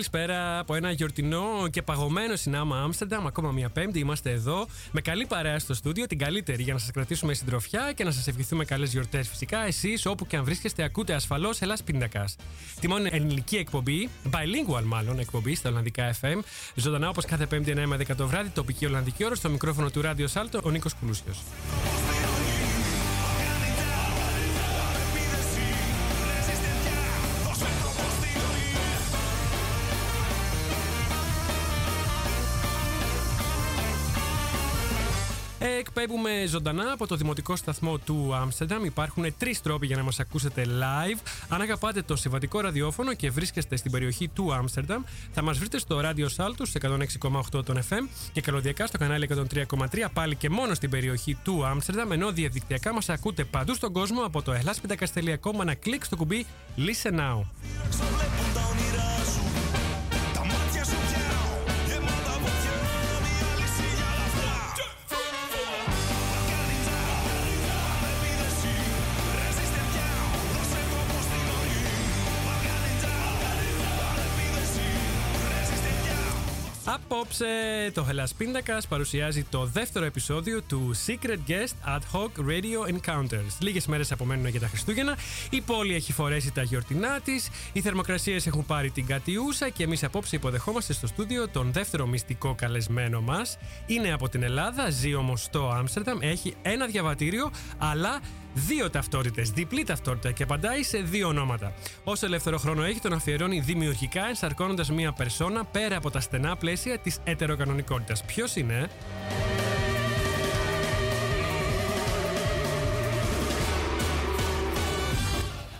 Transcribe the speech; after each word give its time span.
Καλησπέρα 0.00 0.58
από 0.58 0.74
ένα 0.74 0.90
γιορτινό 0.90 1.68
και 1.70 1.82
παγωμένο 1.82 2.36
συνάμα 2.36 2.82
Άμστερνταμ. 2.82 3.26
Ακόμα 3.26 3.50
μια 3.50 3.68
Πέμπτη 3.68 3.98
είμαστε 3.98 4.30
εδώ 4.30 4.66
με 4.92 5.00
καλή 5.00 5.26
παρέα 5.26 5.58
στο 5.58 5.74
στούντιο, 5.74 6.06
την 6.06 6.18
καλύτερη 6.18 6.62
για 6.62 6.72
να 6.72 6.78
σας 6.78 6.90
κρατήσουμε 6.90 7.34
συντροφιά 7.34 7.92
και 7.92 8.04
να 8.04 8.10
σας 8.10 8.26
ευχηθούμε 8.26 8.64
καλές 8.64 8.92
γιορτές. 8.92 9.28
Φυσικά, 9.28 9.66
εσείς 9.66 10.06
όπου 10.06 10.26
και 10.26 10.36
αν 10.36 10.44
βρίσκεστε, 10.44 10.82
ακούτε 10.82 11.14
ασφαλώς 11.14 11.60
Ελλάς 11.60 11.82
Πίντακας. 11.82 12.36
Τη 12.80 12.88
μόνη 12.88 13.08
ελληνική 13.12 13.56
εκπομπή, 13.56 14.08
bilingual 14.30 14.82
μάλλον 14.84 15.18
εκπομπή 15.18 15.54
στα 15.54 15.68
Ολλανδικά 15.68 16.14
FM. 16.20 16.38
Ζωντανά 16.74 17.08
όπως 17.08 17.24
κάθε 17.24 17.46
Πέμπτη 17.46 17.70
9 17.70 17.86
με 17.86 17.96
10 17.96 18.14
το 18.16 18.26
βράδυ, 18.26 18.48
τοπική 18.48 18.86
Ολλανδική 18.86 19.24
ώρα, 19.24 19.34
στο 19.34 19.48
μικρόφωνο 19.48 19.90
του 19.90 20.00
Ράδιο 20.00 20.26
Σάλτο, 20.26 20.60
ο 20.64 20.70
Νίκος 20.70 20.94
Κουλούσιος. 20.94 21.38
Εκπέμπουμε 35.62 36.44
ζωντανά 36.46 36.92
από 36.92 37.06
το 37.06 37.16
δημοτικό 37.16 37.56
σταθμό 37.56 37.98
του 37.98 38.34
Άμστερνταμ. 38.34 38.84
Υπάρχουν 38.84 39.34
τρεις 39.38 39.62
τρόποι 39.62 39.86
για 39.86 39.96
να 39.96 40.02
μας 40.02 40.20
ακούσετε 40.20 40.64
live. 40.64 41.18
Αν 41.48 41.60
αγαπάτε 41.60 42.02
το 42.02 42.16
συμβατικό 42.16 42.60
ραδιόφωνο 42.60 43.14
και 43.14 43.30
βρίσκεστε 43.30 43.76
στην 43.76 43.90
περιοχή 43.90 44.28
του 44.28 44.54
Άμστερνταμ, 44.54 45.02
θα 45.32 45.42
μας 45.42 45.58
βρείτε 45.58 45.78
στο 45.78 46.00
ράδιο 46.00 46.28
Σάλτου 46.28 46.68
106,8 46.68 47.64
των 47.64 47.78
FM 47.88 48.08
και 48.32 48.40
καλωδιακά 48.40 48.86
στο 48.86 48.98
κανάλι 48.98 49.28
103,3 49.50 49.86
πάλι 50.12 50.36
και 50.36 50.50
μόνο 50.50 50.74
στην 50.74 50.90
περιοχή 50.90 51.34
του 51.44 51.66
Άμστερνταμ. 51.66 52.12
Ενώ 52.12 52.32
διαδικτυακά 52.32 52.92
μας 52.92 53.08
ακούτε 53.08 53.44
παντού 53.44 53.74
στον 53.74 53.92
κόσμο 53.92 54.22
από 54.22 54.42
το 54.42 54.52
ελλάσπιντακα.com 54.52 55.64
να 55.64 55.74
κλικ 55.74 56.04
στο 56.04 56.16
κουμπί 56.16 56.46
Listen 56.76 57.12
Now. 57.18 57.40
Απόψε 76.94 77.46
το 77.94 78.06
Hellas 78.10 78.30
Πίντακα 78.36 78.80
παρουσιάζει 78.88 79.44
το 79.44 79.64
δεύτερο 79.64 80.04
επεισόδιο 80.04 80.62
του 80.62 80.90
Secret 81.06 81.38
Guest 81.48 81.96
Ad 81.96 82.00
Hoc 82.12 82.28
Radio 82.38 82.94
Encounters. 82.94 83.56
Λίγες 83.58 83.86
μέρες 83.86 84.12
απομένουν 84.12 84.46
για 84.46 84.60
τα 84.60 84.66
Χριστούγεννα. 84.66 85.16
Η 85.50 85.60
πόλη 85.60 85.94
έχει 85.94 86.12
φορέσει 86.12 86.52
τα 86.52 86.62
γιορτινά 86.62 87.20
της. 87.20 87.48
Οι 87.72 87.80
θερμοκρασίες 87.80 88.46
έχουν 88.46 88.66
πάρει 88.66 88.90
την 88.90 89.06
κατιούσα 89.06 89.68
και 89.68 89.82
εμείς 89.82 90.04
απόψε 90.04 90.36
υποδεχόμαστε 90.36 90.92
στο 90.92 91.06
στούντιο 91.06 91.48
τον 91.48 91.72
δεύτερο 91.72 92.06
μυστικό 92.06 92.54
καλεσμένο 92.54 93.20
μας. 93.20 93.58
Είναι 93.86 94.12
από 94.12 94.28
την 94.28 94.42
Ελλάδα, 94.42 94.90
ζει 94.90 95.14
όμως 95.14 95.42
στο 95.42 95.68
Άμστερνταμ, 95.68 96.18
έχει 96.20 96.54
ένα 96.62 96.86
διαβατήριο, 96.86 97.50
αλλά 97.78 98.20
δύο 98.54 98.90
ταυτότητες, 98.90 99.50
διπλή 99.50 99.84
ταυτότητα 99.84 100.32
και 100.32 100.42
απαντάει 100.42 100.82
σε 100.82 100.98
δύο 100.98 101.28
ονόματα. 101.28 101.72
Όσο 102.04 102.26
ελεύθερο 102.26 102.58
χρόνο 102.58 102.84
έχει, 102.84 103.00
τον 103.00 103.12
αφιερώνει 103.12 103.60
δημιουργικά, 103.60 104.26
ενσαρκώνοντας 104.28 104.90
μία 104.90 105.12
περσόνα 105.12 105.64
πέρα 105.64 105.96
από 105.96 106.10
τα 106.10 106.20
στενά 106.20 106.56
πλαίσια 106.56 106.98
της 106.98 107.18
ετεροκανονικότητας. 107.24 108.24
Ποιος 108.24 108.56
είναι, 108.56 108.90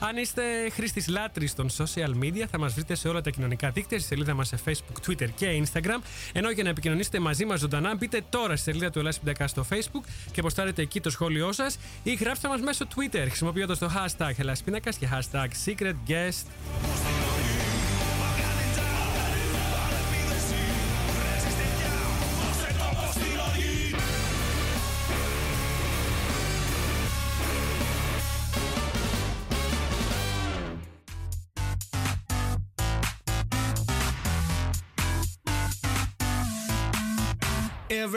Αν 0.02 0.16
είστε 0.16 0.42
χρήστης 0.70 1.08
λάτρης 1.08 1.54
των 1.54 1.68
social 1.70 2.22
media, 2.22 2.44
θα 2.50 2.58
μας 2.58 2.74
βρείτε 2.74 2.94
σε 2.94 3.08
όλα 3.08 3.20
τα 3.20 3.30
κοινωνικά 3.30 3.70
δίκτυα, 3.70 3.98
στη 3.98 4.08
σελίδα 4.08 4.34
μας 4.34 4.48
σε 4.48 4.58
Facebook, 4.64 5.08
Twitter 5.08 5.28
και 5.36 5.62
Instagram. 5.64 6.00
Ενώ 6.32 6.50
για 6.50 6.62
να 6.62 6.68
επικοινωνήσετε 6.68 7.18
μαζί 7.18 7.44
μας 7.44 7.60
ζωντανά, 7.60 7.94
μπείτε 7.94 8.22
τώρα 8.30 8.56
στη 8.56 8.70
σελίδα 8.70 8.90
του 8.90 8.98
Ελλάδα 8.98 9.46
στο 9.46 9.66
Facebook 9.70 10.04
και 10.32 10.40
αποστάρετε 10.40 10.82
εκεί 10.82 11.00
το 11.00 11.10
σχόλιο 11.10 11.52
σας 11.52 11.78
ή 12.02 12.14
γράψτε 12.14 12.48
μας 12.48 12.60
μέσω 12.60 12.86
Twitter 12.96 13.24
χρησιμοποιώντας 13.26 13.78
το 13.78 13.90
hashtag 13.96 14.32
Ελλάσπινακα 14.36 14.90
και 14.90 15.08
hashtag 15.12 15.48
Secret 15.66 15.94
Guest. 16.08 17.69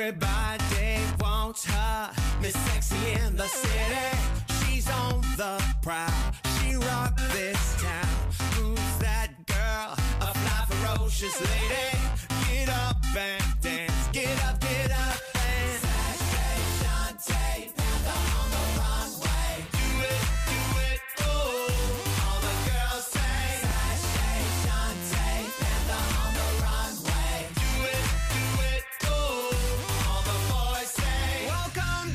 Everybody 0.06 1.00
wants 1.22 1.64
her, 1.64 2.12
Miss 2.42 2.54
Sexy 2.54 3.14
in 3.26 3.38
the 3.38 3.48
city. 3.48 4.18
She's 4.60 4.90
on 4.90 5.22
the 5.38 5.64
prowl. 5.82 6.12
She 6.60 6.76
rocked 6.76 7.22
this 7.32 7.82
town. 7.82 8.06
Who's 8.52 8.98
that 8.98 9.30
girl? 9.46 9.96
A 10.20 10.34
fly 10.34 10.66
ferocious 10.68 11.40
lady. 11.40 11.93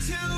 To 0.08 0.37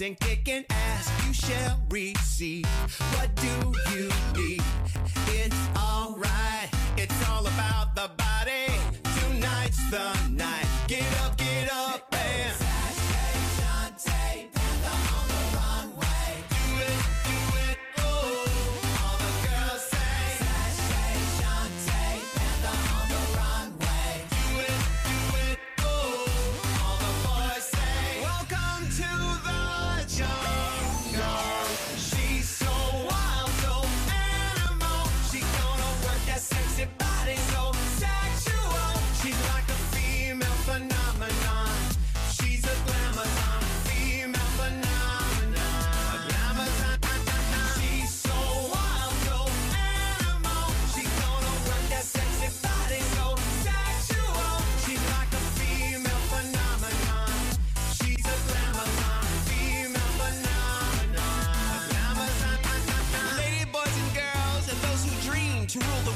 and 0.00 0.18
kicking 0.20 0.64
ass. 0.70 1.26
You 1.26 1.32
shall 1.32 1.80
receive. 1.90 2.57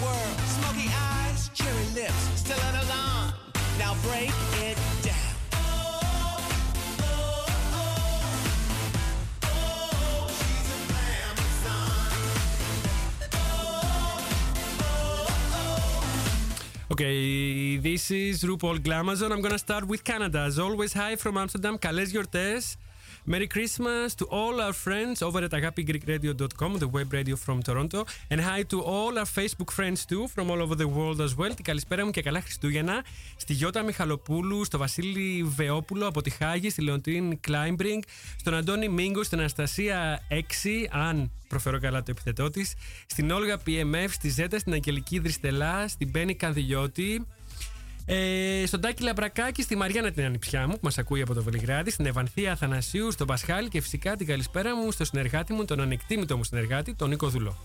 world. 0.02 0.36
Smoky 0.56 0.88
eyes, 1.14 1.50
cherry 1.54 1.88
lips, 1.94 2.22
still 2.42 2.62
in 2.68 2.74
alarm. 2.84 3.32
Now 3.78 3.92
break 4.06 4.32
it 4.68 4.78
down. 5.02 5.32
Okay, 16.92 17.78
this 17.78 18.10
is 18.10 18.44
RuPaul 18.44 18.78
Glamazon. 18.78 19.32
I'm 19.32 19.40
gonna 19.40 19.58
start 19.58 19.86
with 19.86 20.04
Canada. 20.04 20.40
As 20.40 20.58
always, 20.58 20.92
hi 20.92 21.16
from 21.16 21.38
Amsterdam. 21.38 21.78
Kales 21.78 22.12
Yortes. 22.12 22.76
Merry 23.24 23.46
Christmas 23.46 24.16
to 24.16 24.24
all 24.24 24.60
our 24.60 24.72
friends 24.72 25.22
over 25.22 25.38
at 25.44 25.52
agapigreekradio.com, 25.52 26.78
the 26.78 26.88
web 26.88 27.12
radio 27.12 27.36
from 27.36 27.62
Toronto. 27.62 28.04
And 28.30 28.40
hi 28.40 28.64
to 28.64 28.82
all 28.82 29.16
our 29.16 29.30
Facebook 29.38 29.70
friends 29.70 30.04
too, 30.04 30.26
from 30.26 30.50
all 30.50 30.60
over 30.60 30.74
the 30.74 30.88
world 30.88 31.20
as 31.20 31.36
well. 31.36 31.54
Την 31.54 31.64
καλησπέρα 31.64 32.04
μου 32.04 32.10
και 32.10 32.22
καλά 32.22 32.40
Χριστούγεννα 32.40 33.04
στη 33.36 33.52
Γιώτα 33.52 33.82
Μιχαλοπούλου, 33.82 34.64
στο 34.64 34.78
Βασίλη 34.78 35.42
Βεόπουλο 35.42 36.06
από 36.06 36.22
τη 36.22 36.30
Χάγη, 36.30 36.70
στη 36.70 36.82
Λεοντίν 36.82 37.40
Κλάιμπρινγκ, 37.40 38.02
στον 38.36 38.54
Αντώνη 38.54 38.88
Μίγκο, 38.88 39.22
στην 39.22 39.38
Αναστασία 39.38 40.22
6, 40.28 40.34
αν 40.90 41.30
προφέρω 41.48 41.80
καλά 41.80 42.02
το 42.02 42.10
επιθετό 42.10 42.50
της, 42.50 42.74
στην 43.06 43.30
Όλγα 43.30 43.60
PMF, 43.66 44.08
στη 44.10 44.28
Ζέτα, 44.28 44.58
στην 44.58 44.72
Αγγελική 44.72 45.18
Δριστελά, 45.18 45.88
στην 45.88 46.10
Μπένι 46.10 46.34
Κανδυλιώτη, 46.34 47.26
ε, 48.04 48.62
στον 48.66 48.80
Τάκη 48.80 49.02
Λαμπρακάκη, 49.02 49.62
στη 49.62 49.76
Μαριάννα 49.76 50.10
την 50.10 50.24
ανιψιά 50.24 50.66
μου 50.66 50.72
που 50.72 50.80
μας 50.82 50.98
ακούει 50.98 51.22
από 51.22 51.34
το 51.34 51.42
Βελιγράδι, 51.42 51.90
στην 51.90 52.06
Ευανθία 52.06 52.52
Αθανασίου, 52.52 53.10
στον 53.12 53.26
Πασχάλη 53.26 53.68
και 53.68 53.80
φυσικά 53.80 54.16
την 54.16 54.26
καλησπέρα 54.26 54.76
μου 54.76 54.90
στο 54.90 55.04
συνεργάτη 55.04 55.52
μου, 55.52 55.64
τον 55.64 55.80
ανεκτήμητο 55.80 56.36
μου 56.36 56.44
συνεργάτη, 56.44 56.94
τον 56.94 57.08
Νίκο 57.08 57.28
Δουλό. 57.28 57.56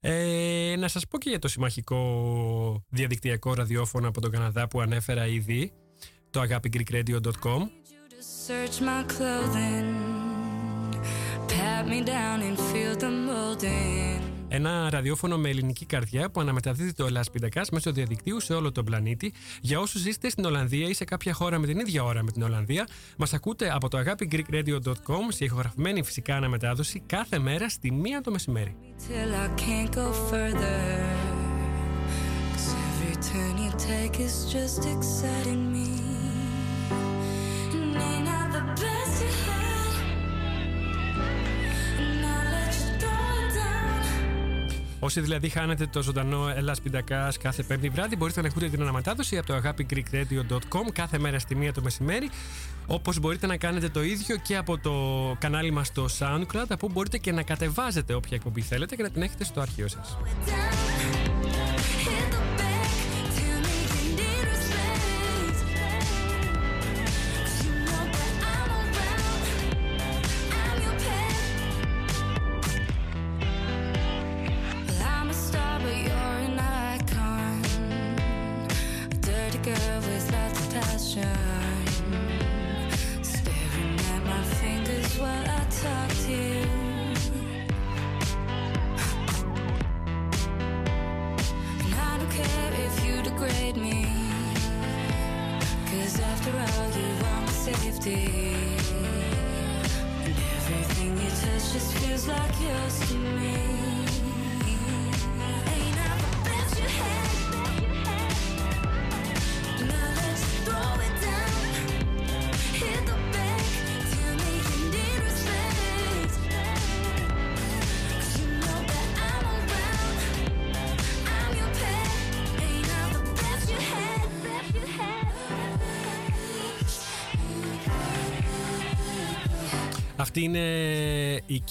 Ε, 0.00 0.76
να 0.78 0.88
σας 0.88 1.06
πω 1.06 1.18
και 1.18 1.28
για 1.28 1.38
το 1.38 1.48
συμμαχικό 1.48 2.84
διαδικτυακό 2.88 3.54
ραδιόφωνο 3.54 4.08
από 4.08 4.20
τον 4.20 4.30
Καναδά 4.30 4.68
που 4.68 4.80
ανέφερα 4.80 5.26
ήδη, 5.26 5.72
το 6.30 6.42
agapigreekradio.com 6.42 7.60
search 8.20 8.80
my 8.80 9.02
clothing, 9.14 9.88
pat 11.48 11.86
me 11.86 12.00
down 12.02 12.40
and 12.40 12.56
feel 12.58 12.94
the 12.96 13.10
molding. 13.10 14.20
Ένα 14.48 14.90
ραδιόφωνο 14.90 15.38
με 15.38 15.48
ελληνική 15.48 15.84
καρδιά 15.84 16.30
που 16.30 16.40
αναμεταδίδει 16.40 16.92
το 16.92 17.06
Ελλάς 17.06 17.30
Πιντακάς 17.30 17.70
μέσω 17.70 17.92
διαδικτύου 17.92 18.40
σε 18.40 18.54
όλο 18.54 18.72
τον 18.72 18.84
πλανήτη. 18.84 19.32
Για 19.60 19.80
όσους 19.80 20.04
είστε 20.04 20.28
στην 20.28 20.44
Ολλανδία 20.44 20.88
ή 20.88 20.94
σε 20.94 21.04
κάποια 21.04 21.32
χώρα 21.32 21.58
με 21.58 21.66
την 21.66 21.78
ίδια 21.78 22.04
ώρα 22.04 22.22
με 22.22 22.30
την 22.30 22.42
Ολλανδία, 22.42 22.88
μας 23.16 23.32
ακούτε 23.32 23.70
από 23.74 23.88
το 23.88 23.98
agapigreekradio.com 23.98 25.26
σε 25.28 25.44
ηχογραφημένη 25.44 26.02
φυσικά 26.02 26.36
αναμετάδοση 26.36 27.02
κάθε 27.06 27.38
μέρα 27.38 27.68
στη 27.68 27.92
μία 27.92 28.20
το 28.20 28.30
μεσημέρι. 28.30 28.76
Όσοι 45.06 45.20
δηλαδή 45.20 45.48
χάνετε 45.48 45.86
το 45.86 46.02
ζωντανό 46.02 46.48
Ελλά 46.56 46.74
Πιντακά 46.82 47.32
κάθε 47.42 47.62
πέμπτη 47.62 47.88
βράδυ, 47.88 48.16
μπορείτε 48.16 48.40
να 48.40 48.48
ακούτε 48.48 48.68
την 48.68 48.82
αναμετάδοση 48.82 49.38
από 49.38 49.46
το 49.46 49.60
agapigreekradio.com 49.62 50.92
κάθε 50.92 51.18
μέρα 51.18 51.38
στη 51.38 51.54
μία 51.54 51.72
το 51.72 51.82
μεσημέρι. 51.82 52.30
Όπως 52.86 53.18
μπορείτε 53.18 53.46
να 53.46 53.56
κάνετε 53.56 53.88
το 53.88 54.02
ίδιο 54.02 54.36
και 54.36 54.56
από 54.56 54.78
το 54.78 54.92
κανάλι 55.38 55.70
μας 55.70 55.86
στο 55.86 56.06
Soundcloud, 56.18 56.66
από 56.68 56.88
μπορείτε 56.88 57.18
και 57.18 57.32
να 57.32 57.42
κατεβάζετε 57.42 58.14
όποια 58.14 58.36
εκπομπή 58.36 58.60
θέλετε 58.60 58.96
και 58.96 59.02
να 59.02 59.10
την 59.10 59.22
έχετε 59.22 59.44
στο 59.44 59.60
αρχείο 59.60 59.88
σας. 59.88 60.16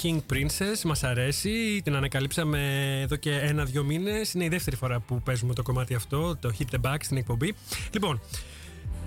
King 0.02 0.20
Princess, 0.34 0.82
μας 0.84 1.04
αρέσει, 1.04 1.82
την 1.84 1.96
ανακαλύψαμε 1.96 2.60
εδώ 3.02 3.16
και 3.16 3.32
ένα-δυο 3.32 3.84
μήνες. 3.84 4.34
Είναι 4.34 4.44
η 4.44 4.48
δεύτερη 4.48 4.76
φορά 4.76 5.00
που 5.00 5.22
παίζουμε 5.22 5.54
το 5.54 5.64
κομμάτι 5.64 5.94
αυτό, 5.94 6.36
το 6.36 6.52
Hit 6.60 6.76
the 6.76 6.82
Back 6.82 6.98
στην 7.02 7.18
εκπομπή. 7.18 7.56
Λοιπόν, 7.92 8.22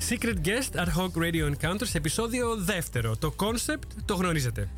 Secret 0.08 0.34
Guest 0.44 0.80
Ad 0.80 0.88
Hoc 0.96 1.22
Radio 1.22 1.52
Encounters, 1.52 1.90
επεισόδιο 1.92 2.56
δεύτερο. 2.56 3.16
Το 3.16 3.34
concept 3.38 3.86
το 4.04 4.14
γνωρίζετε. 4.14 4.68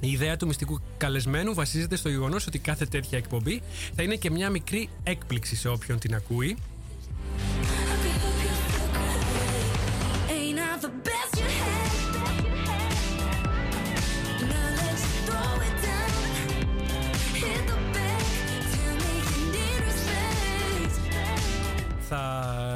Η 0.00 0.10
ιδέα 0.10 0.36
του 0.36 0.46
μυστικού 0.46 0.80
καλεσμένου 0.96 1.54
βασίζεται 1.54 1.96
στο 1.96 2.08
γεγονός 2.08 2.46
ότι 2.46 2.58
κάθε 2.58 2.86
τέτοια 2.86 3.18
εκπομπή 3.18 3.62
θα 3.94 4.02
είναι 4.02 4.16
και 4.16 4.30
μια 4.30 4.50
μικρή 4.50 4.88
έκπληξη 5.02 5.56
σε 5.56 5.68
όποιον 5.68 5.98
την 5.98 6.14
ακούει. 6.14 6.56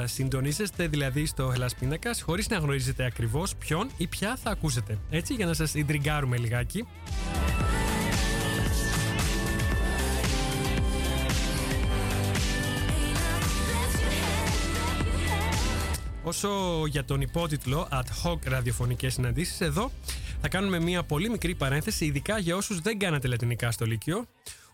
Συντονίζεστε 0.07 0.89
δηλαδή 0.89 1.27
στο 1.27 1.51
Ελλάς 1.55 1.75
Πίνακας 1.75 2.23
χωρίς 2.23 2.49
να 2.49 2.57
γνωρίζετε 2.57 3.05
ακριβώς 3.05 3.57
ποιον 3.57 3.91
ή 3.97 4.07
ποια 4.07 4.37
θα 4.43 4.51
ακούσετε. 4.51 4.99
Έτσι 5.11 5.35
για 5.35 5.47
να 5.47 5.55
σας 5.55 5.75
ιντριγκάρουμε 5.75 6.37
λιγάκι. 6.37 6.87
Όσο 16.23 16.49
για 16.87 17.05
τον 17.05 17.21
υπότιτλο 17.21 17.89
Ad 17.93 18.31
hoc 18.31 18.39
ραδιοφωνικές 18.45 19.13
συναντήσεις, 19.13 19.61
εδώ 19.61 19.91
θα 20.41 20.49
κάνουμε 20.49 20.81
μια 20.81 21.03
πολύ 21.03 21.31
μικρή 21.31 21.55
παρένθεση, 21.55 22.05
ειδικά 22.05 22.39
για 22.39 22.57
όσους 22.57 22.81
δεν 22.81 22.99
κάνατε 22.99 23.29
λατινικά 23.29 23.71
στο 23.71 23.85
Λύκειο 23.85 24.27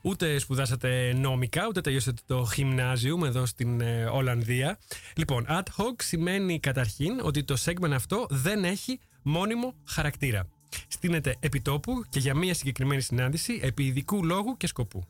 ούτε 0.03 0.39
σπουδάσατε 0.39 1.13
νόμικα, 1.17 1.67
ούτε 1.69 1.81
τελειώσατε 1.81 2.23
το 2.27 2.49
γυμνάζιο 2.55 3.21
εδώ 3.25 3.47
στην 3.47 3.81
ε, 3.81 4.05
Ολλανδία. 4.05 4.79
Λοιπόν, 5.17 5.47
ad 5.49 5.63
hoc 5.77 5.95
σημαίνει 6.03 6.61
καταρχήν 6.61 7.21
ότι 7.23 7.45
το 7.45 7.57
segment 7.65 7.93
αυτό 7.93 8.27
δεν 8.31 8.65
έχει 8.65 9.01
μόνιμο 9.23 9.75
χαρακτήρα. 9.85 10.49
Στείνεται 10.89 11.37
επιτόπου 11.41 12.05
και 12.09 12.19
για 12.19 12.35
μία 12.35 12.55
συγκεκριμένη 12.55 13.01
συνάντηση 13.01 13.61
επί 13.63 13.85
ειδικού 13.85 14.25
λόγου 14.25 14.57
και 14.57 14.67
σκοπού. 14.67 15.07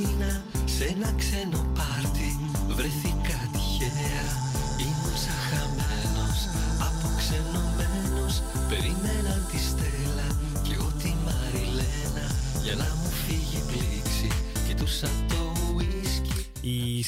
Για 0.00 0.08
να 0.18 0.44
μου 0.60 0.66
φύγει 0.66 1.59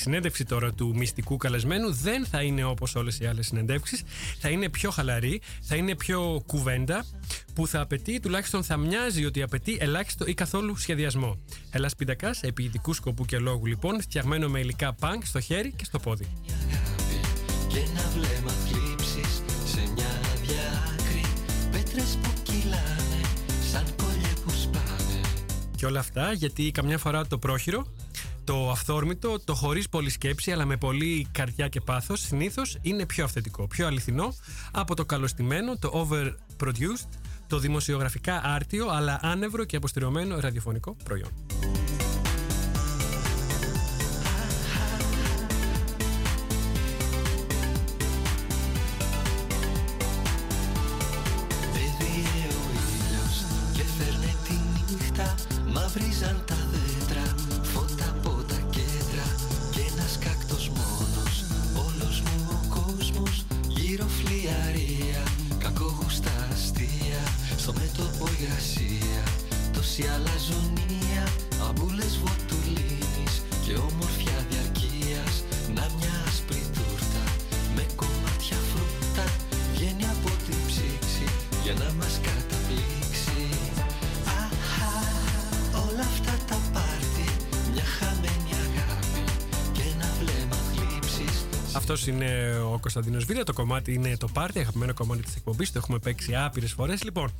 συνέντευξη 0.02 0.44
τώρα 0.44 0.72
του 0.72 0.92
μυστικού 0.96 1.36
καλεσμένου 1.36 1.92
δεν 1.92 2.26
θα 2.26 2.42
είναι 2.42 2.64
όπως 2.64 2.94
όλες 2.94 3.18
οι 3.20 3.26
άλλες 3.26 3.46
συνεντεύξεις. 3.46 4.02
Θα 4.38 4.48
είναι 4.48 4.68
πιο 4.68 4.90
χαλαρή, 4.90 5.40
θα 5.60 5.76
είναι 5.76 5.96
πιο 5.96 6.42
κουβέντα 6.46 7.04
που 7.54 7.66
θα 7.66 7.80
απαιτεί, 7.80 8.20
τουλάχιστον 8.20 8.64
θα 8.64 8.76
μοιάζει 8.76 9.24
ότι 9.24 9.42
απαιτεί 9.42 9.76
ελάχιστο 9.80 10.26
ή 10.26 10.34
καθόλου 10.34 10.76
σχεδιασμό. 10.76 11.38
Ελά 11.70 11.90
πίντακας, 11.96 12.42
επί 12.42 12.62
ειδικού 12.62 12.92
σκοπού 12.92 13.24
και 13.24 13.38
λόγου 13.38 13.66
λοιπόν, 13.66 14.02
φτιαγμένο 14.02 14.48
με 14.48 14.58
υλικά 14.60 14.92
πανκ 14.92 15.26
στο 15.26 15.40
χέρι 15.40 15.72
και 15.76 15.84
στο 15.84 15.98
πόδι. 15.98 16.26
Και 17.68 17.78
ένα 17.78 18.08
βλέμμα 18.14 18.50
θλίψεις 18.50 19.42
σε 19.64 19.92
μια 19.94 20.10
άδεια 20.32 20.92
άκρη 20.92 21.24
Πέτρες 21.72 22.18
που 22.22 22.30
κυλάνε 22.42 23.20
σαν 23.72 23.84
κολλιές 23.96 24.38
που 24.44 24.50
σπάνε 24.50 25.20
Και 25.76 25.86
όλα 25.86 26.00
αυτά 26.00 26.32
γιατί 26.32 26.70
καμιά 26.70 26.98
φορά 26.98 27.26
το 27.26 27.38
πρόχειρο, 27.38 27.86
το 28.52 28.70
αυθόρμητο, 28.70 29.38
το 29.44 29.54
χωρίς 29.54 29.88
πολλή 29.88 30.10
σκέψη 30.10 30.52
αλλά 30.52 30.64
με 30.64 30.76
πολύ 30.76 31.26
καρδιά 31.32 31.68
και 31.68 31.80
πάθος 31.80 32.20
συνήθως 32.20 32.78
είναι 32.82 33.06
πιο 33.06 33.24
αυθεντικό, 33.24 33.66
πιο 33.66 33.86
αληθινό 33.86 34.34
από 34.72 34.94
το 34.94 35.04
καλωστημένο, 35.04 35.78
το 35.78 36.08
overproduced, 36.08 37.08
το 37.46 37.58
δημοσιογραφικά 37.58 38.40
άρτιο 38.44 38.88
αλλά 38.88 39.18
άνευρο 39.22 39.64
και 39.64 39.76
αποστηρωμένο 39.76 40.40
ραδιοφωνικό 40.40 40.96
προϊόν. 41.04 41.30
Κωνσταντίνος 92.92 93.24
Βήτα. 93.24 93.44
Το 93.44 93.52
κομμάτι 93.52 93.92
είναι 93.92 94.16
το 94.16 94.28
πάρτι, 94.28 94.58
αγαπημένο 94.58 94.94
κομμάτι 94.94 95.22
της 95.22 95.36
εκπομπής. 95.36 95.72
Το 95.72 95.78
έχουμε 95.78 95.98
παίξει 95.98 96.34
άπειρες 96.34 96.72
φορές. 96.72 97.02
Λοιπόν, 97.02 97.32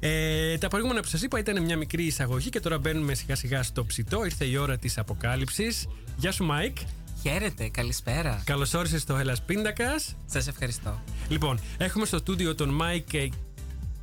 ε, 0.00 0.58
τα 0.58 0.68
προηγούμενα 0.68 1.00
που 1.00 1.08
σας 1.08 1.22
είπα 1.22 1.38
ήταν 1.38 1.62
μια 1.62 1.76
μικρή 1.76 2.04
εισαγωγή 2.04 2.48
και 2.48 2.60
τώρα 2.60 2.78
μπαίνουμε 2.78 3.14
σιγά 3.14 3.34
σιγά 3.36 3.62
στο 3.62 3.84
ψητό. 3.84 4.24
Ήρθε 4.24 4.44
η 4.44 4.56
ώρα 4.56 4.78
της 4.78 4.98
αποκάλυψης. 4.98 5.88
Γεια 6.16 6.32
σου, 6.32 6.44
Μάικ. 6.44 6.76
Χαίρετε, 7.22 7.68
καλησπέρα. 7.68 8.42
Καλώς 8.44 8.74
όρισες 8.74 9.02
στο 9.02 9.18
Hellas 9.20 9.36
Pindakaas. 9.46 10.16
Σας 10.26 10.48
ευχαριστώ. 10.48 11.00
Λοιπόν, 11.28 11.60
έχουμε 11.76 12.06
στο 12.06 12.18
στούντιο 12.18 12.54
τον 12.54 12.68
Μάικ 12.68 13.14
ε, 13.14 13.28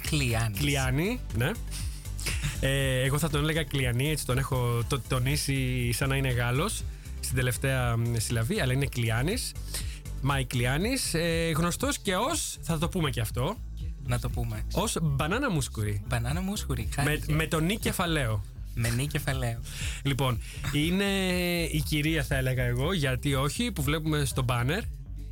Κλειάνη. 0.10 0.58
Κλειάνη. 0.58 1.20
Ναι. 1.38 1.52
Ε, 2.60 3.04
εγώ 3.04 3.18
θα 3.18 3.30
τον 3.30 3.42
έλεγα 3.44 3.64
Κλειανή, 3.64 4.10
έτσι 4.10 4.26
τον 4.26 4.38
έχω 4.38 4.84
το, 4.88 5.02
τονίσει 5.08 5.92
σαν 5.92 6.10
να 6.10 6.16
είναι 6.16 6.30
Γάλλος 6.30 6.84
στην 7.20 7.36
τελευταία 7.36 7.98
μ, 7.98 8.16
συλλαβή, 8.18 8.60
αλλά 8.60 8.74
είναι 8.74 8.86
Κλειάνης. 8.86 9.52
Μάικ 10.26 10.48
Κλειάνης, 10.48 11.14
ε, 11.14 11.52
γνωστός 11.56 11.98
και 11.98 12.16
ως, 12.16 12.58
θα 12.62 12.78
το 12.78 12.90
πούμε 12.90 13.10
και 13.10 13.20
αυτό, 13.22 13.56
Να 14.06 14.20
το 14.20 14.30
πούμε. 14.30 14.64
ως 14.74 14.98
Μπανάνα 15.02 15.50
Μούσχουρη. 15.52 16.04
Μπανάνα 16.08 16.42
Μούσχουρη. 16.42 16.88
Με, 16.96 17.04
χάρηκε. 17.04 17.34
με 17.34 17.48
το 17.48 17.66
νι 17.66 17.78
κεφαλαίο. 17.78 18.44
Με 18.76 18.90
νι 18.90 19.08
κεφαλαίο. 19.08 19.60
Λοιπόν, 20.04 20.40
είναι 20.72 21.04
η 21.72 21.84
κυρία 21.88 22.24
θα 22.24 22.36
έλεγα 22.36 22.64
εγώ, 22.64 22.94
γιατί 22.94 23.36
όχι, 23.36 23.72
που 23.72 23.82
βλέπουμε 23.84 24.26
στο 24.26 24.44
μπάνερ. 24.44 24.82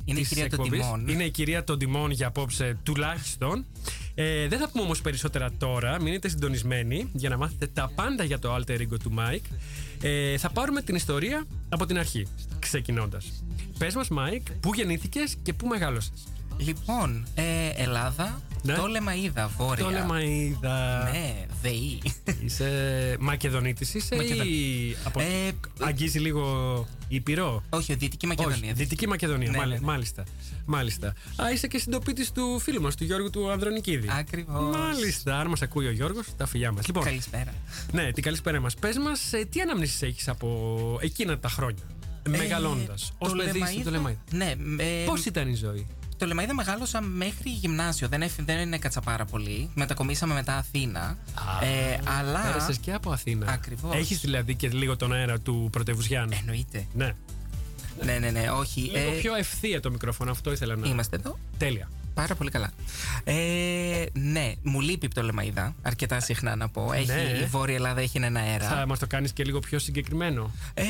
Είναι 0.04 0.18
η 0.18 0.22
της 0.22 0.28
κυρία 0.28 0.48
των 0.48 0.58
εκπομπής. 0.58 0.80
τιμών. 0.80 1.08
Είναι 1.08 1.24
η 1.24 1.30
κυρία 1.30 1.64
των 1.64 1.78
τιμών 1.78 2.10
για 2.10 2.26
απόψε 2.26 2.78
τουλάχιστον. 2.82 3.64
Ε, 4.14 4.48
δεν 4.48 4.58
θα 4.58 4.68
πούμε 4.68 4.84
όμως 4.84 5.00
περισσότερα 5.00 5.50
τώρα. 5.58 6.00
Μείνετε 6.02 6.28
συντονισμένοι 6.28 7.08
για 7.12 7.28
να 7.28 7.36
μάθετε 7.36 7.66
τα 7.66 7.90
πάντα 7.94 8.24
για 8.24 8.38
το 8.38 8.54
alter 8.54 8.80
ego 8.80 8.98
του 9.02 9.14
Mike. 9.18 9.56
Ε, 10.02 10.38
θα 10.38 10.50
πάρουμε 10.50 10.82
την 10.82 10.94
ιστορία 10.94 11.44
από 11.68 11.86
την 11.86 11.98
αρχή, 11.98 12.26
ξεκινώντας. 12.58 13.44
Πες 13.78 13.94
μας, 13.94 14.08
Mike, 14.10 14.52
πού 14.60 14.74
γεννήθηκες 14.74 15.36
και 15.42 15.52
πού 15.52 15.66
μεγάλωσες. 15.66 16.26
Λοιπόν, 16.64 17.26
ε, 17.34 17.42
Ελλάδα, 17.76 18.40
Ναι. 18.62 18.74
το 18.74 18.86
Λεμαίδα, 18.86 19.48
βόρεια. 19.56 19.84
Το 19.84 19.90
Λεμαίδα. 19.90 21.08
Ναι, 21.12 21.34
ΔΕΗ. 21.62 22.02
Είσαι 22.44 23.16
Μακεδονίτης, 23.20 23.94
είσαι 23.94 24.16
Μακεδο- 24.16 24.44
ή 24.44 24.96
από... 25.04 25.20
Ε, 25.20 25.50
αγγίζει 25.80 26.18
λίγο 26.18 26.86
Ήπειρο; 27.08 27.62
Όχι, 27.70 27.94
Δυτική 27.94 28.26
Μακεδονία. 28.26 28.56
Όχι, 28.64 28.72
Δυτική 28.72 29.08
Μακεδονία. 29.08 29.50
Ναι, 29.50 29.56
μάλι- 29.56 29.72
ναι, 29.72 29.78
ναι. 29.78 29.84
Μάλιστα. 29.86 30.24
Μάλιστα. 30.66 31.14
Α, 31.42 31.50
είσαι 31.52 31.66
και 31.66 31.78
συντοπίτης 31.78 32.32
του 32.32 32.58
φίλου 32.58 32.80
μας, 32.80 32.94
του 32.94 33.04
Γιώργου 33.04 33.30
του 33.30 33.50
Ανδρονικίδη. 33.50 34.08
Ακριβώς. 34.18 34.76
Μάλιστα. 34.76 35.38
Αν 35.38 35.46
μας 35.48 35.62
ακούει 35.62 35.86
ο 35.86 35.90
Γιώργος, 35.90 36.26
τα 36.36 36.46
φιλιά 36.46 36.72
μας. 36.72 36.86
Λοιπόν, 36.86 37.04
Καλησπέρα. 37.04 37.54
ναι, 37.92 38.12
την 38.12 38.22
καλησπέρα 38.22 38.60
μας. 38.60 38.74
Πες 38.74 38.98
μας, 38.98 39.30
τι 39.50 39.60
αναμνήσεις 39.60 40.02
έχεις 40.02 40.28
από 40.28 40.98
εκείνα 41.02 41.38
τα 41.38 41.48
χρόνια. 41.48 41.82
Μεγαλώντας. 42.28 43.12
Ω 43.18 43.26
Ε, 43.26 43.28
το 43.30 43.36
παιδί 43.36 43.60
Λεμαΐδα- 43.64 43.80
στο 43.80 43.90
Λεμαίδα. 43.90 44.18
Ναι, 44.30 44.54
ε, 44.76 45.04
Πώς 45.06 45.24
ήταν 45.24 45.48
η 45.48 45.54
ζωή; 45.54 45.86
Το 46.22 46.28
Λεμαίδα 46.28 46.54
μεγάλωσα 46.54 47.00
μέχρι 47.00 47.50
γυμνάσιο. 47.50 48.08
Δεν, 48.08 48.22
έφ- 48.22 48.40
δεν 48.44 48.72
έκατσα 48.72 49.00
πάρα 49.00 49.24
πολύ. 49.24 49.70
Μετακομίσαμε 49.74 50.34
μετά 50.34 50.56
Αθήνα. 50.56 51.18
ε, 51.62 51.98
αλλά. 52.18 52.40
Πέρασες 52.40 52.78
και 52.78 52.92
από 52.92 53.10
Αθήνα. 53.12 53.50
Ακριβώς. 53.52 53.94
Έχεις 53.96 54.20
δηλαδή 54.20 54.54
και 54.54 54.68
λίγο 54.68 54.96
τον 54.96 55.12
αέρα 55.12 55.40
του 55.40 55.68
πρωτεύουσιάνου. 55.72 56.32
Εννοείται. 56.40 56.86
Ναι. 56.94 57.12
Ναι, 58.04 58.18
ναι, 58.18 58.30
ναι, 58.30 58.50
όχι. 58.50 58.80
Λίγο 58.80 59.10
ε, 59.10 59.18
πιο 59.20 59.34
ευθεία 59.34 59.80
το 59.80 59.90
μικρόφωνο, 59.90 60.30
αυτό 60.30 60.52
ήθελα 60.52 60.76
να. 60.76 60.88
Είμαστε 60.88 61.16
εδώ. 61.16 61.38
Τέλεια. 61.58 61.90
Πάρα 62.14 62.34
πολύ 62.34 62.50
καλά. 62.50 62.70
Ε, 63.24 64.04
ναι, 64.12 64.52
μου 64.62 64.80
λείπει 64.80 65.08
το 65.08 65.22
Λεμαίδα. 65.22 65.74
Αρκετά 65.82 66.20
συχνά 66.20 66.56
να 66.56 66.68
πω. 66.68 66.92
Έχει, 66.92 67.06
Ναι. 67.06 67.38
Η 67.42 67.44
Βόρεια 67.44 67.74
Ελλάδα 67.74 68.00
έχει 68.00 68.18
ένα 68.18 68.40
αέρα. 68.40 68.68
Θα 68.68 68.86
μας 68.86 68.98
το 68.98 69.06
κάνεις 69.06 69.32
και 69.32 69.44
λίγο 69.44 69.58
πιο 69.58 69.78
συγκεκριμένο. 69.78 70.50
Ε, 70.74 70.84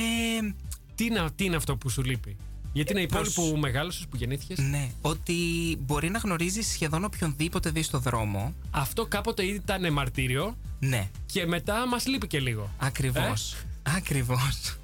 Τι 0.94 1.04
είναι, 1.04 1.24
τι 1.36 1.44
είναι 1.44 1.56
αυτό 1.56 1.76
που 1.76 1.88
σου 1.88 2.02
λείπει; 2.02 2.36
Γιατί 2.72 2.92
είναι 2.92 3.00
η 3.00 3.06
πόλη 3.06 3.24
πώς- 3.24 3.34
που 3.34 3.56
μεγάλωσες, 3.56 4.06
που 4.10 4.16
γεννήθηκες; 4.16 4.58
ναι, 4.58 4.90
ότι 5.00 5.34
μπορεί 5.80 6.10
να 6.10 6.18
γνωρίζεις 6.18 6.66
σχεδόν 6.70 7.04
οποιονδήποτε 7.04 7.70
δεις 7.70 7.86
στο 7.86 7.98
δρόμο. 7.98 8.54
Αυτό 8.70 9.06
κάποτε 9.06 9.42
ήταν 9.42 9.92
μαρτύριο 9.92 10.56
Ναι, 10.80 11.08
και 11.26 11.46
μετά 11.46 11.86
μας 11.88 12.06
λείπει 12.06 12.26
και 12.26 12.40
λίγο. 12.40 12.70
ακριβώς. 12.78 13.52
Ε; 13.52 13.90
Ακριβώς. 13.96 14.76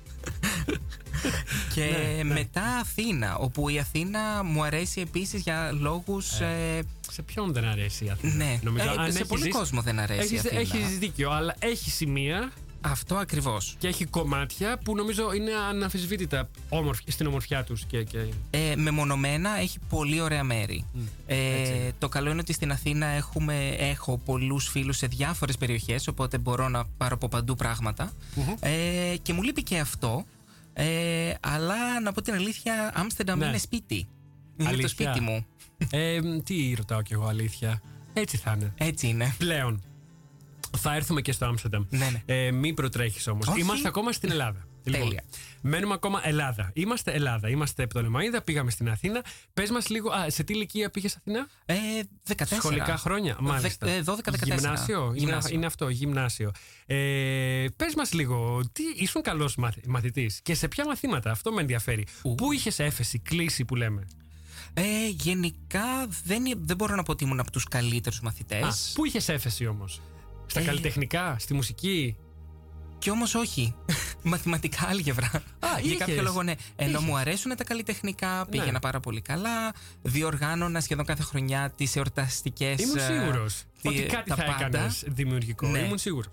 και 1.75 1.85
Ναι, 1.85 2.23
ναι. 2.23 2.35
μετά 2.35 2.63
Αθήνα, 2.81 3.37
όπου 3.37 3.69
η 3.69 3.79
Αθήνα 3.79 4.43
μου 4.45 4.65
αρέσει 4.65 5.01
επίσης 5.01 5.43
για 5.43 5.71
λόγους... 5.81 6.41
ε, 6.41 6.83
Σε 7.11 7.23
ποιον 7.23 7.53
δεν 7.53 7.65
αρέσει 7.65 8.05
η 8.05 8.11
Αθήνα; 8.11 8.35
Ναι. 8.35 8.59
Νομίζω, 8.63 8.85
Ε, 8.85 8.89
αν 8.89 9.13
σε 9.13 9.19
έχεις 9.19 9.29
πολύ 9.29 9.43
ζήσει- 9.43 9.57
κόσμο 9.57 9.81
δεν 9.83 9.99
αρέσει 9.99 10.21
η 10.35 10.37
έχεις, 10.37 10.39
Αθήνα. 10.47 10.61
έχεις 10.61 10.99
δίκιο, 10.99 11.31
αλλά 11.31 11.55
έχει 11.59 11.91
σημεία 11.91 12.53
αυτό 12.81 13.15
ακριβώς. 13.15 13.75
και 13.79 13.89
έχει 13.89 14.05
κομμάτια 14.05 14.79
που 14.85 14.95
νομίζω 14.97 15.33
είναι 15.33 15.51
αναμφισβήτητα 15.69 16.49
όμορφ- 16.69 17.11
στην 17.11 17.27
ομορφιά 17.27 17.65
τους. 17.65 17.85
Και, 17.85 18.03
και... 18.03 18.19
Ε, 18.51 18.77
μεμονωμένα 18.77 19.59
έχει 19.59 19.79
πολύ 19.89 20.21
ωραία 20.21 20.45
μέρη. 20.45 20.85
έτσι 21.27 21.73
Ε, 21.73 21.75
είναι. 21.75 21.93
το 21.99 22.09
καλό 22.09 22.31
είναι 22.31 22.41
ότι 22.41 22.53
στην 22.53 22.71
Αθήνα 22.73 23.07
έχουμε, 23.07 23.69
έχω 23.69 24.19
πολλούς 24.25 24.69
φίλους 24.69 24.97
σε 24.97 25.07
διάφορες 25.07 25.57
περιοχές, 25.57 26.07
οπότε 26.09 26.39
μπορώ 26.39 26.69
να 26.69 26.85
πάρω 26.97 27.15
από 27.15 27.29
παντού 27.29 27.55
πράγματα. 27.55 28.13
Ε, 28.61 29.15
και 29.23 29.33
μου 29.33 29.43
λείπει 29.43 29.63
και 29.63 29.79
αυτό. 29.79 30.25
Ε, 30.73 31.35
αλλά 31.41 32.01
να 32.01 32.13
πω 32.13 32.23
την 32.23 32.35
αλήθεια, 32.35 32.93
Άμστερνταμ 32.95 33.39
Ναι. 33.39 33.47
είναι 33.47 33.59
σπίτι. 33.59 34.09
Είναι 34.57 34.69
Αλήθεια. 34.69 34.83
το 34.83 34.89
σπίτι 34.89 35.21
μου. 35.21 35.47
Ε, 35.91 36.21
τι 36.45 36.75
ρωτάω 36.77 37.03
κι 37.03 37.13
εγώ, 37.13 37.27
αλήθεια. 37.27 37.83
Έτσι 38.13 38.37
θα 38.37 38.55
είναι. 38.57 38.73
Έτσι 38.77 39.07
είναι. 39.07 39.35
Πλέον. 39.39 39.83
Θα 40.77 40.95
έρθουμε 40.95 41.21
και 41.21 41.33
στο 41.33 41.47
Άμστερνταμ. 41.47 41.85
Ναι, 41.91 42.11
ναι. 42.11 42.23
Ε, 42.35 42.51
μην 42.51 42.75
προτρέχεις 42.75 43.27
όμως. 43.27 43.47
Όχι. 43.49 43.61
Είμαστε 43.61 43.89
ακόμα 43.89 44.13
στην 44.13 44.31
Ελλάδα. 44.31 44.67
Λοιπόν, 44.85 45.03
Τέλεια. 45.09 45.25
μένουμε 45.61 45.95
ακόμα 45.95 46.21
Ελλάδα. 46.25 46.71
Είμαστε 46.75 47.11
Ελλάδα. 47.13 47.49
Είμαστε 47.49 47.83
από 47.83 47.95
το 47.95 48.03
Λεμαίδα, 48.03 48.43
πήγαμε 48.43 48.71
στην 48.71 48.89
Αθήνα. 48.91 49.25
Πες 49.55 49.71
μας 49.71 49.89
λίγο, 49.89 50.11
α, 50.11 50.31
σε 50.31 50.43
τι 50.43 50.53
ηλικία 50.53 50.91
πήγες 50.91 51.17
Αθήνα, 51.17 51.49
Ε, 51.67 51.75
14. 52.29 52.57
Σχολικά 52.57 52.97
χρόνια. 52.97 53.37
Μάλιστα. 53.41 53.87
Δε- 53.87 53.97
ε, 53.97 54.03
12-14. 54.03 54.55
Γυμνάσιο. 54.61 55.05
Είναι, 55.05 55.19
Γυμνάσιο. 55.19 55.55
είναι 55.57 55.67
αυτό, 55.67 55.89
γυμνάσιο. 55.89 56.51
Ε, 56.87 57.65
Πες 57.77 57.95
μας 57.97 58.13
λίγο, 58.13 58.61
τι, 58.73 58.83
ήσουν 58.97 59.23
καλός 59.23 59.57
μαθητής 59.87 60.41
και 60.43 60.55
σε 60.55 60.69
ποια 60.69 60.85
μαθήματα, 60.87 61.31
αυτό 61.31 61.53
με 61.53 61.61
ενδιαφέρει. 61.61 62.07
Ου. 62.23 62.35
Πού 62.35 62.53
είχες 62.53 62.79
έφεση, 62.79 63.19
κλίση 63.19 63.65
που 63.65 63.75
λέμε; 63.75 64.07
Ε, 64.75 65.09
γενικά 65.09 66.07
δεν, 66.25 66.43
δεν 66.59 66.77
μπορώ 66.77 66.95
να 66.95 67.03
πω 67.03 67.13
ότι 67.13 67.25
ήμουν 67.25 67.41
από 67.41 67.51
τους 67.51 67.65
καλύτερους 67.65 68.21
μαθητές. 68.21 68.63
Α, 68.65 68.93
πού 68.95 69.05
είχες 69.07 69.29
έφεση 69.29 69.67
όμως, 69.67 70.01
Στα 70.51 70.61
Ε. 70.61 70.65
καλλιτεχνικά, 70.65 71.37
στη 71.39 71.55
μουσική. 71.55 72.17
Και 72.99 73.11
όμως 73.11 73.35
όχι. 73.35 73.75
μαθηματικά 74.23 74.87
άλγευρα. 74.89 75.31
Για 75.61 75.81
είχες. 75.83 75.99
κάποιο 75.99 76.23
λόγο, 76.23 76.43
ναι. 76.43 76.53
Ενώ 76.77 77.01
μου 77.01 77.17
αρέσουν 77.17 77.57
τα 77.57 77.65
καλλιτεχνικά, 77.65 78.47
πήγαινα 78.51 78.73
Ναι. 78.73 78.81
πάρα 78.81 79.01
πολύ 79.01 79.21
καλά. 79.21 79.73
Διοργάνωνα 80.03 80.81
σχεδόν 80.81 81.05
κάθε 81.05 81.23
χρονιά 81.23 81.71
τις 81.77 81.97
εορταστικές. 81.97 82.81
Ήμουν 82.81 83.01
σίγουρος 83.01 83.63
ότι 83.85 84.03
κάτι 84.03 84.31
θα 84.31 84.45
έκανες 84.59 85.05
δημιουργικό. 85.07 85.67
Ναι. 85.69 85.79
Ήμουν 85.79 85.99
σίγουρος. 85.99 86.33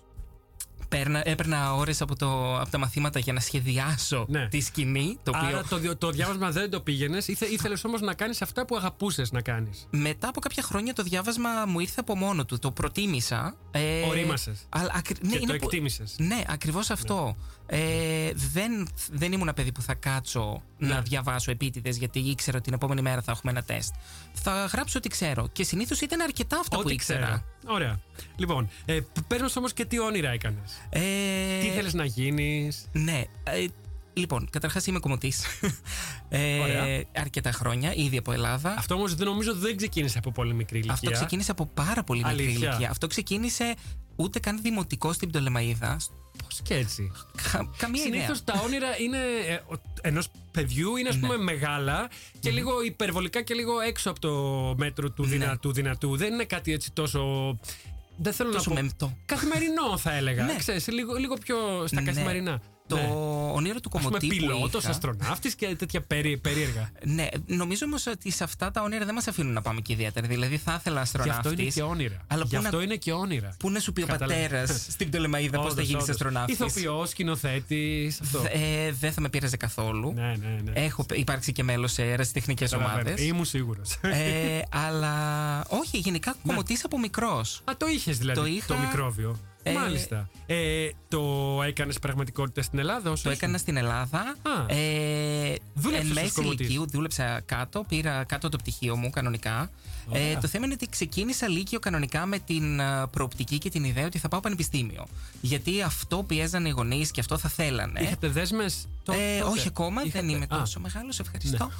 Έπαιρνα 1.23 1.73
ώρες 1.73 2.01
από, 2.01 2.15
το- 2.15 2.59
από 2.59 2.69
τα 2.69 2.77
μαθήματα 2.77 3.19
για 3.19 3.33
να 3.33 3.39
σχεδιάσω 3.39 4.25
Ναι. 4.29 4.47
τη 4.47 4.59
σκηνή. 4.61 5.17
Το 5.23 5.31
οποίο 5.35 5.47
Άρα 5.47 5.63
το, 5.69 5.77
διο- 5.77 5.97
το 5.97 6.09
διάβασμα 6.09 6.51
δεν 6.51 6.69
το 6.69 6.81
πήγαινες. 6.81 7.27
Ήθελες 7.27 7.83
όμως 7.83 8.01
να 8.01 8.13
κάνεις 8.13 8.41
αυτά 8.41 8.65
που 8.65 8.75
αγαπούσες 8.75 9.31
να 9.31 9.41
κάνεις. 9.41 9.87
μετά 9.89 10.27
από 10.27 10.39
κάποια 10.39 10.63
χρόνια 10.63 10.93
το 10.93 11.03
διάβασμα 11.03 11.49
μου 11.67 11.79
ήρθε 11.79 11.95
από 11.99 12.15
μόνο 12.15 12.45
του. 12.45 12.59
Το 12.59 12.71
προτίμησα. 12.71 13.55
Ε, 13.71 14.01
Ορίμασες. 14.01 14.65
Αλλά, 14.69 14.91
ακρι- 14.95 15.23
ναι, 15.23 15.29
Και 15.31 15.37
είναι 15.37 15.45
το 15.51 15.57
που- 15.57 15.63
εκτίμησες. 15.63 16.15
Ναι, 16.17 16.43
ακριβώς 16.47 16.89
αυτό. 16.89 17.35
Ε, 17.67 18.31
δεν, 18.53 18.87
δεν 19.11 19.31
ήμουν 19.31 19.41
ένα 19.41 19.53
παιδί 19.53 19.71
που 19.71 19.81
θα 19.81 19.93
κάτσω 19.93 20.61
Ναι. 20.77 20.87
να 20.87 21.01
διαβάσω 21.01 21.51
επίτηδες 21.51 21.97
γιατί 21.97 22.19
ήξερα 22.19 22.55
ότι 22.57 22.65
την 22.65 22.73
επόμενη 22.73 23.01
μέρα 23.01 23.21
θα 23.21 23.31
έχουμε 23.31 23.51
ένα 23.51 23.63
τεστ. 23.63 23.93
Θα 24.33 24.65
γράψω 24.65 24.97
ό,τι 24.97 25.09
ξέρω. 25.09 25.47
Και 25.51 25.63
συνήθως 25.63 26.01
ήταν 26.01 26.21
αρκετά 26.21 26.59
αυτά 26.59 26.75
που 26.75 26.81
Ό,τι 26.85 26.93
ήξερα. 26.93 27.19
ξέρω. 27.25 27.43
Ωραία. 27.75 27.99
Λοιπόν, 28.35 28.69
ε, 28.85 28.99
πες 29.27 29.41
μας 29.41 29.55
όμως 29.55 29.73
και 29.73 29.85
τι 29.85 29.99
όνειρα 29.99 30.29
έκανες. 30.29 30.71
Ε, 30.89 30.99
Τι 31.59 31.67
ήθελε 31.67 31.89
να 31.93 32.05
γίνεις. 32.05 32.87
Ναι. 32.91 33.23
Ε, 33.43 33.65
λοιπόν, 34.13 34.49
καταρχάς 34.49 34.85
είμαι 34.87 34.99
κομμωτής. 34.99 35.43
Ε, 36.29 36.59
Ωραία. 36.59 37.03
αρκετά 37.15 37.51
χρόνια, 37.51 37.93
ήδη 37.95 38.17
από 38.17 38.31
Ελλάδα. 38.31 38.75
Αυτό 38.77 38.95
όμως 38.95 39.15
δεν 39.15 39.27
νομίζω 39.27 39.55
δεν 39.55 39.77
ξεκίνησε 39.77 40.17
από 40.17 40.31
πολύ 40.31 40.53
μικρή 40.53 40.75
ηλικία. 40.77 40.93
Αυτό 40.93 41.11
ξεκίνησε 41.11 41.51
από 41.51 41.65
πάρα 41.65 42.03
πολύ 42.03 42.23
μικρή 42.23 42.43
Αλήθεια. 42.43 42.67
ηλικία. 42.69 42.89
Αυτό 42.89 43.07
ξεκίνησε 43.07 43.75
ούτε 44.15 44.39
καν 44.39 44.61
δημοτικό 44.61 45.13
στην 45.13 45.29
Πτολεμαίδα. 45.29 45.97
Πώς 46.43 46.59
και 46.63 46.73
έτσι; 46.75 47.11
Κα- 47.51 47.69
καμία 47.77 48.03
ιδέα. 48.03 48.13
Συνήθως 48.13 48.43
τα 48.43 48.61
όνειρα 48.65 48.99
είναι 48.99 49.17
ενός 50.01 50.27
παιδιού 50.51 50.95
είναι 50.95 51.09
ας 51.09 51.17
πούμε 51.19 51.37
μεγάλα 51.37 52.09
και 52.39 52.51
λίγο 52.51 52.83
υπερβολικά 52.83 53.41
και 53.41 53.53
λίγο 53.53 53.79
έξω 53.79 54.09
από 54.09 54.19
το 54.19 54.31
μέτρο 54.77 55.11
του 55.11 55.23
δυνατού 55.25 55.73
δυνατού. 55.73 56.15
Δεν 56.17 56.33
είναι 56.33 56.43
κάτι 56.45 56.73
έτσι 56.73 56.91
τόσο. 56.91 57.57
Δεν 58.17 58.33
θέλω 58.33 58.51
Τόσο 58.51 58.69
να 58.69 58.75
πω. 58.75 58.81
μεμπτό. 58.81 59.17
Καθημερινό 59.25 59.97
θα 59.97 60.13
έλεγα. 60.13 60.43
Ναι. 60.43 60.55
Ξέρεις, 60.55 60.87
λίγο, 60.87 61.13
λίγο 61.15 61.35
πιο 61.35 61.87
στα 61.87 62.01
Ναι. 62.01 62.11
καθημερινά. 62.11 62.61
Το 62.87 62.95
Ναι. 62.95 63.09
όνειρο 63.53 63.79
του 63.79 63.89
Ας 63.93 64.01
πούμε 64.01 64.03
κομμωτή 64.03 64.27
που 64.27 64.35
πιλότος, 64.35 64.81
είχα- 64.83 64.91
αστροναύτης 64.91 65.55
και 65.55 65.75
τέτοια 65.75 66.01
περί, 66.01 66.37
περίεργα. 66.37 66.89
Ναι, 67.03 67.27
νομίζω 67.45 67.85
όμως 67.85 68.07
ότι 68.07 68.31
σε 68.31 68.43
αυτά 68.43 68.71
τα 68.71 68.81
όνειρα 68.81 69.05
δεν 69.05 69.13
μας 69.13 69.27
αφήνουν 69.27 69.53
να 69.53 69.61
πάμε 69.61 69.81
και 69.81 69.93
ιδιαίτερα. 69.93 70.27
Δηλαδή 70.27 70.57
θα 70.57 70.75
ήθελα 70.79 70.95
Γι' 70.95 71.01
αυτό 71.01 71.21
αστροναύτης. 71.21 71.59
είναι 71.61 71.69
και 71.69 71.81
όνειρα. 71.81 72.17
Αλλά 72.27 72.43
Γι' 72.47 72.55
πού 72.55 72.61
αυτό 72.65 72.77
να- 72.77 72.83
είναι 72.83 72.95
και 72.95 73.11
όνειρα. 73.13 73.55
Πού 73.59 73.69
να 73.69 73.79
σου 73.79 73.93
πει 73.93 74.01
ο 74.01 74.05
Καταλαβαίνω. 74.05 74.41
πατέρας 74.49 74.85
στην 74.95 75.09
Πτολεμαίδα 75.09 75.57
πώς 75.57 75.65
θα 75.65 75.71
Όντως, 75.71 75.85
γίνεις 75.85 76.01
όντως. 76.03 76.15
αστροναύτης. 76.15 76.55
Ηθοποιός, 76.59 77.09
σκηνοθέτης. 77.09 78.21
Αυτό. 78.21 78.39
Ε, 78.51 78.91
δεν 78.91 79.11
θα 79.11 79.21
με 79.21 79.29
πείραζε 79.29 79.57
καθόλου. 79.57 80.13
Ναι, 80.13 80.21
ναι, 80.41 80.57
ναι. 80.63 80.71
Έχω 80.73 81.05
υπάρξει 81.13 81.51
και 81.51 81.63
μέλος 81.63 81.91
σε 81.91 82.03
ερασιτεχνικές 82.11 82.71
Καταλαβαίνω. 82.71 83.01
ομάδες. 83.09 83.25
Ήμουν 83.25 83.45
σίγουρος. 83.45 83.97
ε, 84.01 84.61
αλλά 84.69 85.13
όχι, 85.67 85.97
γενικά 85.97 86.35
κομμωτής 86.47 86.83
από 86.85 86.99
μικρός. 86.99 87.61
Α, 87.63 87.73
το 87.77 87.87
είχες 87.87 88.17
δηλαδή 88.17 88.39
Το 88.39 88.45
το, 88.67 88.73
είχα- 88.73 88.85
μικρόβιο. 88.85 89.39
Ε, 89.67 89.73
Μάλιστα. 89.73 90.29
Ε, 90.45 90.89
το 91.07 91.23
έκανες 91.67 91.99
πραγματικότητα 91.99 92.61
στην 92.61 92.79
Ελλάδα, 92.79 93.11
όσο 93.11 93.23
Το 93.23 93.29
ήσουν; 93.29 93.41
έκανα 93.43 93.57
στην 93.57 93.77
Ελλάδα. 93.77 94.19
Α. 94.19 94.73
Ε, 94.75 95.55
Δούλεψες 95.73 96.09
εν 96.09 96.15
ως 96.17 96.21
μέση 96.21 96.31
κομμωτής. 96.33 96.59
ηλικίου, 96.59 96.87
δούλεψα 96.89 97.41
κάτω, 97.45 97.85
πήρα 97.87 98.23
κάτω 98.23 98.49
το 98.49 98.57
πτυχίο 98.57 98.95
μου 98.95 99.09
κανονικά. 99.09 99.69
Ε, 100.11 100.37
το 100.41 100.47
θέμα 100.47 100.65
είναι 100.65 100.73
ότι 100.73 100.89
ξεκίνησα 100.89 101.47
λύκειο 101.47 101.79
κανονικά 101.79 102.25
με 102.25 102.39
την 102.39 102.81
α, 102.81 103.07
προοπτική 103.07 103.57
και 103.57 103.69
την 103.69 103.83
ιδέα 103.83 104.05
ότι 104.05 104.17
θα 104.17 104.27
πάω 104.27 104.39
πανεπιστήμιο. 104.39 105.05
Γιατί 105.41 105.81
αυτό 105.81 106.23
πιέζανε 106.23 106.67
οι 106.67 106.71
γονείς 106.71 107.11
και 107.11 107.19
αυτό 107.19 107.37
θα 107.37 107.49
θέλανε. 107.49 107.99
Είχατε 108.01 108.27
δέσμες; 108.27 108.87
Ε, 109.13 109.41
όχι 109.41 109.67
ακόμα, 109.67 110.01
δεν 110.11 110.29
είμαι 110.29 110.45
Α, 110.49 110.55
Ναι. 110.55 110.59
τόσο 110.59 110.79
μεγάλος, 110.79 111.19
ευχαριστώ. 111.19 111.71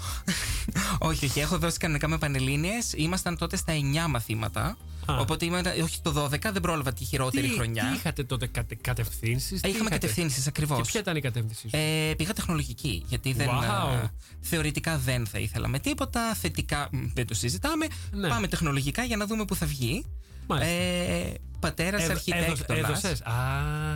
όχι, 1.10 1.26
όχι, 1.26 1.40
έχω 1.40 1.58
δώσει 1.58 1.78
κανονικά 1.78 2.08
με 2.08 2.18
πανελλήνιες. 2.18 2.94
Ήμασταν 2.96 3.38
τότε 3.38 3.58
στα 3.58 3.74
9 3.74 4.08
μαθήματα. 4.10 4.78
Α. 5.06 5.18
Οπότε 5.20 5.46
ήμουν, 5.46 5.66
όχι 5.84 6.02
το 6.02 6.24
12, 6.24 6.40
δεν 6.52 6.62
πρόλαβα 6.62 6.94
τη 6.94 7.04
χειρότερη 7.04 7.48
τι, 7.48 7.54
χρονιά. 7.54 7.84
Τι 7.92 7.96
είχατε 7.98 8.24
τότε 8.24 8.48
κατε, 8.48 8.76
κατευθύνσεις; 8.76 9.62
Ε, 9.64 9.70
Είχαμε 9.70 9.90
κατευθύνσεις 9.90 10.48
ακριβώς. 10.48 10.78
Και 10.78 10.84
ποια 10.92 11.00
ήταν 11.00 11.16
η 11.16 11.22
κατεύθυνση 11.22 11.70
σου; 11.70 11.78
Ε, 11.78 12.14
πήγα 12.18 12.34
τεχνολογική, 12.34 13.04
γιατί 13.08 13.34
δεν, 13.34 13.48
Wow. 13.48 13.64
α, 13.64 14.10
θεωρητικά 14.42 14.98
δεν 14.98 15.26
θα 15.28 15.40
ήθελα 15.40 15.68
με 15.68 15.80
τίποτα. 15.80 16.34
Θετικά 16.34 16.90
μ, 16.92 16.98
δεν 17.14 17.28
το 17.28 17.34
συζητάμε. 17.34 17.86
Ναι. 18.12 18.28
Πάμε 18.28 18.48
τεχνολογικά 18.48 19.04
για 19.04 19.18
να 19.18 19.26
δούμε 19.26 19.46
πού 19.46 19.56
θα 19.56 19.66
βγει. 19.66 20.06
Μάλιστα. 20.48 20.72
Ε, 20.74 21.34
Πατέρας 21.70 22.02
Έδω- 22.04 22.12
αρχιτέκτονας. 22.16 22.90
έδωσες. 23.04 23.22
Α. 23.22 23.32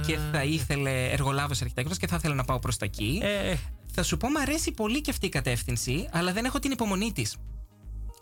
Και 0.07 0.17
θα 0.31 0.43
ήθελε 0.43 1.09
εργολάβος 1.09 1.61
αρχιτέκτονας 1.61 1.97
και 1.99 2.07
θα 2.07 2.15
ήθελα 2.15 2.33
να 2.35 2.43
πάω 2.43 2.59
προς 2.59 2.77
τα 2.77 2.85
εκεί. 2.85 3.19
Ε, 3.23 3.55
Θα 3.91 4.03
σου 4.03 4.17
πω, 4.17 4.27
μου 4.29 4.39
αρέσει 4.39 4.71
πολύ 4.71 5.01
και 5.01 5.11
αυτή 5.11 5.25
η 5.25 5.29
κατεύθυνση, 5.29 6.07
αλλά 6.11 6.31
δεν 6.33 6.45
έχω 6.45 6.59
την 6.59 6.71
υπομονή 6.71 7.11
της. 7.11 7.35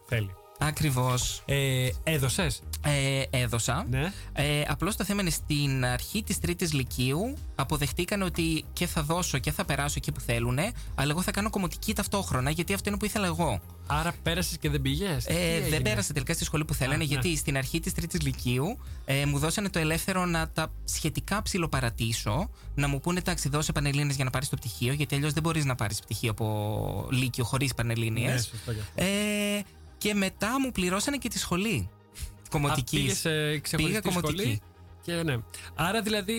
θέλει. 0.07 0.29
Ακριβώς. 0.59 1.41
Ε, 1.45 1.89
Έδωσες; 2.03 2.61
Ε, 2.85 3.23
έδωσα. 3.29 3.85
Ναι. 3.89 4.11
Ε, 4.33 4.63
Απλώς 4.67 4.95
το 4.95 5.03
θέμα 5.03 5.21
είναι 5.21 5.29
στην 5.29 5.85
αρχή 5.85 6.23
της 6.23 6.39
Τρίτης 6.39 6.73
Λυκείου 6.73 7.33
αποδεχτήκαν 7.55 8.21
ότι 8.21 8.65
και 8.73 8.85
θα 8.87 9.03
δώσω 9.03 9.37
και 9.37 9.51
θα 9.51 9.65
περάσω 9.65 9.93
εκεί 9.97 10.11
που 10.11 10.19
θέλουν, 10.19 10.59
αλλά 10.95 11.11
εγώ 11.11 11.21
θα 11.21 11.31
κάνω 11.31 11.49
κομμωτική 11.49 11.93
ταυτόχρονα 11.95 12.49
γιατί 12.49 12.73
αυτό 12.73 12.89
είναι 12.89 12.97
που 12.97 13.05
ήθελα 13.05 13.25
εγώ. 13.25 13.59
Άρα 13.87 14.13
πέρασες 14.23 14.57
και 14.57 14.69
δεν 14.69 14.81
πήγες; 14.81 15.25
Ε, 15.25 15.59
δεν 15.69 15.81
πέρασα 15.81 16.13
τελικά 16.13 16.33
στη 16.33 16.43
σχολή 16.43 16.65
που 16.65 16.73
θέλανε, 16.73 16.95
Α, 16.95 16.97
ναι. 16.97 17.03
γιατί 17.03 17.35
στην 17.37 17.57
αρχή 17.57 17.79
της 17.79 17.93
Τρίτης 17.93 18.21
Λυκείου 18.21 18.79
ε, 19.05 19.25
μου 19.25 19.39
δώσανε 19.39 19.69
το 19.69 19.79
ελεύθερο 19.79 20.25
να 20.25 20.49
τα 20.49 20.71
σχετικά 20.83 21.41
ψιλοπαρατήσω, 21.41 22.49
να 22.75 22.87
μου 22.87 22.99
πούνε 22.99 23.19
εντάξει, 23.19 23.49
δώσε 23.49 23.71
πανελίνε 23.71 24.13
για 24.13 24.23
να 24.23 24.29
πάρεις 24.29 24.49
το 24.49 24.55
πτυχίο, 24.55 24.93
γιατί 24.93 25.15
αλλιώς 25.15 25.33
δεν 25.33 25.43
μπορείς 25.43 25.65
να 25.65 25.75
πάρεις 25.75 25.99
πτυχίο 25.99 26.31
από 26.31 27.07
Λύκειο 27.11 27.43
χωρίς 27.43 27.73
πανελίνε. 27.73 28.19
Ναι, 28.19 28.37
σωστό 28.37 28.73
και 28.73 28.79
αυτό. 28.79 29.03
ε, 29.03 29.61
και 29.97 30.13
μετά 30.13 30.59
μου 30.61 30.71
πληρώσανε 30.71 31.17
και 31.17 31.29
τη 31.29 31.39
σχολή. 31.39 31.89
Κομμωτική. 32.49 32.95
Πήγες 32.97 33.17
σε 33.17 33.29
Πήγα 33.29 33.59
ξεχωριστή 33.59 34.01
κομμωτική. 34.01 34.39
σχολή. 34.41 34.61
Και 35.01 35.13
ναι. 35.23 35.37
Άρα 35.75 36.01
δηλαδή 36.01 36.35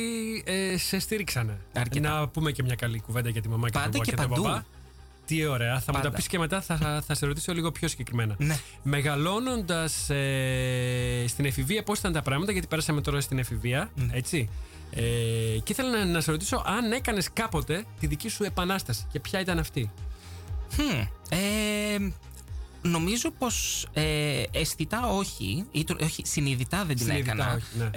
ε, 0.46 0.76
σε 0.78 0.98
στήριξανε. 0.98 1.58
Αρκετά. 1.74 2.08
Να 2.18 2.28
πούμε 2.28 2.52
και 2.52 2.62
μια 2.62 2.74
καλή 2.74 3.00
κουβέντα 3.00 3.28
για 3.28 3.40
τη 3.42 3.48
μαμά 3.48 3.66
και 3.70 3.78
Πάντα 3.78 3.90
τον, 3.90 4.00
και 4.02 4.12
τον 4.14 4.28
παντού. 4.28 4.42
παπά. 4.42 4.66
Τι 5.26 5.44
ωραία. 5.46 5.80
Θα 5.80 5.92
μου 5.92 5.98
Πάντα. 5.98 6.10
τα 6.10 6.16
πεις 6.16 6.26
και 6.26 6.38
μετά, 6.38 6.60
θα, 6.60 7.02
θα 7.06 7.14
σε 7.14 7.26
ρωτήσω 7.26 7.52
λίγο 7.52 7.72
πιο 7.72 7.88
συγκεκριμένα. 7.88 8.34
Ναι. 8.38 8.56
Μεγαλώνοντας 8.82 10.10
ε, 10.10 11.24
στην 11.28 11.44
εφηβεία, 11.44 11.82
πώς 11.82 11.98
ήταν 11.98 12.12
τα 12.12 12.22
πράγματα, 12.22 12.52
γιατί 12.52 12.66
πέρασαμε 12.66 13.00
τώρα 13.00 13.20
στην 13.20 13.38
εφηβεία, 13.38 13.90
Ναι. 13.94 14.06
έτσι. 14.12 14.48
Ε, 14.90 15.00
και 15.62 15.72
ήθελα 15.72 15.90
να, 15.90 16.04
να 16.04 16.20
σε 16.20 16.30
ρωτήσω 16.30 16.62
αν 16.66 16.92
έκανες 16.92 17.32
κάποτε 17.32 17.84
τη 18.00 18.06
δική 18.06 18.28
σου 18.28 18.44
επανάσταση 18.44 19.06
και 19.12 19.20
ποια 19.20 19.40
ήταν 19.40 19.58
αυτή. 19.58 19.90
Χμ, 20.74 20.98
ε, 21.28 22.12
νομίζω 22.82 23.30
πως 23.30 23.86
ε, 23.92 24.42
αισθητά 24.50 25.06
όχι, 25.06 25.64
ή, 25.70 25.84
το- 25.84 25.96
όχι, 26.02 26.22
συνειδητά 26.26 26.84
δεν 26.84 26.96
την 26.96 27.06
Συνειδητά 27.06 27.32
έκανα. 27.32 27.54
όχι, 27.54 27.64
ναι. 27.78 27.90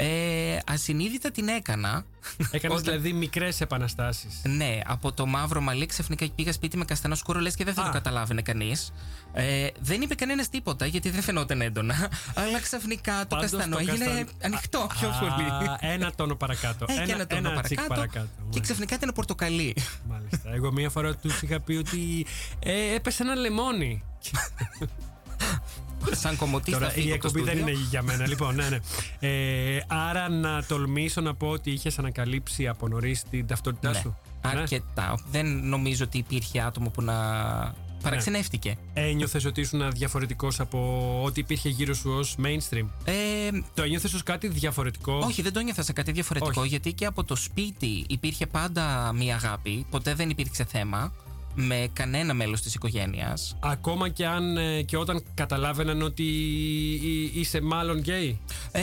ε, 0.56 0.60
ασυνείδητα 0.66 1.32
την 1.32 1.48
έκανα. 1.48 2.06
Έκανες 2.52 2.78
Όταν- 2.78 2.84
δηλαδή 2.84 3.14
μικρές 3.14 3.62
επαναστάσεις. 3.62 4.42
Ναι, 4.44 4.80
από 4.86 5.12
το 5.12 5.26
μαύρο 5.26 5.62
μαλλί 5.62 5.86
ξαφνικά 5.86 6.28
πήγα 6.36 6.54
σπίτι 6.54 6.78
με 6.78 6.86
καστανό 6.86 7.16
σκούρο, 7.16 7.40
λες 7.40 7.56
και 7.56 7.64
δεν 7.64 7.74
θα 7.74 7.82
Α. 7.82 7.86
το 7.86 7.92
καταλάβαινε 7.92 8.42
κανείς. 8.42 8.94
Ε, 9.34 9.68
δεν 9.80 10.02
είπε 10.02 10.16
κανένας 10.16 10.50
τίποτα 10.50 10.86
γιατί 10.86 11.10
δεν 11.10 11.22
φαινόταν 11.22 11.62
έντονα. 11.62 11.96
Αλλά 12.46 12.60
ξαφνικά 12.60 13.20
το 13.20 13.36
Πάντως 13.36 13.52
καστανό 13.52 13.76
το 13.76 13.82
έγινε 13.82 14.06
καστανό- 14.06 14.30
ανοιχτό 14.44 14.88
πιο 15.00 15.14
πολύ. 15.20 15.48
Ένα 15.94 16.12
τόνο 16.16 16.36
παρακάτω. 16.36 16.86
Ε, 16.90 17.06
και 17.06 17.12
ένα 17.12 17.28
τόνο 17.28 17.50
τσικ 17.62 17.76
παρακάτω. 17.78 17.88
παρακάτω. 17.88 18.28
Και 18.36 18.42
Μάλιστα. 18.44 18.60
ξαφνικά 18.62 18.96
ήταν 18.96 19.12
πορτοκαλί. 19.16 19.76
Μάλιστα. 20.10 20.54
Εγώ 20.54 20.72
μία 20.72 20.90
φορά 20.90 21.16
τους 21.16 21.42
είχα 21.42 21.60
πει 21.60 21.74
ότι 21.74 22.26
ε, 22.60 22.94
έπεσε 22.96 23.24
ένα 23.24 23.36
λεμόνι. 23.36 24.04
Σαν 26.12 26.36
κομμωτή 26.38 26.72
θα 26.72 26.78
Τώρα 26.78 26.90
φύγω 26.92 27.10
η 27.10 27.12
από 27.12 27.22
το 27.22 27.28
εκπομπή 27.28 27.46
δεν 27.46 27.58
στούντιο. 27.58 27.74
είναι 27.76 27.86
για 27.90 28.02
μένα. 28.02 28.28
λοιπόν, 28.28 28.56
ναι, 28.56 28.70
ναι. 28.70 28.78
Ε, 29.20 29.84
άρα 29.88 30.30
να 30.30 30.64
τολμήσω 30.64 31.22
να 31.22 31.36
πω 31.36 31.48
ότι 31.48 31.72
είχες 31.72 32.00
ανακαλύψει 32.00 32.68
από 32.68 32.88
νωρίς 32.88 33.24
την 33.30 33.48
ταυτότητά 33.48 33.90
Ναι, 33.90 33.98
σου. 34.00 34.16
Ναι. 34.54 34.60
αρκετά. 34.60 35.20
Δεν 35.32 35.68
νομίζω 35.68 36.04
ότι 36.04 36.18
υπήρχε 36.18 36.62
άτομο 36.62 36.90
που 36.90 37.02
να 37.02 37.14
παραξενεύτηκε. 38.04 38.78
Ένιωθες 38.94 39.46
ότι 39.46 39.62
ήσουν 39.62 39.92
διαφορετικό 39.92 40.48
από 40.58 41.20
ό,τι 41.24 41.40
υπήρχε 41.40 41.70
γύρω 41.70 41.94
σου 41.94 42.10
ως 42.12 42.36
mainstream; 42.44 42.86
Ε, 43.04 43.14
Το 43.74 43.84
ένιωθες 43.84 44.14
ως 44.14 44.24
κάτι 44.24 44.48
διαφορετικό; 44.48 45.14
όχι, 45.26 45.42
δεν 45.42 45.54
το 45.54 45.60
ένιωθα 45.60 45.84
σε 45.84 45.94
κάτι 45.94 46.12
διαφορετικό, 46.12 46.60
Όχι. 46.62 46.70
γιατί 46.70 46.94
και 46.94 47.06
από 47.06 47.24
το 47.24 47.36
σπίτι 47.36 48.06
υπήρχε 48.10 48.46
πάντα 48.46 49.14
μία 49.14 49.36
αγάπη. 49.36 49.86
Ποτέ 49.90 50.14
δεν 50.16 50.30
υπήρξε 50.30 50.64
θέμα 50.66 51.14
με 51.56 51.88
κανένα 51.94 52.34
μέλος 52.34 52.62
της 52.62 52.76
οικογένειας. 52.76 53.56
Ακόμα 53.60 54.10
και, 54.10 54.26
αν, 54.28 54.58
ε, 54.58 54.82
και 54.82 54.98
όταν 54.98 55.24
καταλάβαιναν 55.34 56.02
ότι 56.02 56.24
εί- 56.24 57.36
είσαι 57.36 57.62
μάλλον 57.62 57.98
γκέι. 58.00 58.40
Ε, 58.72 58.82